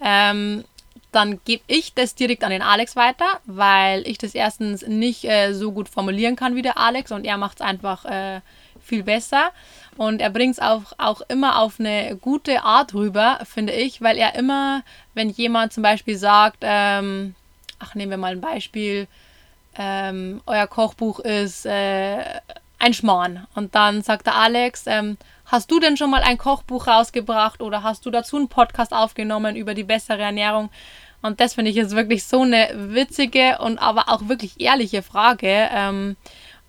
ähm, 0.00 0.64
dann 1.12 1.40
gebe 1.44 1.62
ich 1.68 1.94
das 1.94 2.16
direkt 2.16 2.42
an 2.42 2.50
den 2.50 2.62
Alex 2.62 2.96
weiter, 2.96 3.40
weil 3.46 4.06
ich 4.06 4.18
das 4.18 4.34
erstens 4.34 4.86
nicht 4.86 5.24
äh, 5.24 5.52
so 5.52 5.72
gut 5.72 5.88
formulieren 5.88 6.36
kann 6.36 6.56
wie 6.56 6.62
der 6.62 6.78
Alex 6.78 7.12
und 7.12 7.24
er 7.24 7.36
macht 7.36 7.60
es 7.60 7.66
einfach 7.66 8.04
äh, 8.04 8.40
viel 8.82 9.02
besser. 9.02 9.50
Und 9.96 10.20
er 10.20 10.30
bringt 10.30 10.54
es 10.54 10.58
auch, 10.60 10.82
auch 10.98 11.20
immer 11.28 11.58
auf 11.58 11.78
eine 11.78 12.16
gute 12.16 12.62
Art 12.62 12.94
rüber, 12.94 13.40
finde 13.44 13.72
ich, 13.72 14.00
weil 14.00 14.16
er 14.16 14.34
immer, 14.34 14.82
wenn 15.14 15.28
jemand 15.28 15.72
zum 15.72 15.82
Beispiel 15.82 16.16
sagt, 16.16 16.58
ähm, 16.62 17.34
ach, 17.78 17.94
nehmen 17.94 18.10
wir 18.10 18.18
mal 18.18 18.32
ein 18.32 18.40
Beispiel, 18.40 19.08
ähm, 19.76 20.40
euer 20.46 20.66
Kochbuch 20.66 21.20
ist 21.20 21.66
äh, 21.66 22.22
ein 22.78 22.94
Schmarrn. 22.94 23.46
Und 23.54 23.74
dann 23.74 24.02
sagt 24.02 24.26
der 24.26 24.34
Alex, 24.34 24.84
ähm, 24.86 25.16
hast 25.46 25.70
du 25.70 25.80
denn 25.80 25.96
schon 25.96 26.10
mal 26.10 26.22
ein 26.22 26.38
Kochbuch 26.38 26.86
rausgebracht 26.86 27.60
oder 27.60 27.82
hast 27.82 28.06
du 28.06 28.10
dazu 28.10 28.36
einen 28.36 28.48
Podcast 28.48 28.92
aufgenommen 28.92 29.56
über 29.56 29.74
die 29.74 29.84
bessere 29.84 30.22
Ernährung? 30.22 30.70
Und 31.22 31.40
das 31.40 31.54
finde 31.54 31.70
ich 31.70 31.76
jetzt 31.76 31.94
wirklich 31.94 32.24
so 32.24 32.42
eine 32.42 32.70
witzige 32.74 33.58
und 33.58 33.78
aber 33.78 34.08
auch 34.08 34.28
wirklich 34.28 34.60
ehrliche 34.60 35.02
Frage. 35.02 35.68
Ähm, 35.72 36.16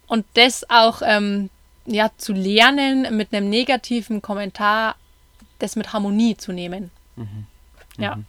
und 0.08 0.26
das 0.34 0.69
auch 0.69 1.02
ähm, 1.06 1.50
ja, 1.86 2.12
zu 2.17 2.34
lernen, 2.34 3.15
mit 3.15 3.34
einem 3.34 3.50
negativen 3.50 4.22
Kommentar 4.22 4.96
das 5.60 5.76
mit 5.76 5.94
Harmonie 5.94 6.36
zu 6.38 6.52
nehmen. 6.52 6.91
Mhm. 7.15 7.46
Ja. 7.98 8.15
Mhm. 8.15 8.26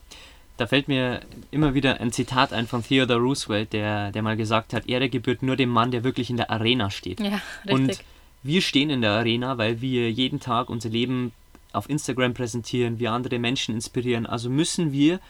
Da 0.59 0.67
fällt 0.67 0.87
mir 0.87 1.23
immer 1.51 1.75
wieder 1.75 2.01
ein 2.01 2.13
Zitat 2.13 2.53
ein 2.53 2.67
von 2.67 2.85
Theodore 2.85 3.19
Roosevelt, 3.19 3.73
der, 3.73 4.13
der 4.13 4.23
mal 4.23 4.37
gesagt 4.37 4.75
hat, 4.75 4.87
Ehre 4.87 5.09
gebührt 5.09 5.43
nur 5.43 5.57
dem 5.57 5.71
Mann, 5.71 5.91
der 5.91 6.05
wirklich 6.05 6.31
in 6.31 6.37
der 6.37 6.51
Arena 6.51 6.91
steht. 6.91 7.21
Ja, 7.21 7.41
richtig. 7.65 7.73
Und 7.73 8.05
wir 8.43 8.61
stehen 8.61 8.91
in 8.91 9.01
der 9.01 9.13
Arena, 9.13 9.57
weil 9.59 9.81
wir 9.81 10.11
jeden 10.11 10.41
Tag 10.41 10.69
unser 10.69 10.91
Leben 10.91 11.33
auf 11.73 11.89
Instagram 11.89 12.35
präsentieren, 12.35 12.99
wir 12.99 13.13
andere 13.13 13.39
Menschen 13.39 13.75
inspirieren. 13.75 14.27
Also 14.27 14.51
müssen 14.51 14.93
wir 14.93 15.21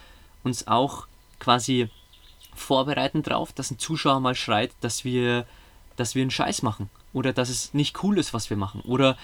uns 0.43 0.67
auch 0.67 1.07
quasi 1.39 1.89
vorbereiten 2.55 3.23
darauf, 3.23 3.53
dass 3.53 3.71
ein 3.71 3.79
Zuschauer 3.79 4.21
mal 4.21 4.35
schreit, 4.35 4.73
dass 4.81 5.05
wir, 5.05 5.47
dass 5.97 6.15
wir 6.15 6.23
einen 6.23 6.31
Scheiß 6.33 6.63
machen 6.63 6.91
oder 7.13 7.33
dass 7.33 7.49
es 7.49 7.75
nicht 7.75 8.03
cool 8.03 8.19
ist, 8.19 8.35
was 8.35 8.51
wir 8.51 8.57
machen 8.57 8.81
oder 8.83 9.17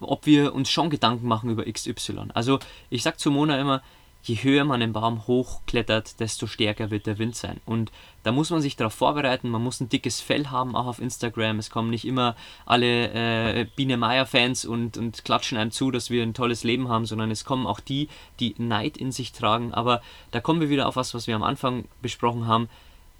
ob 0.00 0.26
wir 0.26 0.54
uns 0.54 0.68
schon 0.68 0.90
Gedanken 0.90 1.26
machen 1.26 1.50
über 1.50 1.64
XY. 1.64 2.28
Also 2.34 2.58
ich 2.90 3.02
sage 3.02 3.16
zu 3.16 3.30
Mona 3.30 3.58
immer, 3.58 3.82
je 4.26 4.34
höher 4.34 4.64
man 4.64 4.80
den 4.80 4.92
Baum 4.92 5.26
hochklettert, 5.26 6.18
desto 6.18 6.46
stärker 6.46 6.90
wird 6.90 7.06
der 7.06 7.18
Wind 7.18 7.36
sein. 7.36 7.60
Und 7.64 7.92
da 8.24 8.32
muss 8.32 8.50
man 8.50 8.60
sich 8.60 8.74
darauf 8.74 8.92
vorbereiten, 8.92 9.48
man 9.48 9.62
muss 9.62 9.80
ein 9.80 9.88
dickes 9.88 10.20
Fell 10.20 10.48
haben, 10.48 10.74
auch 10.74 10.86
auf 10.86 10.98
Instagram. 10.98 11.60
Es 11.60 11.70
kommen 11.70 11.90
nicht 11.90 12.04
immer 12.04 12.34
alle 12.64 13.12
äh, 13.60 13.66
Biene 13.76 13.96
Meier-Fans 13.96 14.64
und, 14.64 14.98
und 14.98 15.24
klatschen 15.24 15.56
einem 15.56 15.70
zu, 15.70 15.92
dass 15.92 16.10
wir 16.10 16.24
ein 16.24 16.34
tolles 16.34 16.64
Leben 16.64 16.88
haben, 16.88 17.06
sondern 17.06 17.30
es 17.30 17.44
kommen 17.44 17.66
auch 17.66 17.78
die, 17.78 18.08
die 18.40 18.56
Neid 18.58 18.96
in 18.96 19.12
sich 19.12 19.30
tragen. 19.30 19.72
Aber 19.72 20.02
da 20.32 20.40
kommen 20.40 20.60
wir 20.60 20.70
wieder 20.70 20.88
auf 20.88 20.96
was, 20.96 21.14
was 21.14 21.28
wir 21.28 21.36
am 21.36 21.44
Anfang 21.44 21.84
besprochen 22.02 22.48
haben, 22.48 22.68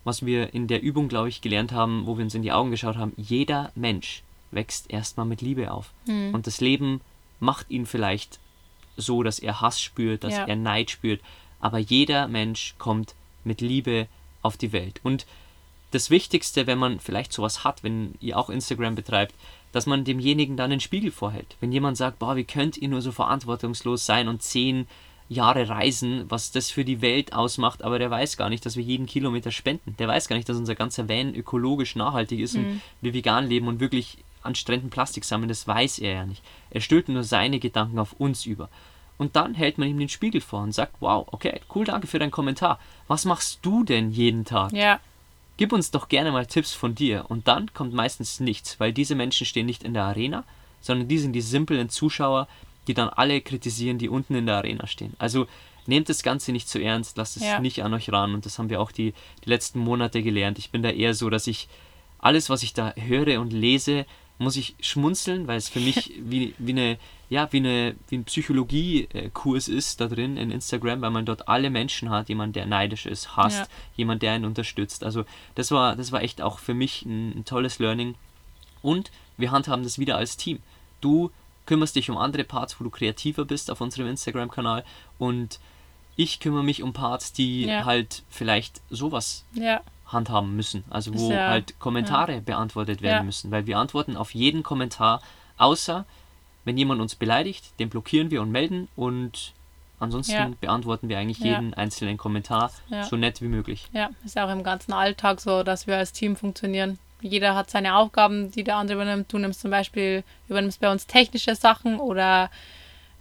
was 0.06 0.24
wir 0.24 0.54
in 0.54 0.68
der 0.68 0.82
Übung, 0.82 1.08
glaube 1.08 1.28
ich, 1.28 1.40
gelernt 1.40 1.72
haben, 1.72 2.06
wo 2.06 2.16
wir 2.16 2.24
uns 2.24 2.34
in 2.34 2.42
die 2.42 2.52
Augen 2.52 2.70
geschaut 2.70 2.96
haben. 2.96 3.12
Jeder 3.16 3.72
Mensch 3.74 4.22
wächst 4.52 4.88
erstmal 4.88 5.26
mit 5.26 5.42
Liebe 5.42 5.72
auf. 5.72 5.92
Mhm. 6.06 6.32
Und 6.32 6.46
das 6.46 6.60
Leben 6.60 7.00
macht 7.40 7.70
ihn 7.70 7.86
vielleicht 7.86 8.38
so, 8.96 9.24
dass 9.24 9.40
er 9.40 9.60
Hass 9.60 9.80
spürt, 9.80 10.22
dass 10.22 10.34
ja. 10.34 10.44
er 10.44 10.54
Neid 10.54 10.92
spürt. 10.92 11.20
Aber 11.58 11.78
jeder 11.78 12.28
Mensch 12.28 12.76
kommt 12.78 13.16
mit 13.42 13.60
Liebe 13.60 14.06
auf 14.42 14.56
die 14.56 14.72
Welt. 14.72 15.00
Und 15.02 15.26
das 15.90 16.08
Wichtigste, 16.08 16.68
wenn 16.68 16.78
man 16.78 17.00
vielleicht 17.00 17.32
sowas 17.32 17.64
hat, 17.64 17.82
wenn 17.82 18.14
ihr 18.20 18.38
auch 18.38 18.48
Instagram 18.48 18.94
betreibt, 18.94 19.34
dass 19.72 19.86
man 19.86 20.04
demjenigen 20.04 20.56
dann 20.56 20.70
einen 20.70 20.80
Spiegel 20.80 21.10
vorhält. 21.10 21.56
Wenn 21.58 21.72
jemand 21.72 21.96
sagt, 21.96 22.20
boah, 22.20 22.36
wie 22.36 22.44
könnt 22.44 22.76
ihr 22.76 22.88
nur 22.88 23.02
so 23.02 23.10
verantwortungslos 23.10 24.06
sein 24.06 24.28
und 24.28 24.40
zehn 24.40 24.86
Jahre 25.28 25.68
reisen, 25.68 26.24
was 26.28 26.52
das 26.52 26.70
für 26.70 26.84
die 26.84 27.00
Welt 27.00 27.32
ausmacht, 27.32 27.82
aber 27.82 27.98
der 27.98 28.10
weiß 28.10 28.36
gar 28.36 28.48
nicht, 28.48 28.64
dass 28.64 28.76
wir 28.76 28.82
jeden 28.84 29.06
Kilometer 29.06 29.50
spenden. 29.50 29.96
Der 29.98 30.06
weiß 30.06 30.28
gar 30.28 30.36
nicht, 30.36 30.48
dass 30.48 30.56
unser 30.56 30.74
ganzer 30.74 31.08
Van 31.08 31.34
ökologisch 31.34 31.96
nachhaltig 31.96 32.40
ist 32.40 32.54
mhm. 32.54 32.66
und 32.66 32.80
wir 33.00 33.14
vegan 33.14 33.48
leben 33.48 33.66
und 33.66 33.80
wirklich 33.80 34.18
an 34.42 34.54
Stränden 34.54 34.90
Plastik 34.90 35.24
sammeln, 35.24 35.48
das 35.48 35.66
weiß 35.66 35.98
er 35.98 36.12
ja 36.12 36.24
nicht. 36.24 36.42
Er 36.70 36.80
stülpt 36.80 37.08
nur 37.08 37.24
seine 37.24 37.58
Gedanken 37.58 37.98
auf 37.98 38.12
uns 38.14 38.46
über. 38.46 38.68
Und 39.18 39.34
dann 39.34 39.54
hält 39.54 39.78
man 39.78 39.88
ihm 39.88 39.98
den 39.98 40.08
Spiegel 40.08 40.40
vor 40.40 40.62
und 40.62 40.72
sagt, 40.72 40.94
wow, 41.00 41.26
okay, 41.32 41.60
cool, 41.74 41.84
danke 41.84 42.06
für 42.06 42.18
deinen 42.18 42.30
Kommentar. 42.30 42.78
Was 43.08 43.24
machst 43.24 43.60
du 43.62 43.82
denn 43.82 44.12
jeden 44.12 44.44
Tag? 44.44 44.72
Ja. 44.72 45.00
Gib 45.56 45.72
uns 45.72 45.90
doch 45.90 46.08
gerne 46.08 46.32
mal 46.32 46.46
Tipps 46.46 46.74
von 46.74 46.94
dir. 46.94 47.24
Und 47.28 47.48
dann 47.48 47.72
kommt 47.72 47.94
meistens 47.94 48.40
nichts, 48.40 48.78
weil 48.78 48.92
diese 48.92 49.14
Menschen 49.14 49.46
stehen 49.46 49.66
nicht 49.66 49.82
in 49.82 49.94
der 49.94 50.04
Arena, 50.04 50.44
sondern 50.80 51.08
die 51.08 51.18
sind 51.18 51.32
die 51.32 51.40
simplen 51.40 51.88
Zuschauer, 51.88 52.46
die 52.86 52.94
dann 52.94 53.08
alle 53.08 53.40
kritisieren, 53.40 53.98
die 53.98 54.08
unten 54.08 54.34
in 54.34 54.46
der 54.46 54.56
Arena 54.56 54.86
stehen. 54.86 55.14
Also 55.18 55.46
nehmt 55.86 56.08
das 56.08 56.22
Ganze 56.22 56.52
nicht 56.52 56.68
zu 56.68 56.80
ernst, 56.80 57.16
lasst 57.16 57.36
es 57.36 57.44
ja. 57.44 57.60
nicht 57.60 57.82
an 57.82 57.94
euch 57.94 58.10
ran. 58.12 58.34
Und 58.34 58.46
das 58.46 58.58
haben 58.58 58.70
wir 58.70 58.80
auch 58.80 58.92
die, 58.92 59.14
die 59.44 59.48
letzten 59.48 59.80
Monate 59.80 60.22
gelernt. 60.22 60.58
Ich 60.58 60.70
bin 60.70 60.82
da 60.82 60.90
eher 60.90 61.14
so, 61.14 61.30
dass 61.30 61.46
ich 61.46 61.68
alles, 62.18 62.50
was 62.50 62.62
ich 62.62 62.74
da 62.74 62.94
höre 62.96 63.40
und 63.40 63.52
lese, 63.52 64.06
muss 64.38 64.56
ich 64.56 64.74
schmunzeln, 64.80 65.46
weil 65.46 65.56
es 65.56 65.68
für 65.68 65.80
mich 65.80 66.12
wie, 66.20 66.54
wie 66.58 66.72
eine 66.72 66.98
ja, 67.28 67.48
wie, 67.52 67.58
eine, 67.58 67.96
wie 68.08 68.18
ein 68.18 68.24
Psychologiekurs 68.24 69.68
ist 69.68 70.00
da 70.00 70.06
drin 70.06 70.36
in 70.36 70.50
Instagram, 70.50 71.00
weil 71.00 71.10
man 71.10 71.26
dort 71.26 71.48
alle 71.48 71.70
Menschen 71.70 72.10
hat, 72.10 72.28
jemand, 72.28 72.54
der 72.54 72.66
neidisch 72.66 73.06
ist, 73.06 73.36
hasst, 73.36 73.58
ja. 73.58 73.66
jemand, 73.96 74.22
der 74.22 74.32
einen 74.32 74.44
unterstützt. 74.44 75.02
Also 75.02 75.24
das 75.56 75.70
war, 75.72 75.96
das 75.96 76.12
war 76.12 76.22
echt 76.22 76.40
auch 76.40 76.58
für 76.60 76.74
mich 76.74 77.04
ein, 77.04 77.38
ein 77.38 77.44
tolles 77.44 77.78
Learning. 77.78 78.14
Und 78.80 79.10
wir 79.36 79.50
handhaben 79.50 79.82
das 79.82 79.98
wieder 79.98 80.16
als 80.16 80.36
Team. 80.36 80.60
Du 81.00 81.32
kümmerst 81.66 81.96
dich 81.96 82.10
um 82.10 82.16
andere 82.16 82.44
Parts, 82.44 82.80
wo 82.80 82.84
du 82.84 82.90
kreativer 82.90 83.44
bist 83.44 83.70
auf 83.70 83.80
unserem 83.80 84.08
Instagram-Kanal 84.08 84.84
und 85.18 85.60
ich 86.16 86.40
kümmere 86.40 86.64
mich 86.64 86.82
um 86.82 86.92
Parts, 86.92 87.32
die 87.32 87.66
ja. 87.66 87.84
halt 87.84 88.22
vielleicht 88.30 88.80
sowas 88.90 89.44
ja 89.52 89.82
handhaben 90.06 90.54
müssen. 90.56 90.84
Also 90.90 91.14
wo 91.14 91.30
ja, 91.30 91.48
halt 91.48 91.78
Kommentare 91.78 92.34
ja. 92.34 92.40
beantwortet 92.40 93.02
werden 93.02 93.18
ja. 93.18 93.22
müssen. 93.22 93.50
Weil 93.50 93.66
wir 93.66 93.78
antworten 93.78 94.16
auf 94.16 94.34
jeden 94.34 94.62
Kommentar, 94.62 95.20
außer 95.58 96.04
wenn 96.64 96.76
jemand 96.76 97.00
uns 97.00 97.14
beleidigt, 97.14 97.78
den 97.78 97.90
blockieren 97.90 98.30
wir 98.30 98.42
und 98.42 98.50
melden 98.50 98.88
und 98.96 99.52
ansonsten 100.00 100.56
beantworten 100.60 101.08
wir 101.08 101.18
eigentlich 101.18 101.38
jeden 101.38 101.74
einzelnen 101.74 102.16
Kommentar 102.16 102.70
so 103.08 103.16
nett 103.16 103.40
wie 103.40 103.48
möglich. 103.48 103.88
Ja, 103.92 104.10
ist 104.24 104.36
ja 104.36 104.46
auch 104.46 104.52
im 104.52 104.64
ganzen 104.64 104.92
Alltag 104.92 105.40
so, 105.40 105.62
dass 105.62 105.86
wir 105.86 105.96
als 105.96 106.12
Team 106.12 106.36
funktionieren. 106.36 106.98
Jeder 107.20 107.54
hat 107.54 107.70
seine 107.70 107.96
Aufgaben, 107.96 108.50
die 108.50 108.64
der 108.64 108.76
andere 108.76 108.96
übernimmt. 108.96 109.32
Du 109.32 109.38
nimmst 109.38 109.60
zum 109.60 109.70
Beispiel, 109.70 110.22
übernimmst 110.48 110.80
bei 110.80 110.90
uns 110.90 111.06
technische 111.06 111.54
Sachen 111.54 111.98
oder 111.98 112.50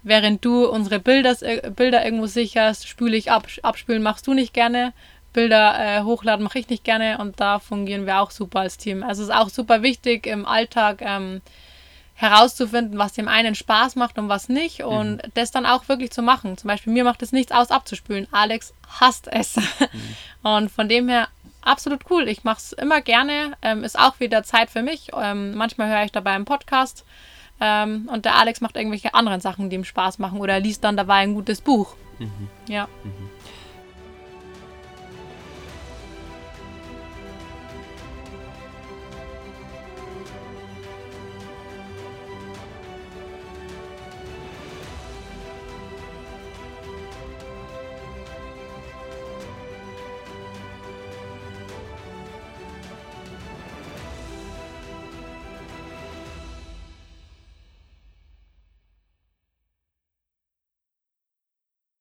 während 0.04 0.46
du 0.46 0.68
unsere 0.68 1.00
Bilder, 1.00 1.36
Bilder 1.72 2.06
irgendwo 2.06 2.28
sicherst, 2.28 2.88
spüle 2.88 3.18
ich 3.18 3.32
ab, 3.32 3.48
abspülen 3.64 4.04
machst 4.04 4.28
du 4.28 4.34
nicht 4.34 4.54
gerne. 4.54 4.94
Bilder 5.34 5.76
äh, 5.78 6.04
hochladen 6.04 6.44
mache 6.44 6.60
ich 6.60 6.70
nicht 6.70 6.86
gerne 6.86 7.18
und 7.18 7.40
da 7.42 7.60
fungieren 7.60 8.06
wir 8.06 8.22
auch 8.22 8.32
super 8.32 8.62
als 8.62 8.78
Team. 8.78 9.04
Also 9.04 9.24
es 9.24 9.30
ist 9.30 9.36
auch 9.36 9.50
super 9.50 9.82
wichtig 9.82 10.28
im 10.28 10.46
Alltag 10.46 11.02
ähm, 11.02 11.42
herauszufinden, 12.14 12.98
was 12.98 13.14
dem 13.14 13.28
einen 13.28 13.56
Spaß 13.56 13.98
macht 13.98 14.18
und 14.18 14.30
was 14.30 14.48
nicht 14.48 14.84
und 14.84 15.18
mhm. 15.18 15.32
das 15.34 15.52
dann 15.52 15.66
auch 15.66 15.90
wirklich 15.90 16.12
zu 16.12 16.22
machen. 16.22 16.58
Zum 16.58 16.70
Beispiel 16.70 16.94
mir 16.94 17.04
macht 17.04 17.22
es 17.22 17.34
nichts 17.34 17.52
aus 17.52 17.72
abzuspülen. 17.72 18.28
Alex 18.32 18.74
hasst 19.00 19.28
es. 19.30 19.58
Mhm. 19.58 19.64
Und 20.44 20.72
von 20.72 20.88
dem 20.88 21.10
her 21.10 21.28
absolut 21.66 22.10
cool. 22.10 22.28
Ich 22.28 22.44
mache 22.44 22.60
es 22.60 22.74
immer 22.74 23.02
gerne. 23.02 23.54
Ähm, 23.62 23.84
ist 23.84 24.00
auch 24.00 24.20
wieder 24.20 24.44
Zeit 24.44 24.70
für 24.70 24.82
mich. 24.82 25.12
Ähm, 25.20 25.56
manchmal 25.56 25.90
höre 25.90 26.04
ich 26.04 26.12
dabei 26.12 26.32
einen 26.32 26.46
Podcast. 26.46 27.06
Ähm, 27.60 28.10
und 28.12 28.26
der 28.26 28.36
Alex 28.36 28.62
macht 28.62 28.76
irgendwelche 28.76 29.14
anderen 29.14 29.42
Sachen, 29.42 29.70
die 29.70 29.76
ihm 29.76 29.84
Spaß 29.84 30.20
machen 30.20 30.40
oder 30.40 30.60
liest 30.60 30.84
dann 30.84 30.98
dabei 30.98 31.16
ein 31.16 31.34
gutes 31.34 31.62
Buch. 31.62 31.96
Mhm. 32.20 32.50
Ja. 32.68 32.88
Mhm. 33.04 33.30